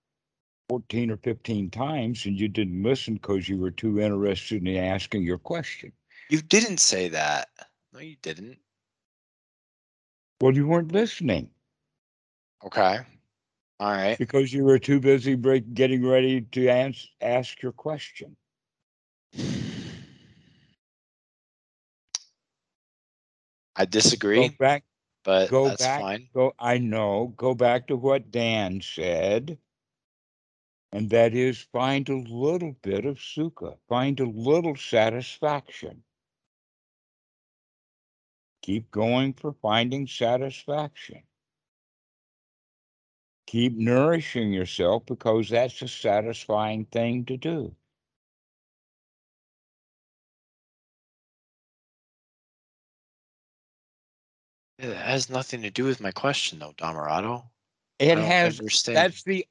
14 0.68 1.12
or 1.12 1.18
15 1.18 1.70
times, 1.70 2.26
and 2.26 2.40
you 2.40 2.48
didn't 2.48 2.82
listen 2.82 3.14
because 3.14 3.48
you 3.48 3.60
were 3.60 3.70
too 3.70 4.00
interested 4.00 4.68
in 4.68 4.76
asking 4.78 5.22
your 5.22 5.38
question. 5.38 5.92
You 6.32 6.42
didn't 6.42 6.80
say 6.80 7.08
that. 7.10 7.50
No, 7.94 8.00
you 8.00 8.16
didn't. 8.24 8.58
Well, 10.42 10.56
you 10.56 10.66
weren't 10.66 10.92
listening 10.92 11.52
Okay. 12.66 12.98
All 13.80 13.92
right. 13.92 14.18
because 14.18 14.52
you 14.52 14.64
were 14.64 14.80
too 14.80 15.00
busy 15.00 15.36
break, 15.36 15.72
getting 15.76 16.04
ready 16.04 16.42
to 16.42 16.68
ans- 16.68 17.12
ask 17.22 17.62
your 17.62 17.74
question. 17.74 18.36
I 23.76 23.86
disagree. 23.86 24.50
Go 24.50 24.56
back 24.60 24.84
but 25.24 25.50
go 25.50 25.70
that's 25.70 25.82
back- 25.82 26.02
fine. 26.02 26.30
Go, 26.34 26.54
I 26.60 26.78
know. 26.78 27.34
Go 27.36 27.56
back 27.56 27.88
to 27.88 27.96
what 27.98 28.32
Dan 28.32 28.82
said, 28.82 29.58
and 30.92 31.10
that 31.10 31.34
is 31.34 31.62
find 31.74 32.08
a 32.10 32.16
little 32.18 32.76
bit 32.84 33.06
of 33.06 33.18
sukha, 33.18 33.78
find 33.90 34.20
a 34.20 34.26
little 34.26 34.76
satisfaction. 34.76 36.04
Keep 38.62 38.92
going 38.92 39.34
for 39.34 39.54
finding 39.62 40.08
satisfaction. 40.08 41.24
Keep 43.48 43.78
nourishing 43.78 44.54
yourself 44.54 45.06
because 45.06 45.50
that's 45.50 45.82
a 45.82 45.88
satisfying 45.88 46.86
thing 46.86 47.26
to 47.26 47.38
do. 47.38 47.76
It 54.86 54.98
has 54.98 55.30
nothing 55.30 55.62
to 55.64 55.72
do 55.72 55.86
with 55.86 56.00
my 56.00 56.12
question, 56.12 56.60
though, 56.60 56.74
Dhammarato. 56.78 57.44
It 57.98 58.18
has 58.18 58.60
understand. 58.60 58.98
that's 58.98 59.24
the 59.24 59.46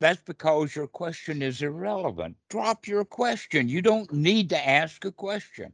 that's 0.00 0.22
because 0.22 0.74
your 0.74 0.88
question 0.88 1.40
is 1.40 1.62
irrelevant. 1.62 2.36
Drop 2.50 2.86
your 2.86 3.04
question. 3.04 3.68
You 3.68 3.80
don't 3.80 4.12
need 4.12 4.50
to 4.50 4.68
ask 4.68 5.04
a 5.04 5.12
question. 5.12 5.72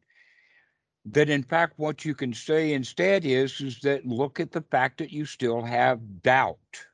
That 1.07 1.31
in 1.31 1.43
fact 1.43 1.79
what 1.79 2.05
you 2.05 2.15
can 2.15 2.35
say 2.35 2.75
instead 2.75 3.25
is 3.25 3.61
is 3.61 3.81
that 3.81 4.05
look 4.05 4.39
at 4.39 4.53
the 4.53 4.61
fact 4.61 4.99
that 4.99 5.11
you 5.11 5.25
still 5.25 5.63
have 5.63 6.23
doubt. 6.23 6.85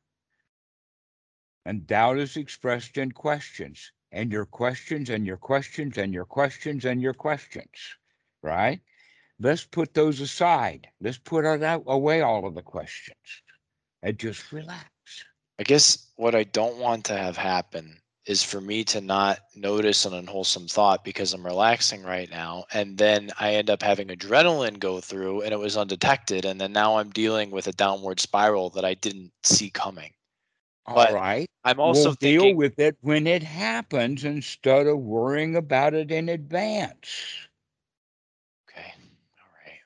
And 1.65 1.87
doubt 1.87 2.19
is 2.19 2.37
expressed 2.37 2.97
in 2.97 3.11
questions 3.11 3.91
and 4.13 4.31
your 4.31 4.47
questions 4.47 5.11
and 5.11 5.27
your 5.27 5.37
questions 5.37 5.99
and 5.99 6.15
your 6.15 6.25
questions 6.25 6.85
and 6.85 7.03
your 7.03 7.15
questions, 7.15 7.97
right? 8.43 8.81
Let's 9.39 9.65
put 9.65 9.95
those 9.95 10.21
aside. 10.21 10.89
Let's 11.01 11.19
put 11.19 11.45
out, 11.45 11.83
away 11.87 12.23
all 12.23 12.47
of 12.47 12.55
the 12.55 12.63
questions 12.63 13.17
and 14.03 14.19
just 14.19 14.51
relax. 14.53 14.89
I 15.59 15.63
guess 15.63 16.11
what 16.17 16.35
I 16.35 16.45
don't 16.45 16.79
want 16.79 17.05
to 17.07 17.17
have 17.17 17.37
happen 17.37 17.99
is 18.27 18.43
for 18.43 18.61
me 18.61 18.83
to 18.83 19.01
not 19.01 19.39
notice 19.55 20.05
an 20.05 20.13
unwholesome 20.13 20.67
thought 20.67 21.05
because 21.05 21.33
I'm 21.33 21.47
relaxing 21.47 22.03
right 22.03 22.29
now. 22.29 22.65
And 22.73 22.99
then 22.99 23.31
I 23.39 23.55
end 23.55 23.71
up 23.71 23.83
having 23.83 24.09
adrenaline 24.09 24.81
go 24.81 25.01
through 25.01 25.43
and 25.43 25.53
it 25.53 25.59
was 25.59 25.77
undetected. 25.77 26.45
And 26.45 26.61
then 26.61 26.73
now 26.73 26.99
I'm 26.99 27.11
dealing 27.11 27.51
with 27.51 27.69
a 27.69 27.73
downward 27.73 28.19
spiral 28.19 28.71
that 28.71 28.85
I 28.85 28.95
didn't 28.95 29.33
see 29.45 29.71
coming. 29.71 30.13
But 30.87 31.11
all 31.11 31.15
right. 31.17 31.47
I'm 31.65 31.81
also 31.81 32.11
we'll 32.11 32.15
deal 32.15 32.55
with 32.55 32.79
it 32.79 32.97
when 33.01 33.27
it 33.27 33.43
happens 33.43 34.25
instead 34.25 34.87
of 34.87 34.99
worrying 34.99 35.57
about 35.57 35.95
it 35.95 36.13
in 36.13 36.29
advance. 36.29 37.49
okay, 38.69 38.95
all 39.39 39.51
right. 39.65 39.81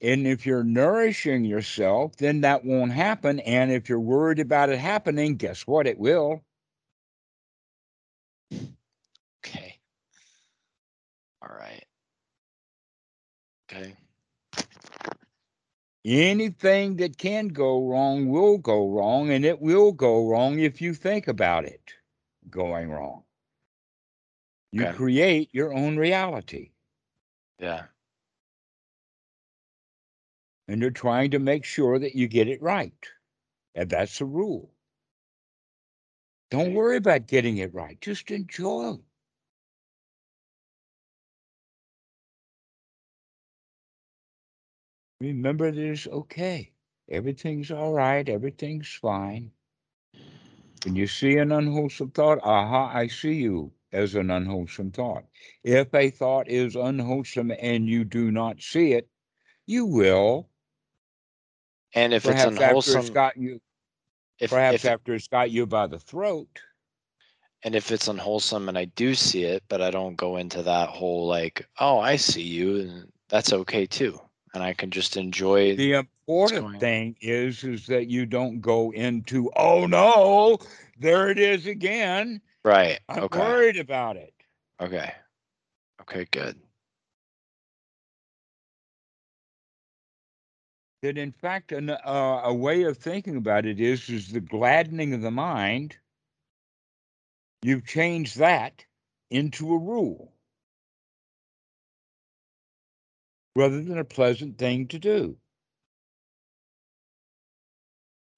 And 0.00 0.26
if 0.26 0.46
you're 0.46 0.64
nourishing 0.64 1.44
yourself, 1.44 2.16
then 2.16 2.40
that 2.42 2.64
won't 2.64 2.92
happen. 2.92 3.40
And 3.40 3.70
if 3.72 3.88
you're 3.88 4.00
worried 4.00 4.38
about 4.40 4.70
it 4.70 4.78
happening, 4.78 5.36
guess 5.36 5.66
what? 5.66 5.86
It 5.86 5.98
will. 5.98 6.42
Okay. 9.44 9.80
All 11.42 11.48
right. 11.56 11.84
Okay. 13.70 13.96
Anything 16.06 16.96
that 16.96 17.18
can 17.18 17.48
go 17.48 17.86
wrong 17.88 18.28
will 18.28 18.58
go 18.58 18.88
wrong, 18.90 19.30
and 19.30 19.44
it 19.44 19.60
will 19.60 19.92
go 19.92 20.28
wrong 20.28 20.58
if 20.58 20.80
you 20.80 20.94
think 20.94 21.26
about 21.28 21.64
it 21.64 21.94
going 22.50 22.90
wrong. 22.90 23.24
You 24.72 24.86
Okay. 24.86 24.88
create 24.88 25.54
your 25.54 25.72
own 25.72 25.96
reality, 25.96 26.72
Yeah. 27.58 27.86
And 30.68 30.80
you're 30.80 30.90
trying 30.90 31.30
to 31.30 31.38
make 31.38 31.64
sure 31.64 31.98
that 31.98 32.14
you 32.14 32.28
get 32.28 32.48
it 32.48 32.62
right. 32.62 32.92
And 33.74 33.88
that's 33.90 34.18
the 34.18 34.24
rule. 34.24 34.70
Don't 36.50 36.74
worry 36.74 36.96
about 36.96 37.26
getting 37.26 37.58
it 37.58 37.74
right, 37.74 38.00
just 38.00 38.30
enjoy. 38.30 38.96
Remember 45.20 45.70
that 45.70 45.82
it's 45.82 46.06
okay. 46.06 46.72
Everything's 47.08 47.70
all 47.70 47.92
right. 47.92 48.28
Everything's 48.28 48.92
fine. 48.92 49.50
When 50.84 50.94
you 50.94 51.06
see 51.06 51.36
an 51.38 51.52
unwholesome 51.52 52.10
thought, 52.10 52.38
aha, 52.42 52.92
I 52.92 53.06
see 53.06 53.34
you 53.34 53.72
as 53.92 54.14
an 54.14 54.30
unwholesome 54.30 54.92
thought. 54.92 55.24
If 55.64 55.94
a 55.94 56.10
thought 56.10 56.48
is 56.48 56.76
unwholesome 56.76 57.52
and 57.58 57.88
you 57.88 58.04
do 58.04 58.30
not 58.30 58.60
see 58.60 58.92
it, 58.92 59.08
you 59.66 59.86
will. 59.86 60.48
And 61.94 62.12
if 62.12 62.24
Perhaps 62.24 62.44
it's 62.52 62.60
after 62.60 62.96
it's 62.98 63.10
unwholesome, 63.10 63.14
got 63.14 63.36
you, 63.36 63.60
if, 64.38 64.50
perhaps 64.50 64.84
if 64.84 64.84
after 64.84 65.14
it's 65.14 65.28
got 65.28 65.50
you 65.50 65.66
by 65.66 65.86
the 65.86 65.98
throat. 65.98 66.60
and 67.62 67.74
if 67.74 67.90
it's 67.90 68.08
unwholesome 68.08 68.68
and 68.68 68.78
I 68.78 68.84
do 68.86 69.14
see 69.14 69.44
it, 69.44 69.62
but 69.68 69.80
I 69.80 69.90
don't 69.90 70.16
go 70.16 70.36
into 70.36 70.62
that 70.62 70.88
whole 70.90 71.26
like, 71.26 71.66
oh, 71.80 71.98
I 71.98 72.16
see 72.16 72.42
you, 72.42 72.80
and 72.80 73.12
that's 73.28 73.52
okay 73.52 73.86
too. 73.86 74.20
And 74.54 74.62
I 74.62 74.72
can 74.72 74.90
just 74.90 75.16
enjoy. 75.16 75.76
The 75.76 75.92
important 75.94 76.80
thing 76.80 77.16
is 77.20 77.64
is 77.64 77.86
that 77.86 78.08
you 78.08 78.26
don't 78.26 78.60
go 78.60 78.92
into, 78.92 79.50
oh 79.56 79.86
no, 79.86 80.58
there 80.98 81.28
it 81.30 81.38
is 81.38 81.66
again. 81.66 82.40
right. 82.64 83.00
I'm 83.08 83.24
Okay. 83.24 83.38
worried 83.38 83.78
about 83.78 84.16
it. 84.16 84.32
Okay. 84.80 85.12
Okay. 86.02 86.26
Good. 86.30 86.56
That 91.06 91.18
in 91.18 91.32
fact 91.32 91.72
an, 91.72 91.90
uh, 91.90 92.40
a 92.44 92.52
way 92.52 92.82
of 92.82 92.98
thinking 92.98 93.36
about 93.36 93.64
it 93.64 93.80
is 93.80 94.08
is 94.08 94.28
the 94.32 94.40
gladdening 94.40 95.14
of 95.14 95.22
the 95.22 95.30
mind 95.30 95.96
you've 97.62 97.86
changed 97.86 98.38
that 98.38 98.84
into 99.30 99.72
a 99.72 99.78
rule. 99.78 100.32
Rather 103.56 103.82
than 103.82 103.98
a 103.98 104.04
pleasant 104.04 104.58
thing 104.58 104.86
to 104.88 104.98
do. 104.98 105.36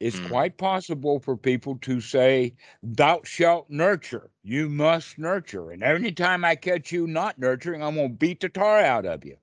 It's 0.01 0.21
Mm. 0.21 0.29
quite 0.29 0.59
possible 0.59 1.19
for 1.19 1.37
people 1.37 1.77
to 1.79 2.01
say 2.01 2.55
thou 2.83 3.23
shalt 3.25 3.69
nurture. 3.69 4.31
You 4.45 4.69
must 4.69 5.19
nurture. 5.19 5.73
And 5.73 5.83
any 5.83 6.13
time 6.13 6.45
i 6.45 6.55
catch 6.55 6.93
you 6.93 7.07
not 7.07 7.39
nurturing 7.39 7.83
i'm 7.83 7.97
going 7.97 8.11
to 8.11 8.17
beat 8.17 8.41
the 8.41 8.49
tar 8.49 8.79
out 8.81 9.07
of 9.07 9.25
you. 9.25 9.37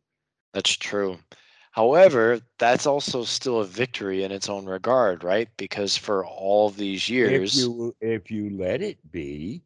That's 0.53 0.77
true. 0.77 1.19
However, 1.75 2.41
that's 2.57 2.87
also 2.87 3.23
still 3.23 3.59
a 3.59 3.65
victory 3.65 4.23
in 4.23 4.31
its 4.31 4.49
own 4.49 4.65
regard, 4.65 5.23
right? 5.23 5.49
Because 5.57 5.97
for 5.97 6.25
all 6.25 6.69
these 6.71 7.09
if 7.23 7.43
years, 7.43 7.53
you 7.53 7.93
if 7.99 8.31
you 8.31 8.49
let 8.49 8.81
it 8.81 9.11
be 9.11 9.63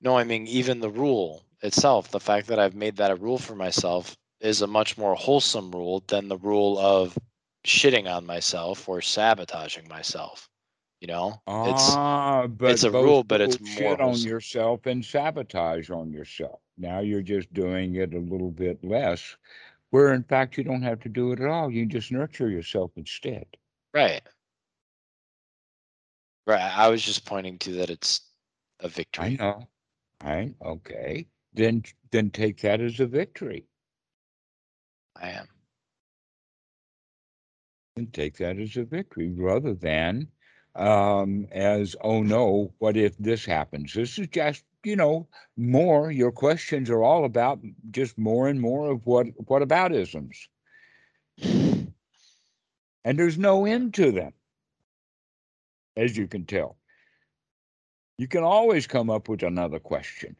no, 0.00 0.16
I 0.18 0.24
mean, 0.24 0.46
even 0.46 0.80
the 0.80 0.90
rule 0.90 1.44
itself, 1.62 2.10
the 2.10 2.20
fact 2.20 2.48
that 2.48 2.58
I've 2.58 2.74
made 2.74 2.96
that 2.96 3.10
a 3.10 3.16
rule 3.16 3.38
for 3.38 3.54
myself 3.54 4.16
is 4.40 4.60
a 4.62 4.66
much 4.66 4.98
more 4.98 5.14
wholesome 5.14 5.70
rule 5.72 6.02
than 6.08 6.28
the 6.28 6.36
rule 6.38 6.78
of 6.78 7.16
shitting 7.64 8.10
on 8.12 8.26
myself 8.26 8.88
or 8.88 9.00
sabotaging 9.00 9.88
myself. 9.88 10.50
You 11.00 11.08
know, 11.08 11.42
it's 11.62 11.98
Ah, 11.98 12.46
it's 12.64 12.84
a 12.84 12.92
rule, 12.92 13.24
but 13.24 13.40
it's 13.40 13.60
more 13.60 14.00
shit 14.00 14.00
on 14.00 14.24
yourself 14.24 14.86
and 14.86 15.04
sabotage 15.04 15.90
on 15.90 16.12
yourself. 16.12 16.60
Now 16.76 17.00
you're 17.00 17.22
just 17.22 17.52
doing 17.52 17.96
it 17.96 18.14
a 18.14 18.18
little 18.18 18.50
bit 18.50 18.84
less, 18.84 19.36
where 19.92 20.14
in 20.14 20.24
fact 20.24 20.56
you 20.56 20.64
don't 20.64 20.82
have 20.82 21.00
to 21.00 21.08
do 21.10 21.32
it 21.32 21.40
at 21.40 21.46
all. 21.46 21.70
You 21.70 21.84
just 21.86 22.10
nurture 22.10 22.48
yourself 22.48 22.90
instead. 22.96 23.46
right. 23.94 24.22
Right. 26.44 26.72
I 26.76 26.88
was 26.88 27.02
just 27.02 27.24
pointing 27.24 27.58
to 27.58 27.72
that 27.74 27.90
it's 27.90 28.22
a 28.80 28.88
victory. 28.88 29.24
I 29.24 29.36
know. 29.36 29.68
I 30.20 30.54
okay. 30.64 31.28
Then 31.54 31.84
then 32.10 32.30
take 32.30 32.60
that 32.62 32.80
as 32.80 32.98
a 32.98 33.06
victory. 33.06 33.66
I 35.14 35.28
am. 35.28 35.46
And 37.96 38.12
take 38.12 38.38
that 38.38 38.58
as 38.58 38.76
a 38.76 38.84
victory 38.84 39.30
rather 39.36 39.74
than 39.74 40.26
um 40.74 41.46
as 41.52 41.94
oh 42.00 42.22
no, 42.22 42.72
what 42.78 42.96
if 42.96 43.16
this 43.18 43.44
happens? 43.44 43.92
This 43.92 44.18
is 44.18 44.26
just 44.28 44.64
you 44.84 44.96
know 44.96 45.28
more 45.56 46.10
your 46.10 46.32
questions 46.32 46.90
are 46.90 47.02
all 47.02 47.24
about 47.24 47.60
just 47.90 48.18
more 48.18 48.48
and 48.48 48.60
more 48.60 48.90
of 48.90 49.06
what 49.06 49.26
what 49.46 49.62
about 49.62 49.92
isms 49.92 50.48
and 53.04 53.18
there's 53.18 53.38
no 53.38 53.64
end 53.64 53.94
to 53.94 54.12
them 54.12 54.32
as 55.96 56.16
you 56.16 56.26
can 56.26 56.44
tell. 56.44 56.76
You 58.18 58.28
can 58.28 58.42
always 58.44 58.86
come 58.86 59.10
up 59.10 59.28
with 59.28 59.42
another 59.42 59.78
question 59.78 60.36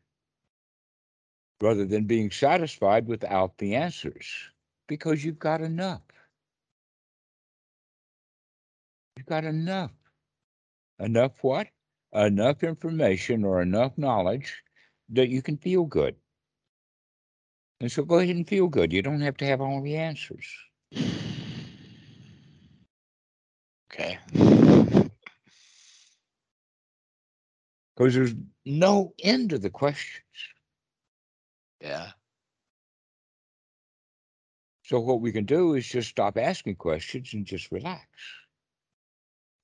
rather 1.60 1.84
than 1.84 2.04
being 2.04 2.30
satisfied 2.30 3.06
without 3.06 3.58
the 3.58 3.74
answers 3.74 4.26
because 4.88 5.24
you've 5.24 5.38
got 5.38 5.60
enough. 5.60 6.02
You've 9.16 9.26
got 9.26 9.44
enough. 9.44 9.92
Enough 10.98 11.32
what 11.42 11.68
enough 12.14 12.62
information 12.62 13.44
or 13.44 13.62
enough 13.62 13.96
knowledge 13.96 14.62
that 15.08 15.28
you 15.28 15.42
can 15.42 15.56
feel 15.56 15.84
good 15.84 16.16
and 17.80 17.90
so 17.90 18.02
go 18.04 18.18
ahead 18.18 18.36
and 18.36 18.48
feel 18.48 18.68
good 18.68 18.92
you 18.92 19.02
don't 19.02 19.20
have 19.20 19.36
to 19.36 19.46
have 19.46 19.60
all 19.60 19.82
the 19.82 19.96
answers 19.96 20.46
Okay. 23.92 24.18
because 27.94 28.14
there's 28.14 28.34
no 28.64 29.12
end 29.22 29.50
to 29.50 29.58
the 29.58 29.70
questions 29.70 30.24
Yeah. 31.80 32.10
So 34.84 35.00
what 35.00 35.20
we 35.20 35.32
can 35.32 35.46
do 35.46 35.74
is 35.74 35.88
just 35.88 36.10
stop 36.10 36.36
asking 36.36 36.76
questions 36.76 37.32
and 37.34 37.46
just 37.46 37.72
relax, 37.72 38.06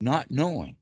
not 0.00 0.30
knowing. 0.30 0.76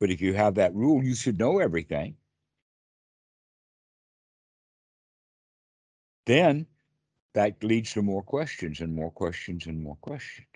But 0.00 0.10
if 0.10 0.20
you 0.22 0.32
have 0.32 0.54
that 0.54 0.74
rule, 0.74 1.04
you 1.04 1.14
should 1.14 1.38
know 1.38 1.58
everything. 1.58 2.16
Then 6.26 6.66
that 7.34 7.62
leads 7.62 7.92
to 7.92 8.02
more 8.02 8.22
questions 8.22 8.80
and 8.80 8.94
more 8.94 9.10
questions 9.10 9.66
and 9.66 9.82
more 9.82 9.96
questions. 9.96 10.48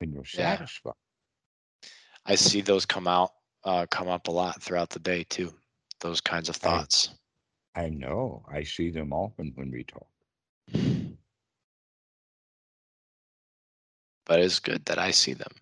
And 0.00 0.12
you're 0.12 0.24
Yeah. 0.34 0.56
satisfied. 0.56 0.94
I 2.26 2.34
see 2.34 2.60
those 2.60 2.84
come 2.84 3.08
out, 3.08 3.32
uh, 3.64 3.86
come 3.90 4.08
up 4.08 4.28
a 4.28 4.30
lot 4.30 4.62
throughout 4.62 4.90
the 4.90 4.98
day 4.98 5.24
too. 5.24 5.58
Those 6.00 6.20
kinds 6.20 6.48
of 6.48 6.56
I- 6.56 6.58
thoughts. 6.58 7.08
I 7.74 7.88
know. 7.88 8.44
I 8.48 8.64
see 8.64 8.90
them 8.90 9.12
often 9.12 9.52
when 9.54 9.70
we 9.70 9.84
talk. 9.84 10.08
But 14.26 14.40
it's 14.40 14.60
good 14.60 14.84
that 14.86 14.98
I 14.98 15.10
see 15.10 15.32
them. 15.34 15.52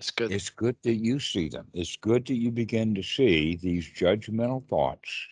It's 0.00 0.10
good. 0.10 0.32
It's 0.32 0.48
good 0.48 0.76
that 0.84 0.94
you 0.94 1.20
see 1.20 1.50
them. 1.50 1.68
It's 1.74 1.94
good 1.96 2.26
that 2.26 2.34
you 2.34 2.50
begin 2.50 2.94
to 2.94 3.02
see 3.02 3.54
these 3.56 3.86
judgmental 3.86 4.66
thoughts 4.66 5.28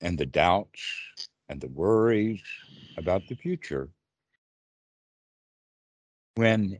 and 0.00 0.16
the 0.16 0.26
doubts 0.26 0.80
and 1.48 1.60
the 1.60 1.66
worries 1.68 2.40
about 2.96 3.26
the 3.26 3.34
future 3.34 3.90
when 6.36 6.78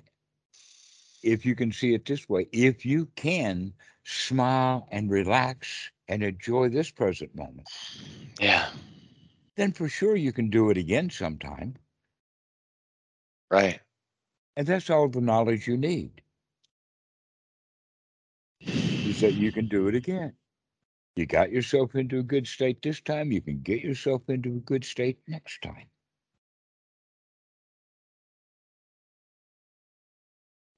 if 1.24 1.44
you 1.44 1.56
can 1.56 1.72
see 1.72 1.94
it 1.94 2.04
this 2.04 2.28
way 2.28 2.46
if 2.52 2.86
you 2.86 3.06
can 3.16 3.72
smile 4.04 4.86
and 4.92 5.10
relax 5.10 5.90
and 6.06 6.22
enjoy 6.22 6.68
this 6.68 6.92
present 6.92 7.34
moment 7.34 7.68
Yeah. 8.40 8.68
then 9.56 9.72
for 9.72 9.88
sure 9.88 10.14
you 10.14 10.32
can 10.32 10.48
do 10.48 10.70
it 10.70 10.76
again 10.76 11.10
sometime 11.10 11.74
Right. 13.50 13.80
And 14.56 14.66
that's 14.66 14.90
all 14.90 15.08
the 15.08 15.20
knowledge 15.20 15.68
you 15.68 15.76
need 15.78 16.22
is 19.04 19.20
that 19.20 19.34
you 19.34 19.52
can 19.52 19.68
do 19.68 19.88
it 19.88 19.94
again 19.96 20.32
You 21.16 21.26
got 21.26 21.50
yourself 21.52 21.94
into 21.94 22.18
a 22.20 22.22
good 22.22 22.46
state 22.46 22.80
this 22.82 23.00
time, 23.00 23.32
you 23.32 23.42
can 23.42 23.60
get 23.60 23.82
yourself 23.82 24.22
into 24.28 24.50
a 24.56 24.60
good 24.60 24.84
state 24.84 25.18
next 25.28 25.60
time. 25.62 25.88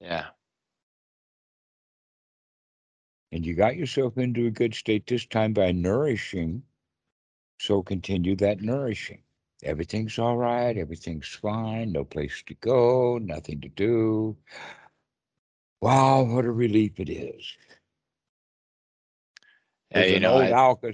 Yeah. 0.01 0.27
And 3.31 3.45
you 3.45 3.55
got 3.55 3.77
yourself 3.77 4.17
into 4.17 4.47
a 4.47 4.51
good 4.51 4.75
state 4.75 5.07
this 5.07 5.25
time 5.27 5.53
by 5.53 5.71
nourishing. 5.71 6.63
So 7.59 7.83
continue 7.83 8.35
that 8.37 8.61
nourishing. 8.61 9.23
Everything's 9.63 10.19
all 10.19 10.37
right. 10.37 10.77
Everything's 10.77 11.27
fine. 11.27 11.91
No 11.91 12.03
place 12.03 12.43
to 12.47 12.53
go. 12.55 13.17
Nothing 13.17 13.61
to 13.61 13.69
do. 13.69 14.37
Wow, 15.81 16.23
what 16.23 16.45
a 16.45 16.51
relief 16.51 16.99
it 16.99 17.09
is. 17.09 17.57
There's 19.91 20.09
you 20.09 20.15
an 20.17 20.21
know, 20.23 20.33
old 20.33 20.43
I, 20.43 20.49
Alka, 20.51 20.93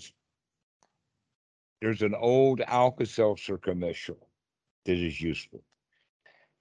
there's 1.82 2.02
an 2.02 2.16
old 2.16 2.62
Alka 2.62 3.06
Seltzer 3.06 3.58
commercial 3.58 4.30
that 4.86 4.98
is 4.98 5.20
useful. 5.22 5.64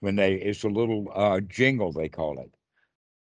When 0.00 0.16
they, 0.16 0.34
it's 0.34 0.64
a 0.64 0.68
little 0.68 1.08
uh, 1.14 1.40
jingle, 1.40 1.92
they 1.92 2.08
call 2.08 2.38
it. 2.40 2.50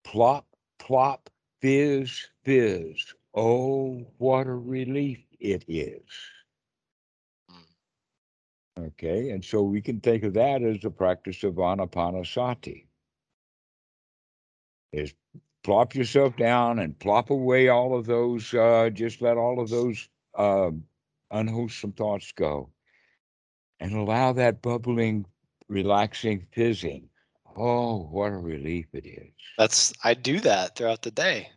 Plop, 0.05 0.47
plop, 0.79 1.29
fizz, 1.61 2.29
fizz. 2.45 3.15
Oh, 3.35 4.07
what 4.19 4.47
a 4.47 4.55
relief 4.55 5.19
it 5.41 5.65
is. 5.67 6.03
Okay, 8.79 9.31
and 9.31 9.45
so 9.45 9.63
we 9.63 9.81
can 9.81 10.01
think 10.01 10.23
of 10.23 10.35
that 10.35 10.63
as 10.63 10.81
the 10.81 10.91
practice 10.91 11.43
of 11.43 11.55
anapanasati. 11.55 12.87
Is 14.93 15.15
plop 15.65 15.95
yourself 15.95 16.37
down 16.37 16.79
and 16.79 16.99
plop 16.99 17.31
away 17.31 17.69
all 17.69 17.97
of 17.97 18.07
those, 18.07 18.55
uh, 18.55 18.91
just 18.93 19.21
let 19.21 19.37
all 19.37 19.61
of 19.61 19.69
those 19.69 20.09
um 20.37 20.85
unwholesome 21.31 21.93
thoughts 21.93 22.33
go 22.33 22.71
and 23.81 23.95
allow 23.95 24.33
that 24.33 24.63
bubbling, 24.63 25.27
relaxing 25.69 26.47
fizzing. 26.53 27.09
Oh, 27.57 28.05
what 28.11 28.33
a 28.33 28.37
relief 28.37 28.87
it 28.93 29.07
is. 29.07 29.33
that's 29.57 29.93
I 30.05 30.15
do 30.15 30.41
that 30.41 30.77
throughout 30.77 31.03
the 31.03 31.11
day. 31.11 31.51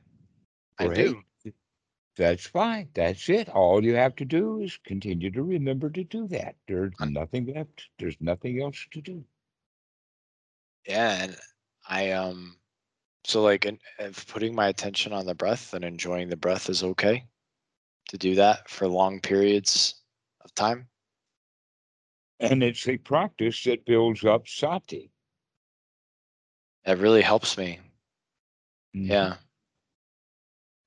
I 0.80 0.88
do. 0.88 1.22
That's 2.16 2.48
fine. 2.48 2.90
That's 2.94 3.28
it. 3.28 3.50
All 3.50 3.84
you 3.84 3.96
have 3.96 4.16
to 4.16 4.24
do 4.24 4.62
is 4.62 4.78
continue 4.78 5.30
to 5.32 5.44
remember 5.44 5.90
to 5.90 6.06
do 6.06 6.26
that. 6.30 6.56
There's 6.66 6.94
nothing 7.04 7.48
left. 7.48 7.90
There's 7.98 8.22
nothing 8.22 8.62
else 8.62 8.88
to 8.92 9.02
do. 9.02 9.26
Yeah, 10.88 11.24
and 11.24 11.38
I 11.88 12.12
um 12.12 12.60
so 13.26 13.42
like 13.44 13.66
in, 13.66 13.80
if 14.00 14.28
putting 14.28 14.56
my 14.56 14.68
attention 14.68 15.14
on 15.14 15.26
the 15.26 15.36
breath 15.36 15.74
and 15.74 15.84
enjoying 15.86 16.30
the 16.30 16.38
breath 16.38 16.70
is 16.70 16.84
okay 16.84 17.28
to 18.10 18.18
do 18.18 18.36
that 18.36 18.70
for 18.70 18.88
long 18.88 19.22
periods 19.22 20.04
of 20.42 20.54
time. 20.56 20.90
And 22.42 22.62
it's 22.62 22.90
a 22.90 22.98
practice 22.98 23.64
that 23.64 23.86
builds 23.86 24.26
up 24.26 24.46
sati. 24.46 25.14
That 26.86 27.00
really 27.00 27.24
helps 27.24 27.58
me. 27.58 27.80
Mhm. 28.94 29.10
Yeah. 29.10 29.38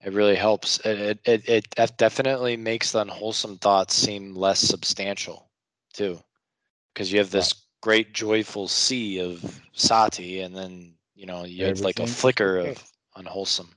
It 0.05 0.13
really 0.13 0.35
helps. 0.35 0.79
It 0.81 1.19
it 1.25 1.49
it, 1.49 1.67
it 1.77 1.97
definitely 1.97 2.57
makes 2.57 2.93
the 2.93 3.01
unwholesome 3.01 3.59
thoughts 3.59 3.95
seem 3.95 4.35
less 4.35 4.61
substantial 4.61 5.49
too. 5.95 6.19
Because 6.93 7.11
you 7.11 7.19
have 7.19 7.31
this 7.31 7.55
great 7.83 8.13
joyful 8.13 8.69
sea 8.69 9.21
of 9.21 9.61
sati 9.73 10.41
and 10.41 10.57
then 10.57 10.95
you 11.15 11.27
know 11.27 11.45
you 11.45 11.65
have 11.65 11.81
like 11.81 12.01
a 12.01 12.07
flicker 12.07 12.59
of 12.59 12.85
unwholesome. 13.17 13.71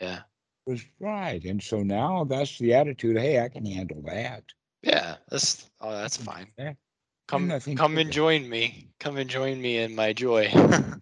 Yeah. 0.00 0.20
was 0.66 0.82
right. 0.98 1.44
And 1.44 1.62
so 1.62 1.82
now 1.82 2.24
that's 2.24 2.58
the 2.58 2.72
attitude. 2.72 3.18
Hey, 3.18 3.42
I 3.42 3.48
can 3.48 3.66
handle 3.66 4.02
that. 4.06 4.44
Yeah, 4.82 5.16
that's 5.28 5.70
oh 5.82 5.92
that's 5.92 6.16
fine. 6.16 6.46
that. 6.56 6.76
Come 7.28 7.52
come 7.76 7.98
and 7.98 8.10
join 8.10 8.48
me. 8.48 8.88
Come 8.98 9.18
and 9.18 9.28
join 9.28 9.60
me 9.60 9.78
in 9.78 9.94
my 9.94 10.12
joy. 10.12 10.50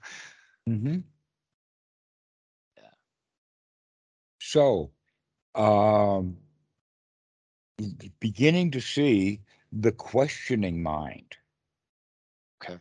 Mm-hmm. 0.68 0.98
So, 4.48 4.92
um, 5.54 6.38
beginning 8.18 8.70
to 8.70 8.80
see 8.80 9.42
the 9.72 9.92
questioning 9.92 10.82
mind. 10.82 11.36
Okay. 12.64 12.78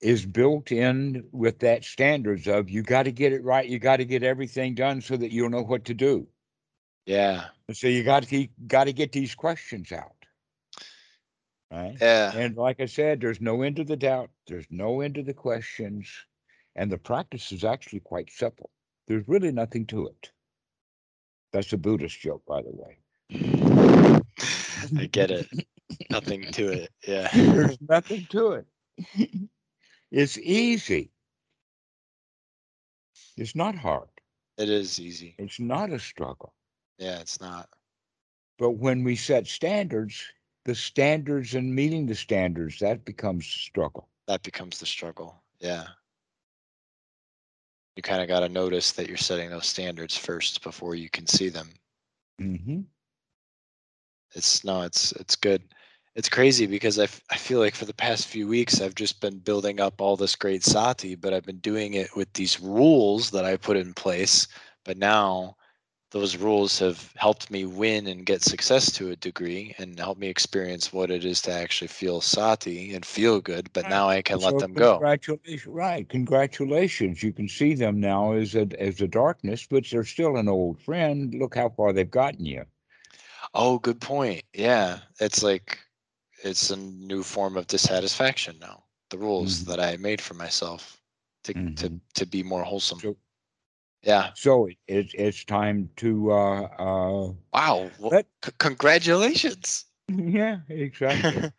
Is 0.00 0.24
built 0.24 0.70
in 0.70 1.24
with 1.32 1.58
that 1.58 1.84
standards 1.84 2.46
of 2.46 2.70
you 2.70 2.84
got 2.84 3.02
to 3.04 3.12
get 3.12 3.32
it 3.32 3.42
right. 3.42 3.68
You 3.68 3.80
got 3.80 3.96
to 3.96 4.04
get 4.04 4.22
everything 4.22 4.76
done 4.76 5.00
so 5.00 5.16
that 5.16 5.32
you'll 5.32 5.50
know 5.50 5.64
what 5.64 5.86
to 5.86 5.94
do. 5.94 6.28
yeah. 7.06 7.46
So 7.72 7.88
you 7.88 8.04
got 8.04 8.22
to 8.22 8.48
got 8.68 8.84
to 8.84 8.92
get 8.92 9.10
these 9.10 9.34
questions 9.34 9.90
out. 9.90 10.14
Right. 11.72 11.96
Yeah. 12.00 12.36
And 12.36 12.56
like 12.56 12.80
I 12.80 12.86
said, 12.86 13.20
there's 13.20 13.40
no 13.40 13.62
end 13.62 13.76
to 13.76 13.84
the 13.84 13.96
doubt. 13.96 14.30
There's 14.46 14.66
no 14.70 15.00
end 15.00 15.16
to 15.16 15.24
the 15.24 15.34
questions. 15.34 16.08
And 16.76 16.90
the 16.90 16.98
practice 16.98 17.50
is 17.50 17.64
actually 17.64 18.00
quite 18.00 18.30
simple. 18.30 18.70
There's 19.08 19.26
really 19.26 19.50
nothing 19.50 19.86
to 19.86 20.06
it. 20.06 20.30
That's 21.52 21.72
a 21.72 21.78
Buddhist 21.78 22.20
joke, 22.20 22.42
by 22.46 22.62
the 22.62 22.70
way. 22.72 22.98
I 24.96 25.06
get 25.06 25.30
it. 25.30 25.48
Nothing 26.10 26.50
to 26.52 26.68
it. 26.68 26.90
Yeah. 27.06 27.28
There's 27.34 27.78
nothing 27.88 28.26
to 28.30 28.52
it. 28.52 28.66
it's 30.10 30.38
easy. 30.38 31.10
It's 33.36 33.54
not 33.54 33.74
hard. 33.74 34.08
It 34.58 34.68
is 34.68 34.98
easy. 34.98 35.34
It's 35.38 35.60
not 35.60 35.92
a 35.92 35.98
struggle. 35.98 36.52
Yeah, 36.98 37.20
it's 37.20 37.40
not. 37.40 37.68
But 38.58 38.72
when 38.72 39.04
we 39.04 39.14
set 39.14 39.46
standards, 39.46 40.20
the 40.64 40.74
standards 40.74 41.54
and 41.54 41.74
meeting 41.74 42.06
the 42.06 42.14
standards, 42.14 42.80
that 42.80 43.04
becomes 43.04 43.44
the 43.44 43.58
struggle. 43.58 44.08
That 44.26 44.42
becomes 44.42 44.80
the 44.80 44.86
struggle. 44.86 45.40
Yeah. 45.60 45.86
You 47.98 48.02
kind 48.02 48.22
of 48.22 48.28
got 48.28 48.40
to 48.40 48.48
notice 48.48 48.92
that 48.92 49.08
you're 49.08 49.16
setting 49.16 49.50
those 49.50 49.66
standards 49.66 50.16
first 50.16 50.62
before 50.62 50.94
you 50.94 51.10
can 51.10 51.26
see 51.26 51.48
them. 51.48 51.68
Mm-hmm. 52.40 52.82
It's 54.36 54.62
no, 54.62 54.82
it's 54.82 55.10
it's 55.10 55.34
good. 55.34 55.74
It's 56.14 56.28
crazy 56.28 56.66
because 56.66 57.00
I, 57.00 57.04
f- 57.04 57.20
I 57.28 57.36
feel 57.36 57.58
like 57.58 57.74
for 57.74 57.86
the 57.86 57.92
past 57.92 58.28
few 58.28 58.46
weeks 58.46 58.80
I've 58.80 58.94
just 58.94 59.20
been 59.20 59.40
building 59.40 59.80
up 59.80 60.00
all 60.00 60.16
this 60.16 60.36
great 60.36 60.62
sati, 60.62 61.16
but 61.16 61.34
I've 61.34 61.42
been 61.44 61.58
doing 61.58 61.94
it 61.94 62.14
with 62.14 62.32
these 62.34 62.60
rules 62.60 63.32
that 63.32 63.44
I 63.44 63.56
put 63.56 63.76
in 63.76 63.92
place. 63.94 64.46
But 64.84 64.96
now 64.96 65.56
those 66.10 66.36
rules 66.36 66.78
have 66.78 67.12
helped 67.16 67.50
me 67.50 67.64
win 67.66 68.06
and 68.06 68.24
get 68.24 68.42
success 68.42 68.90
to 68.92 69.10
a 69.10 69.16
degree 69.16 69.74
and 69.78 69.98
help 69.98 70.18
me 70.18 70.28
experience 70.28 70.92
what 70.92 71.10
it 71.10 71.24
is 71.24 71.42
to 71.42 71.52
actually 71.52 71.88
feel 71.88 72.20
sati 72.20 72.94
and 72.94 73.04
feel 73.04 73.40
good. 73.40 73.70
But 73.72 73.84
Right. 73.84 73.90
now 73.90 74.08
I 74.08 74.22
can 74.22 74.40
let 74.40 74.52
So 74.52 74.58
them 74.58 74.72
go. 74.74 74.98
Right? 75.66 76.08
Congratulations. 76.08 77.22
You 77.22 77.32
can 77.32 77.48
see 77.48 77.74
them 77.74 78.00
now 78.00 78.32
as 78.32 78.54
a 78.54 78.66
as 78.80 79.00
a 79.00 79.08
darkness, 79.08 79.66
but 79.68 79.84
they're 79.90 80.04
still 80.04 80.36
an 80.36 80.48
old 80.48 80.80
friend. 80.80 81.34
Look 81.34 81.54
how 81.56 81.68
far 81.70 81.92
they've 81.92 82.10
gotten 82.10 82.44
you. 82.46 82.64
Oh, 83.54 83.78
good 83.78 84.00
point. 84.00 84.44
Yeah. 84.54 85.00
It's 85.20 85.42
like 85.42 85.78
it's 86.44 86.70
a 86.70 86.76
new 86.76 87.22
form 87.22 87.56
of 87.56 87.66
dissatisfaction 87.66 88.58
now. 88.60 88.84
The 89.10 89.18
rules 89.18 89.64
Mhm. 89.64 89.66
that 89.66 89.80
I 89.80 89.96
made 89.96 90.20
for 90.20 90.34
myself 90.34 91.00
to 91.44 91.54
to 91.76 91.90
Mhm. 91.90 92.00
to 92.14 92.26
be 92.26 92.42
more 92.42 92.64
wholesome. 92.64 92.98
So- 93.00 93.16
Yeah. 94.02 94.30
So 94.34 94.66
it, 94.66 94.76
it's 94.86 95.14
it's 95.14 95.44
time 95.44 95.90
to 95.96 96.32
uh 96.32 96.62
uh 96.62 97.32
Wow. 97.52 97.90
Well, 97.98 98.10
Let- 98.12 98.26
c- 98.44 98.52
congratulations. 98.58 99.84
yeah 100.08 100.60
exactly 100.68 101.50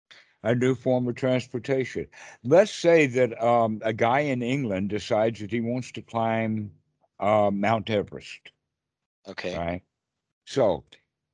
a 0.42 0.54
new 0.54 0.74
form 0.74 1.08
of 1.08 1.14
transportation. 1.16 2.06
Let's 2.44 2.72
say 2.72 3.06
that 3.06 3.42
um 3.42 3.80
a 3.84 3.92
guy 3.92 4.20
in 4.20 4.42
England 4.42 4.90
decides 4.90 5.40
that 5.40 5.50
he 5.52 5.60
wants 5.60 5.92
to 5.92 6.02
climb 6.02 6.72
uh 7.20 7.50
Mount 7.52 7.90
Everest. 7.90 8.52
okay. 9.28 9.54
right? 9.56 9.82
So 10.44 10.84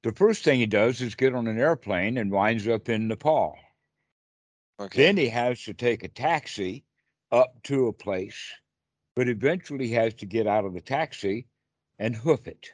the 0.02 0.12
first 0.12 0.44
thing 0.44 0.60
he 0.60 0.66
does 0.66 1.00
is 1.00 1.14
get 1.14 1.34
on 1.34 1.46
an 1.46 1.58
airplane 1.58 2.16
and 2.18 2.30
winds 2.30 2.66
up 2.68 2.88
in 2.88 3.08
Nepal. 3.08 3.56
Okay. 4.80 5.02
Then 5.02 5.16
he 5.16 5.28
has 5.28 5.62
to 5.64 5.74
take 5.74 6.02
a 6.02 6.08
taxi 6.08 6.84
up 7.30 7.62
to 7.64 7.86
a 7.88 7.92
place, 7.92 8.52
but 9.14 9.28
eventually 9.28 9.88
has 9.90 10.14
to 10.14 10.26
get 10.26 10.46
out 10.46 10.64
of 10.64 10.74
the 10.74 10.80
taxi 10.80 11.48
and 11.98 12.16
hoof 12.16 12.46
it. 12.46 12.72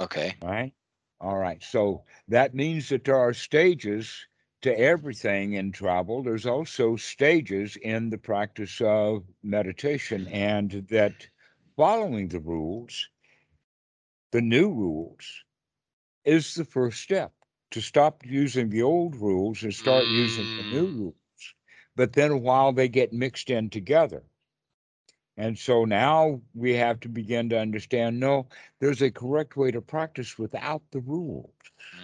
okay. 0.00 0.36
Right. 0.40 0.74
All 1.20 1.38
right. 1.38 1.62
So 1.62 2.04
that 2.28 2.54
means 2.54 2.88
that 2.88 3.04
there 3.04 3.16
are 3.16 3.32
stages 3.34 4.26
to 4.62 4.78
everything 4.78 5.52
in 5.54 5.72
travel. 5.72 6.22
There's 6.22 6.46
also 6.46 6.96
stages 6.96 7.76
in 7.76 8.10
the 8.10 8.18
practice 8.18 8.80
of 8.80 9.24
meditation, 9.42 10.26
and 10.28 10.70
that 10.88 11.28
following 11.76 12.28
the 12.28 12.40
rules, 12.40 13.08
the 14.32 14.40
new 14.40 14.72
rules, 14.72 15.44
is 16.24 16.54
the 16.54 16.64
first 16.64 17.00
step 17.00 17.34
to 17.70 17.80
stop 17.80 18.24
using 18.24 18.70
the 18.70 18.82
old 18.82 19.16
rules 19.16 19.62
and 19.62 19.74
start 19.74 20.08
using 20.08 20.48
the 20.56 20.64
new 20.64 20.86
Mm. 20.86 20.90
rules. 20.90 21.54
But 21.96 22.12
then 22.14 22.42
while 22.42 22.72
they 22.72 22.88
get 22.88 23.12
mixed 23.12 23.50
in 23.50 23.70
together, 23.70 24.24
And 25.36 25.58
so 25.58 25.84
now 25.84 26.40
we 26.54 26.74
have 26.74 27.00
to 27.00 27.08
begin 27.08 27.50
to 27.50 27.58
understand 27.58 28.18
no, 28.18 28.48
there's 28.80 29.02
a 29.02 29.10
correct 29.10 29.56
way 29.56 29.70
to 29.70 29.82
practice 29.82 30.38
without 30.38 30.82
the 30.92 31.00
rules. 31.00 31.52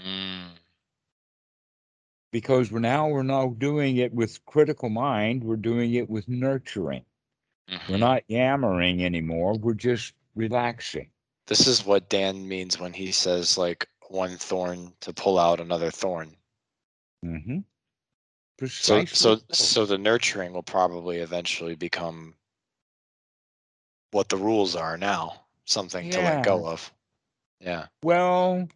Mm. 0.07 0.51
Because 2.31 2.71
we're 2.71 2.79
now 2.81 3.09
we're 3.09 3.23
now 3.23 3.55
doing 3.59 3.97
it 3.99 4.13
with 4.13 4.45
critical 4.47 4.89
mind, 4.89 5.45
we're 5.45 5.57
doing 5.57 5.95
it 5.95 6.09
with 6.09 6.29
nurturing. 6.29 7.05
We're 7.69 7.97
Mhm. 7.97 8.01
not 8.01 8.23
yammering 8.29 9.05
anymore, 9.05 9.55
we're 9.59 9.75
just 9.75 10.15
relaxing. 10.35 11.11
This 11.47 11.67
is 11.67 11.85
what 11.87 12.09
Dan 12.11 12.47
means 12.47 12.79
when 12.79 12.93
he 12.93 13.13
says 13.13 13.57
like 13.57 13.89
one 14.09 14.37
thorn 14.37 14.95
to 15.01 15.13
pull 15.13 15.39
out 15.39 15.61
another 15.61 15.91
thorn. 15.91 16.37
Mm-hmm. 17.25 17.59
So 17.59 17.65
Precisely. 18.59 19.07
so 19.07 19.41
so 19.53 19.87
the 19.87 19.99
nurturing 19.99 20.53
will 20.53 20.63
probably 20.63 21.19
eventually 21.19 21.75
become 21.75 22.35
what 24.13 24.29
the 24.29 24.37
rules 24.37 24.77
are 24.77 24.97
now, 24.97 25.43
something 25.65 26.11
to 26.11 26.21
let 26.21 26.45
go 26.45 26.67
of. 26.67 26.93
Yeah. 27.61 27.87
Well, 28.03 28.69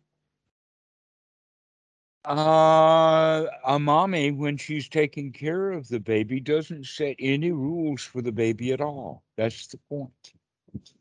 uh, 2.27 3.47
a 3.65 3.79
mommy, 3.79 4.33
when 4.33 4.57
she's 4.57 4.89
taking 4.89 5.31
care 5.33 5.71
of 5.71 5.87
the 5.89 6.01
baby, 6.01 6.41
doesn't 6.41 6.87
set 6.87 7.17
any 7.21 7.53
rules 7.53 8.03
for 8.03 8.21
the 8.21 8.33
baby 8.33 8.73
at 8.73 8.81
all. 8.81 9.23
That's 9.37 9.69
the 9.69 9.79
point. 9.89 10.33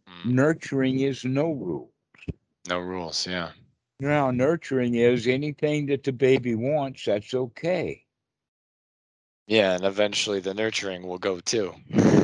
Mm. 0.07 0.25
Nurturing 0.25 0.99
is 0.99 1.25
no 1.25 1.51
rules. 1.51 1.89
No 2.67 2.79
rules, 2.79 3.25
yeah. 3.25 3.51
Now, 3.99 4.29
nurturing 4.29 4.95
is 4.95 5.25
anything 5.25 5.85
that 5.87 6.03
the 6.03 6.11
baby 6.11 6.53
wants, 6.53 7.05
that's 7.05 7.33
okay. 7.33 8.03
Yeah, 9.47 9.75
and 9.75 9.85
eventually 9.85 10.39
the 10.39 10.53
nurturing 10.53 11.07
will 11.07 11.19
go 11.19 11.39
too. 11.39 11.73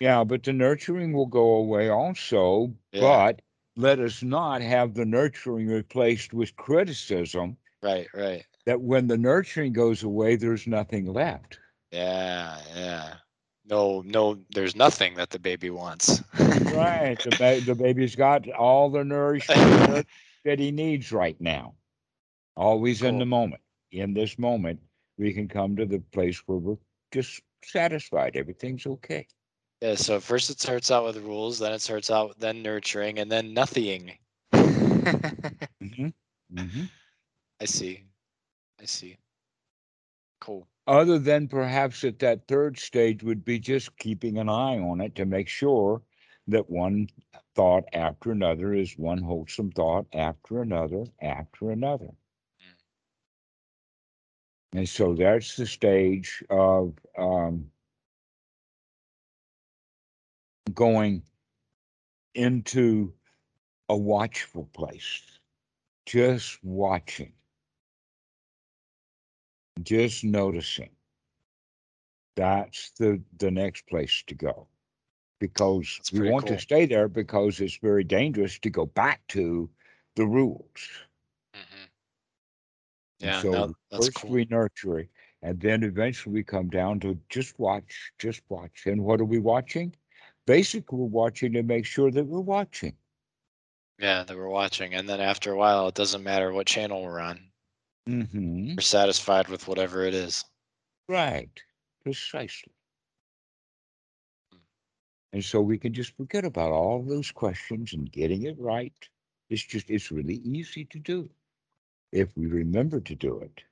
Yeah, 0.00 0.24
but 0.24 0.42
the 0.42 0.52
nurturing 0.52 1.12
will 1.12 1.26
go 1.26 1.54
away 1.56 1.88
also. 1.88 2.74
Yeah. 2.92 3.00
But 3.00 3.42
let 3.76 3.98
us 4.00 4.22
not 4.22 4.62
have 4.62 4.94
the 4.94 5.04
nurturing 5.04 5.68
replaced 5.68 6.32
with 6.32 6.54
criticism 6.56 7.56
right, 7.82 8.08
right. 8.14 8.44
that 8.66 8.80
when 8.80 9.06
the 9.06 9.18
nurturing 9.18 9.72
goes 9.72 10.02
away, 10.02 10.36
there's 10.36 10.66
nothing 10.66 11.12
left. 11.12 11.58
Yeah, 11.90 12.58
yeah. 12.74 13.14
No, 13.66 14.02
no, 14.04 14.38
there's 14.54 14.76
nothing 14.76 15.14
that 15.14 15.30
the 15.30 15.38
baby 15.38 15.70
wants. 15.70 16.22
Right. 16.38 17.16
The, 17.22 17.36
ba- 17.38 17.60
the 17.60 17.74
baby's 17.74 18.14
got 18.14 18.48
all 18.50 18.90
the 18.90 19.04
nourishment 19.04 20.06
that 20.44 20.58
he 20.58 20.70
needs 20.70 21.12
right 21.12 21.40
now. 21.40 21.74
Always 22.56 23.02
in 23.02 23.18
the 23.18 23.26
moment. 23.26 23.62
In 23.90 24.12
this 24.12 24.38
moment, 24.38 24.80
we 25.18 25.32
can 25.32 25.48
come 25.48 25.76
to 25.76 25.86
the 25.86 26.00
place 26.12 26.42
where 26.46 26.58
we're 26.58 26.76
just 27.12 27.40
satisfied. 27.64 28.36
Everything's 28.36 28.86
okay. 28.86 29.26
Yeah, 29.84 29.96
so 29.96 30.18
first 30.18 30.48
it 30.48 30.58
starts 30.58 30.90
out 30.90 31.04
with 31.04 31.18
rules, 31.18 31.58
then 31.58 31.74
it 31.74 31.82
starts 31.82 32.10
out 32.10 32.40
then 32.40 32.62
nurturing, 32.62 33.18
and 33.18 33.30
then 33.30 33.52
nothing. 33.52 34.16
hmm 34.54 36.08
hmm 36.50 36.84
I 37.60 37.66
see. 37.66 38.04
I 38.80 38.86
see. 38.86 39.18
Cool. 40.40 40.66
Other 40.86 41.18
than 41.18 41.48
perhaps 41.48 42.02
at 42.02 42.18
that 42.20 42.48
third 42.48 42.78
stage 42.78 43.22
would 43.22 43.44
be 43.44 43.58
just 43.58 43.94
keeping 43.98 44.38
an 44.38 44.48
eye 44.48 44.78
on 44.78 45.02
it 45.02 45.14
to 45.16 45.26
make 45.26 45.48
sure 45.48 46.00
that 46.48 46.70
one 46.70 47.08
thought 47.54 47.84
after 47.92 48.30
another 48.30 48.72
is 48.72 48.96
one 48.96 49.18
wholesome 49.18 49.70
thought 49.70 50.06
after 50.14 50.62
another 50.62 51.04
after 51.20 51.70
another. 51.70 52.08
And 54.72 54.88
so 54.88 55.14
that's 55.14 55.56
the 55.56 55.66
stage 55.66 56.42
of 56.48 56.94
um, 57.18 57.70
going 60.72 61.22
into 62.34 63.14
a 63.88 63.96
watchful 63.96 64.66
place, 64.66 65.40
just 66.06 66.62
watching, 66.64 67.32
just 69.82 70.24
noticing. 70.24 70.90
That's 72.36 72.90
the 72.92 73.22
the 73.36 73.50
next 73.50 73.86
place 73.86 74.22
to 74.26 74.34
go, 74.34 74.68
because 75.40 76.00
That's 76.00 76.10
we 76.10 76.22
want 76.22 76.46
cool. 76.46 76.48
to 76.48 76.58
stay 76.58 76.86
there 76.86 77.08
because 77.08 77.60
it's 77.60 77.76
very 77.76 78.04
dangerous 78.04 78.58
to 78.60 78.70
go 78.70 78.86
back 78.86 79.26
to 79.28 79.70
the 80.16 80.26
rules. 80.26 81.06
Mhm. 81.54 81.90
And 83.22 83.34
Yeah, 83.34 83.34
so 83.34 83.74
no, 83.74 83.76
that's 83.90 84.08
first 84.08 84.22
cool. 84.22 84.28
we 84.28 84.44
nurture 84.44 84.98
it, 85.00 85.10
and 85.42 85.60
then 85.60 85.82
eventually 85.82 86.32
we 86.34 86.42
come 86.44 86.68
down 86.68 87.00
to 87.00 87.20
just 87.28 87.58
watch, 87.58 88.12
just 88.18 88.42
watch. 88.48 88.86
And 88.86 89.04
what 89.04 89.20
are 89.20 89.24
we 89.24 89.38
watching? 89.38 89.96
Basically, 90.46 90.98
we're 90.98 91.06
watching 91.06 91.52
to 91.54 91.62
make 91.62 91.86
sure 91.86 92.10
that 92.10 92.24
we're 92.26 92.40
watching. 92.40 92.96
Yeah, 93.98 94.24
that 94.24 94.36
we're 94.36 94.48
watching, 94.48 94.94
and 94.94 95.08
then 95.08 95.20
after 95.20 95.52
a 95.52 95.56
while, 95.56 95.88
it 95.88 95.94
doesn't 95.94 96.22
matter 96.22 96.52
what 96.52 96.66
channel 96.66 97.02
we're 97.02 97.20
on. 97.20 97.50
hmm 98.06 98.74
We're 98.76 98.82
satisfied 98.82 99.48
with 99.48 99.68
whatever 99.68 100.04
it 100.04 100.14
is. 100.14 100.44
Right, 101.08 101.50
precisely. 102.02 102.72
Hmm. 104.52 104.58
And 105.32 105.44
so 105.44 105.60
we 105.60 105.78
can 105.78 105.92
just 105.92 106.16
forget 106.16 106.44
about 106.44 106.72
all 106.72 107.02
those 107.02 107.30
questions 107.30 107.92
and 107.92 108.10
getting 108.10 108.42
it 108.44 108.58
right. 108.58 108.94
It's 109.50 109.62
just, 109.64 109.90
it's 109.90 110.10
really 110.10 110.36
easy 110.36 110.84
to 110.86 110.98
do 110.98 111.30
if 112.12 112.36
we 112.36 112.46
remember 112.46 113.00
to 113.00 113.14
do 113.14 113.40
it. 113.40 113.62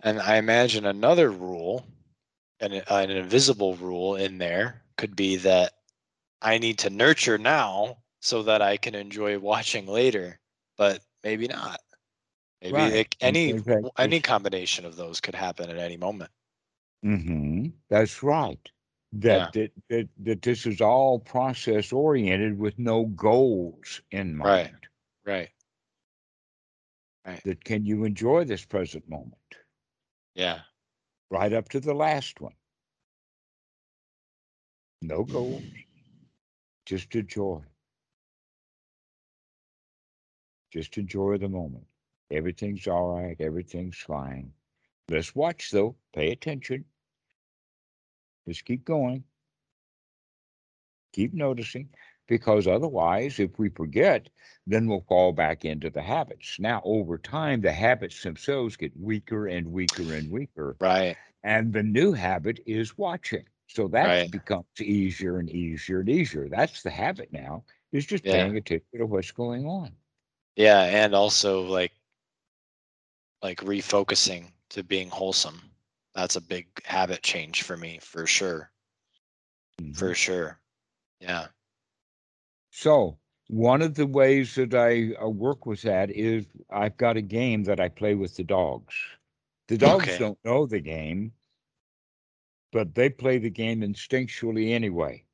And 0.00 0.20
I 0.20 0.36
imagine 0.36 0.86
another 0.86 1.30
rule, 1.30 1.86
an, 2.60 2.72
an 2.88 3.10
invisible 3.10 3.76
rule 3.76 4.16
in 4.16 4.38
there, 4.38 4.82
could 4.96 5.16
be 5.16 5.36
that 5.36 5.72
I 6.42 6.58
need 6.58 6.78
to 6.80 6.90
nurture 6.90 7.38
now 7.38 7.98
so 8.20 8.42
that 8.44 8.62
I 8.62 8.76
can 8.76 8.94
enjoy 8.94 9.38
watching 9.38 9.86
later, 9.86 10.40
but 10.76 11.02
maybe 11.24 11.48
not. 11.48 11.80
Maybe 12.62 12.74
Right. 12.74 12.94
it, 12.94 13.16
any 13.20 13.52
fact, 13.58 13.86
any 13.98 14.20
combination 14.20 14.84
of 14.84 14.96
those 14.96 15.20
could 15.20 15.34
happen 15.34 15.70
at 15.70 15.78
any 15.78 15.96
moment. 15.96 16.30
hmm 17.02 17.68
That's 17.88 18.22
right. 18.22 18.70
That, 19.12 19.52
that 19.52 19.72
that 19.88 20.08
that 20.18 20.42
this 20.42 20.66
is 20.66 20.80
all 20.80 21.18
process 21.18 21.92
oriented 21.92 22.58
with 22.58 22.78
no 22.78 23.06
goals 23.06 24.02
in 24.10 24.36
mind. 24.36 24.86
Right. 25.24 25.50
Right. 27.24 27.42
That 27.44 27.64
can 27.64 27.84
you 27.84 28.04
enjoy 28.04 28.44
this 28.44 28.64
present 28.64 29.08
moment 29.08 29.56
Yeah. 30.34 30.62
right 31.30 31.52
up 31.52 31.68
to 31.70 31.80
the 31.80 31.94
last 31.94 32.40
one? 32.40 32.54
No 35.02 35.24
goals, 35.24 35.64
just 36.86 37.14
enjoy. 37.14 37.60
Just 40.72 40.98
enjoy 40.98 41.38
the 41.38 41.48
moment. 41.48 41.86
Everything's 42.30 42.86
all 42.86 43.16
right. 43.16 43.36
Everything's 43.40 43.98
fine. 43.98 44.52
Let's 45.08 45.34
watch 45.34 45.70
though. 45.70 45.96
Pay 46.14 46.30
attention. 46.30 46.84
Just 48.46 48.64
keep 48.64 48.84
going. 48.84 49.24
Keep 51.12 51.34
noticing 51.34 51.88
because 52.28 52.68
otherwise, 52.68 53.40
if 53.40 53.58
we 53.58 53.68
forget, 53.70 54.28
then 54.66 54.86
we'll 54.86 55.04
fall 55.08 55.32
back 55.32 55.64
into 55.64 55.90
the 55.90 56.00
habits. 56.00 56.60
Now, 56.60 56.80
over 56.84 57.18
time, 57.18 57.60
the 57.60 57.72
habits 57.72 58.22
themselves 58.22 58.76
get 58.76 58.92
weaker 58.96 59.48
and 59.48 59.66
weaker 59.66 60.14
and 60.14 60.30
weaker. 60.30 60.76
Right. 60.80 61.16
And 61.42 61.72
the 61.72 61.82
new 61.82 62.12
habit 62.12 62.60
is 62.66 62.96
watching. 62.96 63.44
So 63.70 63.88
that 63.88 64.18
Right. 64.18 64.30
becomes 64.30 64.66
easier 64.80 65.38
and 65.38 65.48
easier 65.50 66.00
and 66.00 66.08
easier. 66.08 66.48
That's 66.48 66.82
the 66.82 66.90
habit 66.90 67.32
now, 67.32 67.64
is 67.92 68.06
just 68.06 68.28
Yeah. 68.28 68.52
paying 68.52 68.56
attention 68.56 68.98
to 68.98 69.06
what's 69.06 69.32
going 69.32 69.66
on. 69.66 69.96
Yeah, 70.56 70.82
and 70.84 71.14
also 71.14 71.62
like 71.62 71.92
like 73.42 73.58
refocusing 73.58 74.52
to 74.70 74.82
being 74.82 75.10
wholesome. 75.10 75.72
That's 76.14 76.36
a 76.36 76.40
big 76.40 76.84
habit 76.86 77.22
change 77.22 77.62
for 77.62 77.76
me, 77.76 77.98
for 77.98 78.26
sure. 78.26 78.72
Mhm. 79.78 80.12
For 80.12 80.14
sure. 80.14 80.60
Yeah. 81.20 81.48
So 82.72 83.18
one 83.48 83.80
of 83.82 83.94
the 83.94 84.06
ways 84.06 84.54
that 84.56 84.74
I 84.74 85.14
uh, 85.14 85.28
work 85.28 85.66
with 85.66 85.82
that 85.82 86.10
is 86.10 86.46
I've 86.70 86.96
got 86.96 87.16
a 87.16 87.22
game 87.22 87.64
that 87.64 87.78
I 87.80 87.88
play 87.88 88.14
with 88.14 88.36
the 88.36 88.44
dogs. 88.44 88.94
The 89.68 89.78
dogs 89.78 90.16
Okay. 90.16 90.18
don't 90.18 90.38
know 90.44 90.66
the 90.66 90.80
game, 90.80 91.34
but 92.72 92.94
they 92.94 93.10
play 93.10 93.38
the 93.38 93.50
game 93.50 93.80
instinctually 93.80 94.72
anyway. 94.72 95.24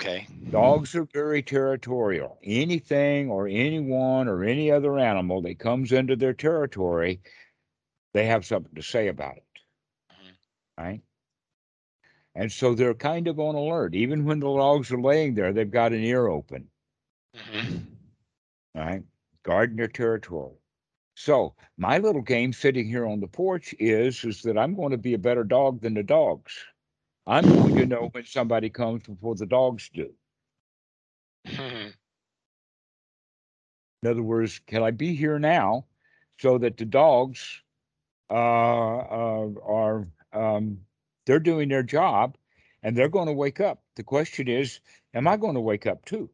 Okay. 0.00 0.26
Dogs 0.50 0.94
are 0.94 1.04
very 1.12 1.42
territorial. 1.42 2.38
Anything 2.42 3.30
or 3.30 3.46
anyone 3.46 4.28
or 4.28 4.44
any 4.44 4.70
other 4.70 4.98
animal 4.98 5.42
that 5.42 5.58
comes 5.58 5.92
into 5.92 6.16
their 6.16 6.32
territory, 6.32 7.20
they 8.14 8.24
have 8.26 8.46
something 8.46 8.74
to 8.74 8.82
say 8.82 9.08
about 9.08 9.36
it. 9.36 9.44
Mhm. 10.10 10.36
Right? 10.78 11.02
And 12.34 12.50
so 12.50 12.74
they're 12.74 12.94
kind 12.94 13.28
of 13.28 13.38
on 13.38 13.54
alert. 13.54 13.94
Even 13.94 14.24
when 14.24 14.40
the 14.40 14.46
dogs 14.46 14.90
are 14.90 15.00
laying 15.00 15.34
there, 15.34 15.52
they've 15.52 15.70
got 15.70 15.92
an 15.92 16.02
ear 16.02 16.28
open. 16.28 16.70
Mhm. 17.34 17.86
All 18.74 18.82
right. 18.82 19.02
Guarding 19.42 19.76
their 19.76 19.88
territory. 19.88 20.59
So 21.22 21.54
my 21.76 21.98
little 21.98 22.22
game 22.22 22.54
sitting 22.54 22.88
here 22.88 23.06
on 23.06 23.20
the 23.20 23.26
porch 23.26 23.74
is 23.78 24.24
is 24.24 24.40
that 24.40 24.56
I'm 24.56 24.74
going 24.74 24.92
to 24.92 24.96
be 24.96 25.12
a 25.12 25.18
better 25.18 25.44
dog 25.44 25.82
than 25.82 25.92
the 25.92 26.02
dogs. 26.02 26.56
I'm 27.26 27.44
going 27.44 27.76
to 27.76 27.84
know 27.84 28.08
when 28.12 28.24
somebody 28.24 28.70
comes 28.70 29.02
before 29.02 29.34
the 29.34 29.44
dogs 29.44 29.90
do. 29.92 30.14
Mhm. 31.46 31.92
In 34.02 34.08
other 34.08 34.22
words, 34.22 34.60
can 34.60 34.82
I 34.82 34.92
be 34.92 35.14
here 35.14 35.38
now 35.38 35.84
so 36.38 36.56
that 36.56 36.78
the 36.78 36.86
dogs 36.86 37.60
uh, 38.30 38.98
uh, 39.18 39.50
are 39.62 40.08
um, 40.32 40.80
they're 41.26 41.38
doing 41.38 41.68
their 41.68 41.82
job 41.82 42.38
and 42.82 42.96
they're 42.96 43.10
going 43.10 43.26
to 43.26 43.34
wake 43.34 43.60
up. 43.60 43.82
The 43.96 44.04
question 44.04 44.48
is, 44.48 44.80
am 45.12 45.28
I 45.28 45.36
going 45.36 45.54
to 45.54 45.60
wake 45.60 45.86
up 45.86 46.06
too? 46.06 46.30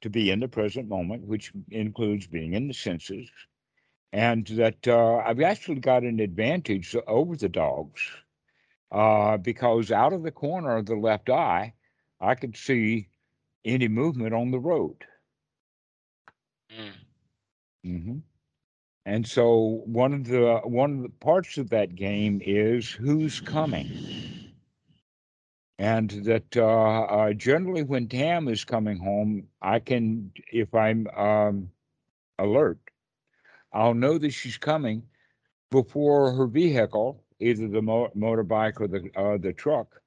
To 0.00 0.08
be 0.08 0.30
in 0.30 0.40
the 0.40 0.48
present 0.48 0.88
moment, 0.88 1.26
which 1.26 1.52
includes 1.70 2.26
being 2.26 2.54
in 2.54 2.66
the 2.66 2.74
senses, 2.74 3.28
and 4.14 4.46
that 4.46 4.86
uh, 4.86 5.16
I've 5.16 5.40
actually 5.40 5.80
got 5.80 6.04
an 6.04 6.20
advantage 6.20 6.96
over 7.08 7.36
the 7.36 7.48
dogs 7.48 8.00
uh, 8.92 9.36
because 9.38 9.90
out 9.90 10.12
of 10.12 10.22
the 10.22 10.30
corner 10.30 10.76
of 10.76 10.86
the 10.86 10.94
left 10.94 11.28
eye, 11.30 11.74
I 12.20 12.36
could 12.36 12.56
see 12.56 13.08
any 13.64 13.88
movement 13.88 14.32
on 14.32 14.52
the 14.52 14.60
road. 14.60 15.04
Mm. 16.70 16.94
hmm 17.84 18.18
And 19.04 19.26
so 19.26 19.82
one 19.86 20.12
of 20.14 20.26
the 20.26 20.60
one 20.64 20.96
of 20.96 21.02
the 21.02 21.08
parts 21.20 21.58
of 21.58 21.70
that 21.70 21.96
game 21.96 22.40
is 22.44 22.90
who's 22.90 23.40
coming, 23.40 23.98
and 25.78 26.10
that 26.24 26.56
uh, 26.56 27.02
uh, 27.04 27.32
generally 27.34 27.82
when 27.82 28.08
Tam 28.08 28.48
is 28.48 28.64
coming 28.64 28.98
home, 28.98 29.48
I 29.62 29.80
can 29.80 30.32
if 30.52 30.74
I'm 30.74 31.08
um, 31.16 31.70
alert, 32.38 32.78
I'll 33.74 33.94
know 33.94 34.16
that 34.18 34.30
she's 34.30 34.56
coming 34.56 35.02
before 35.70 36.32
her 36.32 36.46
vehicle, 36.46 37.24
either 37.40 37.66
the 37.66 37.82
mo- 37.82 38.12
motorbike 38.16 38.80
or 38.80 38.86
the 38.86 39.10
uh, 39.16 39.36
the 39.36 39.52
truck, 39.52 40.00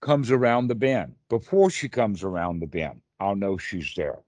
comes 0.00 0.32
around 0.32 0.66
the 0.66 0.74
bend. 0.74 1.14
Before 1.28 1.70
she 1.70 1.88
comes 1.88 2.24
around 2.24 2.58
the 2.58 2.66
bend, 2.66 3.00
I'll 3.20 3.36
know 3.36 3.56
she's 3.56 3.94
there. 3.94 4.18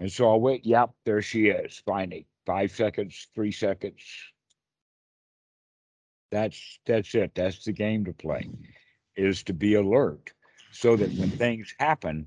And 0.00 0.10
so 0.10 0.30
I'll 0.30 0.40
wait. 0.40 0.64
Yep, 0.64 0.90
there 1.04 1.20
she 1.20 1.48
is. 1.48 1.82
Finally, 1.84 2.26
five 2.46 2.72
seconds, 2.72 3.28
three 3.34 3.52
seconds. 3.52 4.02
That's 6.30 6.80
that's 6.86 7.14
it. 7.14 7.34
That's 7.34 7.62
the 7.62 7.72
game 7.72 8.06
to 8.06 8.14
play, 8.14 8.48
is 9.16 9.42
to 9.42 9.52
be 9.52 9.74
alert, 9.74 10.32
so 10.70 10.96
that 10.96 11.12
when 11.12 11.28
things 11.28 11.74
happen, 11.78 12.26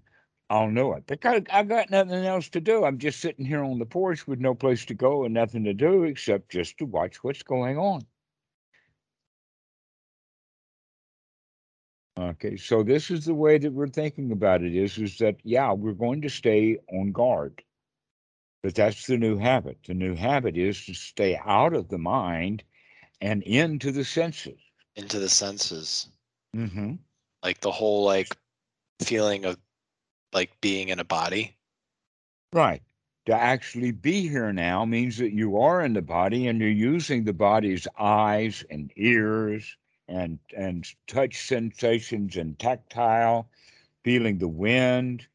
I'll 0.50 0.70
know 0.70 0.94
it. 0.94 1.08
Because 1.08 1.42
I 1.52 1.64
got 1.64 1.90
nothing 1.90 2.26
else 2.26 2.50
to 2.50 2.62
do. 2.62 2.86
I'm 2.86 3.00
just 3.00 3.20
sitting 3.20 3.46
here 3.46 3.64
on 3.64 3.80
the 3.80 3.86
porch 3.86 4.28
with 4.28 4.40
no 4.40 4.54
place 4.54 4.86
to 4.86 4.94
go 4.94 5.26
and 5.26 5.34
nothing 5.34 5.64
to 5.64 5.74
do 5.74 6.04
except 6.04 6.50
just 6.50 6.78
to 6.78 6.86
watch 6.86 7.24
what's 7.24 7.44
going 7.44 7.78
on. 7.78 8.02
Okay, 12.18 12.56
so 12.56 12.82
this 12.82 13.12
is 13.12 13.26
the 13.26 13.34
way 13.34 13.58
that 13.58 13.74
we're 13.74 13.88
thinking 13.88 14.32
about 14.32 14.64
it 14.64 14.74
is 14.74 14.98
is 14.98 15.18
that 15.18 15.36
yeah, 15.44 15.74
we're 15.74 15.92
going 15.92 16.22
to 16.22 16.30
stay 16.30 16.78
on 16.94 17.12
guard. 17.12 17.62
But 18.64 18.74
that's 18.74 19.06
the 19.06 19.18
new 19.18 19.38
habit. 19.38 19.80
The 19.86 19.94
new 19.94 20.16
habit 20.16 20.58
is 20.58 20.86
to 20.86 20.94
stay 20.94 21.40
out 21.46 21.74
of 21.74 21.90
the 21.90 21.98
mind 21.98 22.64
and 23.22 23.44
into 23.44 23.92
the 23.92 24.06
senses. 24.06 24.60
Into 24.96 25.20
the 25.20 25.30
senses. 25.30 26.08
Mm-hmm. 26.56 26.94
Like 27.44 27.60
the 27.60 27.72
whole 27.72 28.06
like 28.06 28.36
feeling 29.02 29.44
of 29.46 29.58
like 30.36 30.62
being 30.62 30.90
in 30.90 31.00
a 31.00 31.06
body. 31.06 31.56
Right. 32.54 32.84
To 33.26 33.34
actually 33.34 33.92
be 33.92 34.28
here 34.28 34.54
now 34.54 34.86
means 34.86 35.18
that 35.18 35.32
you 35.32 35.58
are 35.58 35.84
in 35.84 35.94
the 35.94 36.02
body 36.04 36.48
and 36.48 36.60
you're 36.60 36.70
using 36.70 37.24
the 37.24 37.34
body's 37.34 37.88
eyes 37.98 38.64
and 38.70 38.92
ears 38.96 39.76
and 40.08 40.38
and 40.56 40.86
touch 41.08 41.48
sensations 41.48 42.38
and 42.38 42.60
tactile, 42.60 43.50
feeling 44.04 44.38
the 44.38 44.48
wind, 44.48 45.26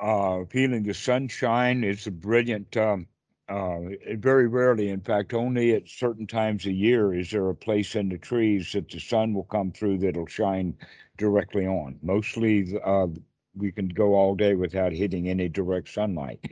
uh, 0.00 0.44
feeling 0.46 0.82
the 0.82 0.94
sunshine. 0.94 1.84
It's 1.84 2.08
a 2.08 2.10
brilliant. 2.10 2.76
Um, 2.76 3.06
uh, 3.48 3.80
very 4.16 4.46
rarely, 4.48 4.88
in 4.90 5.00
fact, 5.00 5.32
only 5.34 5.72
at 5.72 5.88
certain 5.88 6.26
times 6.26 6.66
a 6.66 6.72
year 6.72 7.14
is 7.14 7.30
there 7.30 7.48
a 7.48 7.54
place 7.54 7.94
in 7.96 8.08
the 8.08 8.18
trees 8.18 8.72
that 8.72 8.88
the 8.90 9.00
sun 9.00 9.34
will 9.34 9.44
come 9.44 9.72
through 9.72 9.98
that'll 9.98 10.26
shine 10.26 10.76
directly 11.16 11.66
on. 11.66 11.98
Mostly, 12.02 12.78
uh, 12.84 13.08
we 13.56 13.72
can 13.72 13.88
go 13.88 14.14
all 14.14 14.34
day 14.34 14.54
without 14.54 14.92
hitting 14.92 15.28
any 15.28 15.48
direct 15.48 15.88
sunlight. 15.88 16.44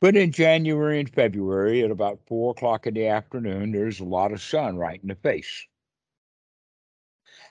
But 0.00 0.16
in 0.16 0.32
January 0.32 1.00
and 1.00 1.08
February, 1.08 1.82
at 1.82 1.90
about 1.90 2.26
four 2.26 2.50
o'clock 2.50 2.86
in 2.86 2.94
the 2.94 3.06
afternoon, 3.06 3.72
there's 3.72 4.00
a 4.00 4.04
lot 4.04 4.32
of 4.32 4.42
sun 4.42 4.76
right 4.76 5.00
in 5.00 5.08
the 5.08 5.14
face. 5.14 5.66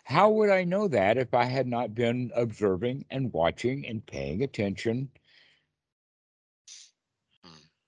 How 0.04 0.30
would 0.30 0.50
I 0.52 0.64
know 0.64 0.88
that 0.90 1.18
if 1.18 1.34
I 1.34 1.46
had 1.46 1.66
not 1.66 1.96
been 1.96 2.32
observing 2.36 3.06
and 3.10 3.34
watching 3.34 3.88
and 3.88 4.06
paying 4.06 4.44
attention? 4.44 5.10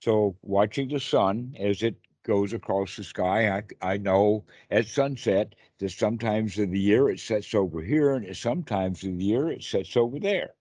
So, 0.04 0.36
watching 0.42 0.88
the 0.90 1.00
sun 1.00 1.56
as 1.58 1.82
it 1.82 1.96
goes 2.24 2.52
across 2.52 2.96
the 2.96 3.04
sky, 3.04 3.48
I, 3.56 3.62
I 3.94 3.96
know 3.96 4.44
at 4.70 4.86
sunset 4.86 5.54
that 5.78 5.92
sometimes 5.92 6.58
of 6.58 6.70
the 6.72 6.78
year 6.78 7.08
it 7.08 7.20
sets 7.20 7.54
over 7.54 7.80
here, 7.80 8.14
and 8.14 8.36
sometimes 8.36 9.02
of 9.02 9.16
the 9.16 9.24
year 9.24 9.50
it 9.50 9.62
sets 9.62 9.96
over 9.96 10.20
there. 10.20 10.56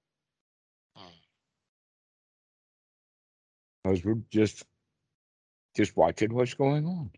Because 3.83 4.05
we're 4.05 4.21
just 4.29 4.65
just 5.75 5.97
watching 5.97 6.33
what's 6.33 6.53
going 6.53 6.85
on. 6.85 7.11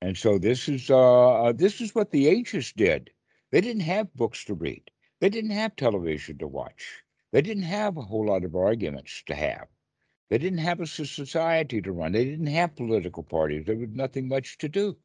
And 0.00 0.16
so 0.16 0.38
this 0.38 0.68
is 0.68 0.90
uh, 0.90 1.52
this 1.54 1.80
is 1.80 1.94
what 1.94 2.10
the 2.10 2.28
ancients 2.28 2.72
did. 2.72 3.10
They 3.52 3.60
didn't 3.60 3.82
have 3.82 4.14
books 4.14 4.44
to 4.46 4.54
read. 4.54 4.90
They 5.20 5.28
didn't 5.30 5.50
have 5.52 5.76
television 5.76 6.38
to 6.38 6.48
watch. 6.48 7.04
They 7.32 7.42
didn't 7.42 7.64
have 7.64 7.96
a 7.96 8.02
whole 8.02 8.26
lot 8.26 8.44
of 8.44 8.56
arguments 8.56 9.22
to 9.26 9.34
have. 9.36 9.68
They 10.30 10.38
didn't 10.38 10.58
have 10.58 10.80
a 10.80 10.86
society 10.86 11.80
to 11.82 11.92
run. 11.92 12.12
They 12.12 12.24
didn't 12.24 12.46
have 12.46 12.76
political 12.76 13.22
parties. 13.22 13.66
There 13.66 13.76
was 13.76 13.90
nothing 13.90 14.28
much 14.28 14.58
to 14.58 14.68
do 14.68 14.96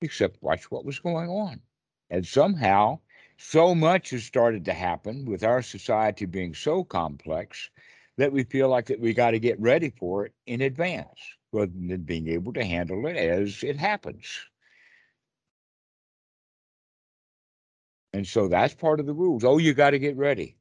except 0.00 0.42
watch 0.42 0.70
what 0.70 0.84
was 0.84 0.98
going 0.98 1.28
on. 1.28 1.60
And 2.10 2.26
somehow, 2.26 3.00
so 3.38 3.74
much 3.74 4.10
has 4.10 4.24
started 4.24 4.64
to 4.66 4.72
happen 4.72 5.24
with 5.24 5.44
our 5.44 5.62
society 5.62 6.26
being 6.26 6.54
so 6.54 6.84
complex 6.84 7.70
that 8.18 8.32
we 8.32 8.44
feel 8.44 8.68
like 8.68 8.86
that 8.86 9.00
we 9.00 9.14
got 9.14 9.30
to 9.30 9.38
get 9.38 9.58
ready 9.60 9.90
for 9.90 10.26
it 10.26 10.34
in 10.46 10.60
advance 10.60 11.18
rather 11.52 11.72
than 11.72 12.02
being 12.02 12.28
able 12.28 12.52
to 12.52 12.64
handle 12.64 13.06
it 13.06 13.16
as 13.16 13.62
it 13.62 13.76
happens. 13.76 14.26
And 18.12 18.26
so 18.26 18.48
that's 18.48 18.74
part 18.74 19.00
of 19.00 19.06
the 19.06 19.14
rules. 19.14 19.44
Oh, 19.44 19.58
you 19.58 19.72
got 19.74 19.90
to 19.90 19.98
get 19.98 20.16
ready. 20.16 20.56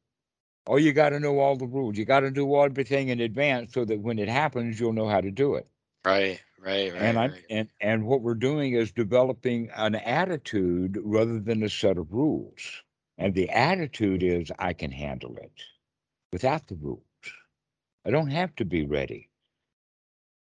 Oh, 0.68 0.78
you 0.78 0.94
got 0.94 1.10
to 1.10 1.20
know 1.20 1.40
all 1.40 1.56
the 1.56 1.68
rules. 1.68 1.98
You 1.98 2.06
got 2.06 2.22
to 2.22 2.32
do 2.32 2.56
everything 2.62 3.10
in 3.10 3.20
advance 3.20 3.74
so 3.74 3.84
that 3.86 4.00
when 4.00 4.20
it 4.20 4.30
happens, 4.30 4.80
you'll 4.80 4.94
know 4.94 5.10
how 5.10 5.22
to 5.22 5.32
do 5.32 5.56
it. 5.56 5.68
Right, 6.06 6.42
right, 6.60 6.94
right. 6.94 7.02
and 7.02 7.18
I 7.18 7.28
right. 7.28 7.46
and 7.50 7.70
and 7.80 8.06
what 8.06 8.22
we're 8.22 8.36
doing 8.36 8.74
is 8.74 8.92
developing 8.92 9.70
an 9.76 9.96
attitude 9.96 11.00
rather 11.04 11.40
than 11.40 11.64
a 11.64 11.70
set 11.70 11.98
of 11.98 12.12
rules. 12.12 12.84
And 13.18 13.34
the 13.34 13.50
attitude 13.50 14.24
is 14.24 14.52
I 14.58 14.74
can 14.74 14.92
handle 14.92 15.36
it 15.38 15.52
without 16.32 16.68
the 16.68 16.76
rules. 16.76 17.04
I 18.06 18.12
don't 18.12 18.32
have 18.32 18.56
to 18.56 18.66
be 18.66 18.86
ready 18.86 19.30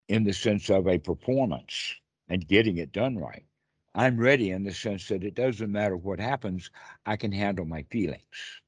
in 0.09 0.23
the 0.23 0.33
sense 0.33 0.69
of 0.69 0.87
a 0.87 0.97
performance 0.99 1.95
and 2.29 2.47
getting 2.47 2.77
it 2.77 2.91
done 2.91 3.17
right. 3.17 3.45
I'm 3.95 4.17
ready 4.19 4.51
in 4.51 4.63
the 4.63 4.73
sense 4.73 5.07
that 5.07 5.23
it 5.23 5.33
doesn't 5.35 5.71
matter 5.71 5.97
what 5.97 6.19
happens, 6.19 6.69
I 7.05 7.17
can 7.17 7.31
handle 7.31 7.65
my 7.65 7.83
feelings. 7.83 8.61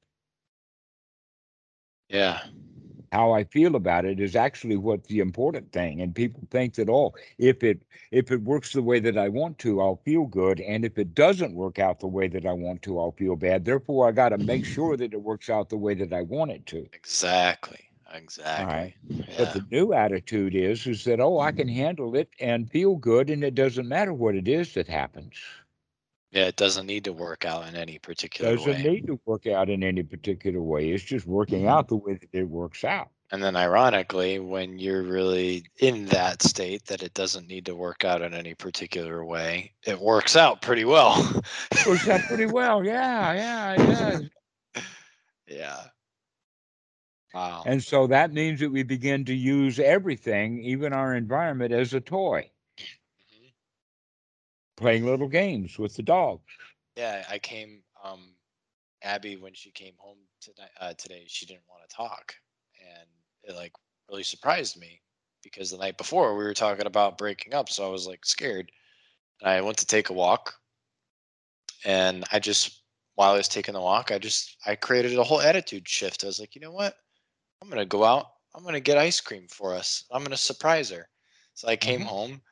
Yeah. 2.10 2.40
How 3.12 3.32
I 3.32 3.44
feel 3.44 3.76
about 3.76 4.04
it 4.04 4.20
is 4.20 4.36
actually 4.36 4.76
what 4.76 5.04
the 5.04 5.20
important 5.20 5.72
thing. 5.72 6.00
And 6.02 6.14
people 6.14 6.46
think 6.50 6.74
that, 6.76 6.88
oh, 6.90 7.14
if 7.38 7.62
it 7.64 7.82
if 8.12 8.30
it 8.32 8.42
works 8.42 8.72
the 8.72 8.82
way 8.82 9.00
that 9.00 9.18
I 9.18 9.28
want 9.28 9.58
to, 9.60 9.80
I'll 9.80 10.00
feel 10.04 10.26
good. 10.26 10.60
And 10.60 10.84
if 10.84 10.98
it 10.98 11.14
doesn't 11.14 11.54
work 11.54 11.78
out 11.78 12.00
the 12.00 12.08
way 12.08 12.28
that 12.28 12.46
I 12.46 12.52
want 12.52 12.82
to, 12.82 12.98
I'll 13.00 13.12
feel 13.12 13.36
bad. 13.36 13.64
Therefore, 13.64 14.08
I 14.08 14.12
gotta 14.12 14.38
make 14.38 14.64
mm-hmm. 14.64 14.72
sure 14.74 14.96
that 14.96 15.14
it 15.14 15.22
works 15.22 15.50
out 15.50 15.70
the 15.70 15.78
way 15.78 15.94
that 15.94 16.12
I 16.12 16.22
want 16.22 16.52
it 16.52 16.66
to. 16.66 16.88
Exactly. 16.92 17.90
Exactly. 18.14 18.96
But 19.36 19.48
Yeah. 19.48 19.52
the 19.54 19.66
new 19.70 19.92
attitude 19.92 20.54
is 20.54 20.86
is 20.86 21.04
that 21.04 21.20
oh 21.20 21.40
I 21.40 21.52
can 21.52 21.68
mm-hmm. 21.68 21.76
handle 21.76 22.16
it 22.16 22.30
and 22.40 22.70
feel 22.70 22.96
good 22.96 23.30
and 23.30 23.44
it 23.44 23.54
doesn't 23.54 23.88
matter 23.88 24.12
what 24.12 24.34
it 24.36 24.48
is 24.48 24.74
that 24.74 24.88
happens. 24.88 25.36
Yeah, 26.30 26.44
it 26.44 26.56
doesn't 26.56 26.86
need 26.86 27.04
to 27.04 27.12
work 27.12 27.44
out 27.44 27.66
in 27.66 27.74
any 27.74 27.98
particular 27.98 28.50
way. 28.50 28.54
It 28.54 28.58
Doesn't 28.58 28.84
way. 28.84 28.90
need 28.92 29.06
to 29.08 29.20
work 29.26 29.46
out 29.48 29.68
in 29.68 29.82
any 29.82 30.04
particular 30.04 30.62
way. 30.62 30.90
It's 30.90 31.02
just 31.02 31.26
working 31.26 31.62
mm-hmm. 31.62 31.70
out 31.70 31.88
the 31.88 31.96
way 31.96 32.14
that 32.14 32.28
it 32.32 32.48
works 32.48 32.84
out. 32.84 33.08
And 33.32 33.42
then 33.42 33.56
ironically, 33.56 34.38
when 34.38 34.78
you're 34.78 35.02
really 35.02 35.64
in 35.78 36.06
that 36.06 36.42
state 36.42 36.86
that 36.86 37.02
it 37.02 37.14
doesn't 37.14 37.46
need 37.46 37.66
to 37.66 37.76
work 37.76 38.04
out 38.04 38.22
in 38.22 38.34
any 38.34 38.54
particular 38.54 39.24
way, 39.24 39.72
it 39.86 40.00
works 40.00 40.36
out 40.36 40.62
pretty 40.62 40.84
well. 40.84 41.14
it 41.70 41.86
Works 41.86 42.08
out 42.08 42.20
pretty 42.22 42.46
well. 42.46 42.84
Yeah, 42.84 43.32
yeah, 43.32 43.72
it 43.72 43.86
does. 44.74 44.84
yeah. 45.48 45.80
Wow. 47.34 47.62
And 47.66 47.82
so 47.82 48.08
that 48.08 48.32
means 48.32 48.58
that 48.60 48.70
we 48.70 48.82
begin 48.82 49.24
to 49.26 49.34
use 49.34 49.78
everything, 49.78 50.62
even 50.64 50.92
our 50.92 51.14
environment, 51.14 51.72
as 51.72 51.94
a 51.94 52.00
toy. 52.00 52.50
Playing 54.80 55.06
little 55.06 55.28
games 55.28 55.78
with 55.78 55.96
the 55.96 56.02
dog. 56.02 56.40
Yeah, 56.96 57.24
I 57.30 57.38
came 57.38 57.84
um 58.02 58.36
Abby 59.02 59.36
when 59.36 59.54
she 59.54 59.70
came 59.70 59.94
home 59.98 60.18
tonight 60.40 60.70
uh, 60.80 60.94
today, 60.94 61.24
she 61.28 61.46
didn't 61.46 61.68
want 61.68 61.88
to 61.88 61.96
talk, 61.96 62.34
and 62.80 63.08
it 63.44 63.54
like 63.56 63.72
really 64.10 64.24
surprised 64.24 64.78
me 64.78 65.02
because 65.42 65.70
the 65.70 65.78
night 65.78 65.98
before 65.98 66.36
we 66.36 66.44
were 66.44 66.54
talking 66.54 66.86
about 66.86 67.18
breaking 67.18 67.54
up, 67.54 67.68
so 67.70 67.86
I 67.86 67.90
was 67.90 68.06
like 68.06 68.24
scared. 68.26 68.72
And 69.40 69.50
I 69.50 69.60
went 69.62 69.78
to 69.78 69.86
take 69.86 70.10
a 70.10 70.14
walk, 70.14 70.54
and 71.84 72.24
I 72.32 72.38
just 72.40 72.82
while 73.14 73.32
I 73.32 73.36
was 73.36 73.48
taking 73.48 73.74
the 73.74 73.80
walk, 73.80 74.10
I 74.12 74.18
just 74.18 74.56
I 74.66 74.76
created 74.76 75.18
a 75.18 75.24
whole 75.24 75.40
attitude 75.40 75.88
shift. 75.88 76.24
I 76.24 76.28
was 76.28 76.40
like, 76.40 76.54
you 76.54 76.60
know 76.60 76.72
what? 76.72 76.96
I'm 77.62 77.68
gonna 77.70 77.86
go 77.86 78.04
out. 78.04 78.26
I'm 78.54 78.64
gonna 78.64 78.80
get 78.80 78.98
ice 78.98 79.20
cream 79.20 79.46
for 79.48 79.74
us. 79.74 80.04
I'm 80.12 80.22
gonna 80.24 80.36
surprise 80.36 80.90
her. 80.90 81.08
So 81.54 81.68
I 81.68 81.76
came 81.76 82.02
Mhm. 82.02 82.04
home, 82.04 82.42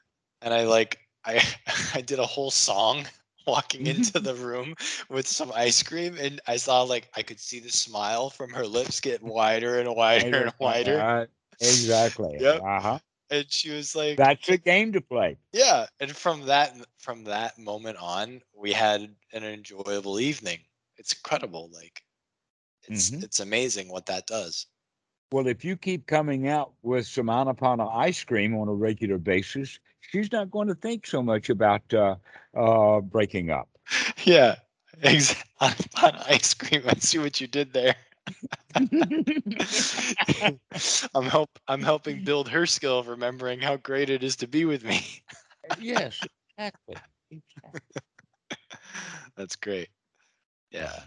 and 0.42 0.54
I 0.54 0.64
like 0.64 0.98
I 1.28 1.42
I 1.94 2.02
did 2.02 2.20
a 2.20 2.26
whole 2.26 2.50
song 2.52 3.06
walking 3.46 3.86
into 3.86 4.20
the 4.20 4.34
room 4.34 4.74
with 5.10 5.28
some 5.28 5.52
ice 5.54 5.82
cream, 5.82 6.16
and 6.18 6.40
I 6.48 6.56
saw 6.56 6.82
like 6.82 7.10
I 7.16 7.22
could 7.22 7.40
see 7.40 7.60
the 7.60 7.70
smile 7.70 8.30
from 8.30 8.52
her 8.54 8.66
lips 8.66 9.00
get 9.00 9.22
wider 9.22 9.78
and 9.80 9.94
wider 9.96 10.42
and 10.42 10.52
wider. 10.60 11.06
Uh, 11.08 11.26
exactly. 11.60 12.44
Yep. 12.44 12.62
Uh-huh. 12.62 12.98
And 13.30 13.50
she 13.50 13.70
was 13.70 13.94
like, 13.96 14.20
That's 14.20 14.48
a 14.48 14.58
game 14.58 14.92
to 14.92 15.00
play. 15.02 15.38
yeah. 15.52 15.86
And 16.00 16.16
from 16.16 16.46
that 16.46 16.74
from 16.98 17.24
that 17.24 17.58
moment 17.58 17.98
on, 17.98 18.42
we 18.56 18.72
had 18.72 19.16
an 19.32 19.44
enjoyable 19.44 20.20
evening. 20.20 20.60
It's 20.96 21.12
incredible. 21.14 21.70
Like 21.72 22.02
it's 22.82 23.10
Mhm. 23.10 23.22
it's 23.22 23.40
amazing 23.40 23.88
what 23.88 24.06
that 24.06 24.26
does. 24.26 24.66
Well, 25.32 25.46
if 25.46 25.64
you 25.64 25.76
keep 25.76 26.06
coming 26.06 26.48
out 26.48 26.72
with 26.82 27.06
some 27.06 27.26
Anapana 27.26 27.90
ice 27.94 28.24
cream 28.24 28.54
on 28.56 28.68
a 28.68 28.74
regular 28.74 29.18
basis, 29.18 29.78
she's 30.08 30.32
not 30.32 30.50
going 30.50 30.68
to 30.68 30.74
think 30.74 31.06
so 31.06 31.22
much 31.22 31.50
about 31.50 31.82
uh, 31.94 32.16
uh, 32.56 33.00
breaking 33.00 33.50
up. 33.50 33.68
Yeah. 34.24 34.56
On 35.60 35.74
ice 36.28 36.54
cream. 36.54 36.82
I 36.86 36.94
see 36.94 37.18
what 37.18 37.40
you 37.40 37.46
did 37.46 37.72
there. 37.72 37.94
I'm 41.14 41.24
help 41.24 41.50
I'm 41.68 41.82
helping 41.82 42.24
build 42.24 42.48
her 42.48 42.66
skill 42.66 42.98
of 42.98 43.08
remembering 43.08 43.60
how 43.60 43.76
great 43.76 44.10
it 44.10 44.22
is 44.22 44.36
to 44.36 44.46
be 44.46 44.64
with 44.64 44.84
me. 44.84 45.00
yes, 45.80 46.20
exactly. 46.58 46.96
exactly. 47.30 47.80
That's 49.36 49.56
great. 49.56 49.88
Yeah. 50.70 51.00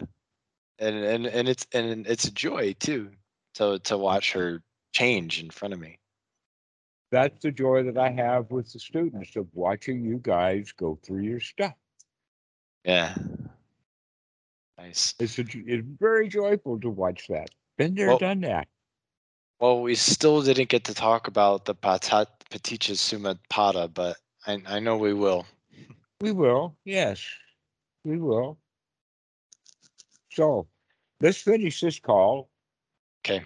And 0.78 0.96
and 0.96 1.26
and 1.26 1.48
it's 1.48 1.66
and 1.72 2.06
it's 2.06 2.24
a 2.24 2.32
joy 2.32 2.74
too 2.80 3.10
to 3.54 3.78
to 3.80 3.98
watch 3.98 4.32
her 4.32 4.62
change 4.92 5.40
in 5.40 5.50
front 5.50 5.74
of 5.74 5.80
me. 5.80 5.98
That's 7.12 7.38
the 7.42 7.52
joy 7.52 7.82
that 7.84 7.98
I 7.98 8.08
have 8.10 8.50
with 8.50 8.72
the 8.72 8.78
students 8.80 9.36
of 9.36 9.46
watching 9.52 10.02
you 10.02 10.18
guys 10.22 10.72
go 10.72 10.98
through 11.04 11.22
your 11.24 11.40
stuff. 11.40 11.74
Yeah. 12.86 13.14
Nice. 14.78 15.14
It's, 15.20 15.38
a, 15.38 15.44
it's 15.54 15.86
very 16.00 16.28
joyful 16.28 16.80
to 16.80 16.88
watch 16.88 17.28
that. 17.28 17.50
Been 17.76 17.94
there, 17.94 18.08
Well- 18.08 18.18
done 18.18 18.40
that. 18.40 18.66
Well, 19.60 19.80
we 19.82 19.94
still 19.94 20.42
didn't 20.42 20.70
get 20.70 20.82
to 20.84 20.94
talk 20.94 21.28
about 21.28 21.66
the 21.66 21.74
patat 21.76 22.26
Paticha 22.50 22.96
Summa 22.96 23.38
Pada, 23.48 23.92
but 23.92 24.16
I, 24.44 24.60
I 24.66 24.80
know 24.80 24.96
we 24.96 25.12
will. 25.14 25.46
We 26.20 26.32
will, 26.32 26.74
yes, 26.84 27.24
we 28.04 28.18
will. 28.18 28.58
So 30.32 30.66
let's 31.20 31.38
finish 31.42 31.80
this 31.80 32.00
call 32.00 32.48
Okay. 33.24 33.44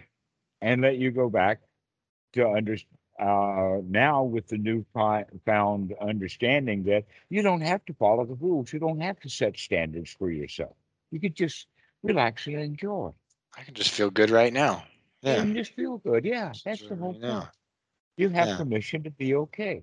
and 0.62 0.81
let 0.81 0.97
you 0.97 1.11
go 1.11 1.29
back 1.29 1.61
to 2.33 2.49
under, 2.49 2.79
uh, 3.19 3.79
now 3.87 4.23
with 4.25 4.49
the 4.49 4.59
new 4.59 4.85
found 5.45 5.95
understanding 6.01 6.85
that 6.85 7.05
you 7.29 7.43
don't 7.43 7.62
have 7.62 7.85
to 7.87 7.95
follow 7.95 8.25
the 8.25 8.35
rules. 8.35 8.73
You 8.73 8.79
don't 8.79 9.01
have 9.01 9.19
to 9.21 9.29
set 9.31 9.59
standards 9.59 10.11
for 10.11 10.31
yourself. 10.31 10.77
You 11.11 11.21
could 11.21 11.35
just 11.35 11.67
relax 12.03 12.47
and 12.47 12.61
enjoy 12.61 13.12
I 13.57 13.62
can 13.62 13.75
just 13.75 13.91
feel 13.91 14.11
good 14.11 14.31
right 14.31 14.53
now. 14.53 14.85
Yeah. 15.23 15.43
and 15.43 15.57
just 15.57 15.73
feel 15.73 15.99
good. 15.99 16.25
Yeah, 16.25 16.53
Just 16.53 16.64
that's 16.64 16.83
the 16.83 16.95
enjoy 16.95 17.03
whole 17.03 17.12
right 17.14 17.23
now. 17.23 17.51
You 18.17 18.29
have 18.31 18.49
Yeah. 18.49 18.57
permission 18.57 19.03
to 19.05 19.11
be 19.11 19.35
okay. 19.35 19.83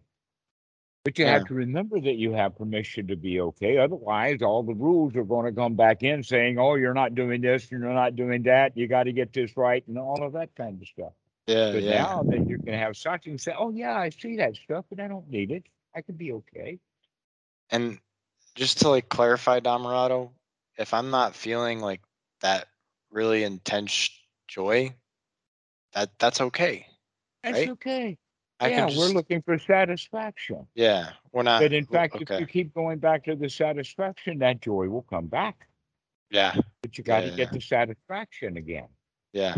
But 1.03 1.19
you 1.19 1.25
Yeah. 1.25 1.33
have 1.33 1.47
to 1.47 1.53
remember 1.53 1.99
that 1.99 2.15
you 2.15 2.31
have 2.31 2.55
permission 2.55 3.07
to 3.07 3.17
be 3.17 3.41
okay. 3.41 3.77
Otherwise, 3.77 4.41
all 4.41 4.63
the 4.63 4.73
rules 4.73 5.15
are 5.15 5.25
going 5.25 5.45
to 5.45 5.51
come 5.51 5.75
back 5.75 6.01
in 6.03 6.23
saying, 6.23 6.57
oh, 6.57 6.75
you're 6.75 6.93
not 6.93 7.13
doing 7.13 7.41
this, 7.41 7.69
and 7.71 7.81
you're 7.81 7.93
not 7.93 8.15
doing 8.15 8.43
that, 8.43 8.77
you 8.77 8.87
got 8.87 9.03
to 9.03 9.11
get 9.11 9.33
this 9.33 9.57
right, 9.57 9.85
and 9.87 9.97
all 9.97 10.23
of 10.23 10.33
that 10.33 10.55
kind 10.55 10.81
of 10.81 10.87
stuff. 10.87 11.13
Yeah. 11.47 11.71
But 11.73 11.83
yeah. 11.83 12.03
now 12.03 12.23
that 12.23 12.47
you 12.47 12.57
can 12.57 12.73
have 12.73 12.95
something 12.95 13.37
say, 13.37 13.53
oh, 13.57 13.71
yeah, 13.71 13.97
I 13.97 14.09
see 14.09 14.37
that 14.37 14.55
stuff, 14.55 14.85
but 14.89 14.99
I 14.99 15.07
don't 15.07 15.29
need 15.29 15.51
it. 15.51 15.63
I 15.95 16.01
could 16.01 16.17
be 16.17 16.31
okay. 16.33 16.79
And 17.69 17.99
just 18.55 18.79
to 18.79 18.89
like 18.89 19.09
clarify, 19.09 19.59
Dhammarato, 19.59 20.31
if 20.77 20.93
I'm 20.93 21.09
not 21.09 21.35
feeling 21.35 21.79
like 21.79 22.01
that 22.41 22.67
really 23.11 23.43
intense 23.43 24.09
joy, 24.47 24.93
that 25.93 26.11
that's 26.19 26.41
okay. 26.41 26.87
That's 27.43 27.57
Right? 27.59 27.69
okay. 27.71 28.17
I 28.59 28.69
yeah, 28.69 28.87
can 28.87 28.97
we're 28.97 29.07
looking 29.07 29.41
for 29.41 29.57
satisfaction. 29.59 30.65
yeah, 30.73 31.11
we're 31.33 31.43
not. 31.43 31.61
But 31.61 31.73
in 31.73 31.85
fact, 31.85 32.15
if 32.21 32.39
you 32.39 32.45
keep 32.45 32.73
going 32.73 32.99
back 32.99 33.25
to 33.25 33.35
the 33.35 33.49
satisfaction, 33.49 34.39
that 34.39 34.61
joy 34.61 34.87
will 34.87 35.01
come 35.01 35.27
back. 35.27 35.67
Yeah. 36.29 36.55
But 36.81 36.97
you 36.97 37.03
got 37.03 37.21
to 37.21 37.27
Yeah. 37.29 37.35
get 37.35 37.51
the 37.51 37.59
satisfaction 37.59 38.55
again. 38.57 38.87
Yeah. 39.33 39.55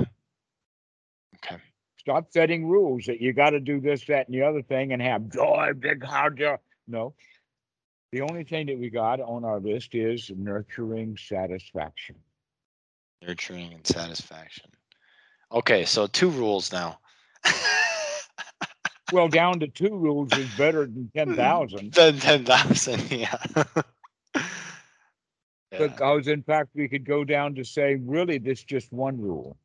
Okay. 1.36 1.57
Stop 2.06 2.32
setting 2.32 2.68
rules 2.68 3.06
that 3.06 3.20
you 3.20 3.34
got 3.34 3.49
to 3.49 3.60
do 3.60 3.82
this, 3.82 4.06
that, 4.06 4.28
and 4.28 4.36
the 4.36 4.43
other 4.43 4.62
thing 4.62 4.93
and 4.93 5.01
have 5.01 5.28
joy, 5.28 5.72
big 5.78 6.03
hard 6.03 6.38
joy. 6.38 6.56
No. 6.88 7.16
The 8.12 8.22
only 8.22 8.43
thing 8.43 8.68
that 8.68 8.78
we 8.78 8.91
got 8.91 9.20
on 9.20 9.43
our 9.43 9.60
list 9.60 9.95
is 9.95 10.30
nurturing 10.38 11.18
satisfaction. 11.18 12.18
Nurturing 13.26 13.74
and 13.74 13.88
satisfaction. 13.88 14.70
Okay, 15.51 15.84
so 15.86 16.06
two 16.06 16.30
rules 16.30 16.72
now. 16.72 16.99
Well, 19.14 19.28
down 19.28 19.60
to 19.60 19.68
two 19.68 19.95
rules 19.95 20.36
is 20.36 20.49
better 20.58 20.86
than 20.86 21.12
10,000 21.16 21.93
Then 21.93 22.18
ten 22.18 22.43
thousand, 22.43 23.12
yeah. 23.12 23.38
yeah. 24.36 24.43
because, 25.78 26.28
in 26.28 26.41
fact, 26.41 26.70
we 26.74 26.88
could 26.88 27.06
go 27.06 27.24
down 27.24 27.53
to 27.53 27.64
say, 27.64 27.99
really, 28.03 28.39
this 28.39 28.64
just 28.64 28.91
one 28.91 29.22
rule 29.22 29.58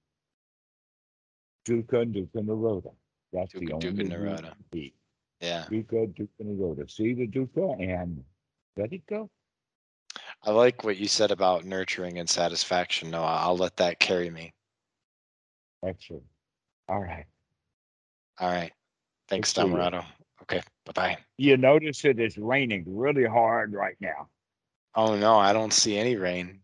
Dukkha, 1.66 2.04
Dukkha, 2.12 2.44
Nirodha. 2.44 2.92
That's 3.32 3.52
the 3.52 3.72
only 3.72 3.88
Dukkha, 3.88 3.98
rule 3.98 4.32
Nirodha. 4.32 4.52
we 4.72 4.80
need. 4.80 4.92
Yeah. 5.40 5.64
Dukkha, 5.70 6.14
Dukkha, 6.14 6.42
Nirodha. 6.44 6.90
See 6.90 7.14
the 7.14 7.26
Dukkha 7.26 7.80
and 7.80 8.22
let 8.76 8.92
it 8.92 9.06
go. 9.06 9.30
I 10.42 10.50
like 10.50 10.84
what 10.84 10.96
you 10.96 11.06
said 11.06 11.30
about 11.30 11.64
nurturing 11.64 12.18
and 12.18 12.28
satisfaction. 12.28 13.10
No, 13.10 13.22
I'll 13.22 13.56
let 13.56 13.76
that 13.76 14.00
carry 14.00 14.30
me. 14.30 14.52
Excellent. 15.84 16.24
All 16.88 17.00
right. 17.00 17.26
All 18.38 18.50
right. 18.50 18.72
Thanks, 19.28 19.52
Good 19.52 19.62
for 19.62 19.68
you. 19.68 19.74
Dhammarato. 19.74 20.04
Okay. 20.42 20.60
Bye 20.86 20.92
bye. 20.94 21.18
You 21.38 21.56
notice 21.56 22.04
it 22.04 22.18
is 22.18 22.38
raining 22.38 22.84
really 22.86 23.24
hard 23.24 23.74
right 23.74 23.96
now. 24.00 24.28
Oh 24.94 25.14
no, 25.14 25.38
I 25.38 25.52
don't 25.52 25.72
see 25.72 25.96
any 25.96 26.16
rain. 26.16 26.60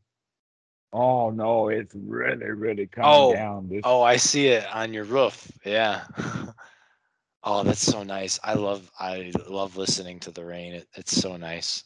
Oh 0.99 1.29
no, 1.29 1.69
it's 1.69 1.95
really, 1.95 2.47
really 2.47 2.87
coming 2.87 3.11
Oh, 3.13 3.35
down. 3.35 3.69
This 3.69 3.83
Oh, 3.85 4.01
I 4.03 4.17
see 4.17 4.47
it 4.47 4.67
on 4.75 4.95
your 4.95 5.05
roof. 5.05 5.53
Yeah. 5.63 6.05
oh, 7.45 7.63
that's 7.65 7.83
so 7.83 8.03
nice. 8.03 8.41
I 8.43 8.55
love 8.55 8.91
I 8.99 9.31
love 9.47 9.77
listening 9.77 10.21
to 10.21 10.31
the 10.31 10.43
rain. 10.43 10.73
It, 10.73 10.89
it's 10.95 11.15
so 11.15 11.37
nice. 11.37 11.85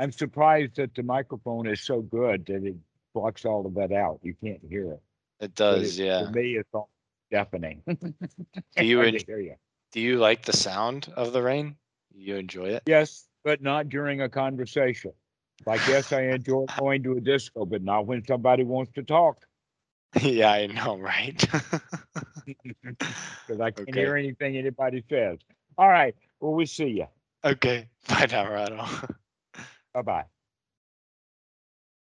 I'm 0.00 0.10
surprised 0.10 0.74
that 0.76 0.96
the 0.96 1.04
microphone 1.04 1.68
is 1.68 1.80
so 1.80 2.00
good 2.00 2.44
that 2.46 2.64
it 2.64 2.74
blocks 3.14 3.44
all 3.44 3.64
of 3.66 3.74
that 3.74 3.92
out. 3.92 4.18
You 4.24 4.34
can't 4.42 4.60
hear 4.68 4.90
it. 4.90 5.02
It 5.38 5.54
does, 5.54 5.96
it- 5.96 6.06
yeah. 6.06 6.26
For 6.26 6.32
me, 6.32 6.56
it's 6.56 6.68
all 6.72 6.90
deafening. 7.30 7.82
Do 7.86 8.84
you 8.84 9.00
en- 9.02 9.16
hear 9.24 9.38
you? 9.38 9.54
Do 9.92 10.00
you 10.00 10.18
like 10.18 10.42
the 10.42 10.56
sound 10.56 11.12
of 11.14 11.32
the 11.32 11.40
rain? 11.42 11.76
You 12.12 12.34
enjoy 12.34 12.70
it? 12.70 12.82
Yes, 12.86 13.28
but 13.44 13.62
not 13.62 13.88
during 13.90 14.22
a 14.22 14.28
conversation. 14.28 15.12
Like 15.66 15.82
yes, 15.86 16.12
I 16.12 16.22
enjoy 16.22 16.66
going 16.78 17.02
to 17.04 17.16
a 17.16 17.20
disco, 17.20 17.64
but 17.66 17.82
not 17.82 18.06
when 18.06 18.24
somebody 18.24 18.64
wants 18.64 18.92
to 18.94 19.02
talk 19.02 19.46
yeah, 20.22 20.50
I 20.52 20.66
know, 20.66 20.98
right? 20.98 21.44
because 23.46 23.60
I 23.60 23.70
can't 23.70 23.96
Okay. 23.96 23.96
hear 23.96 24.16
anything 24.16 24.56
anybody 24.56 25.04
says. 25.08 25.38
All 25.78 25.88
right. 25.88 26.14
Well, 26.40 26.52
we'll 26.54 26.66
see 26.66 26.88
you. 26.88 27.06
okay. 27.44 27.88
Bye, 28.08 28.26
Dhammarato. 28.26 29.08
Bye 29.92 30.02
bye. 30.02 30.26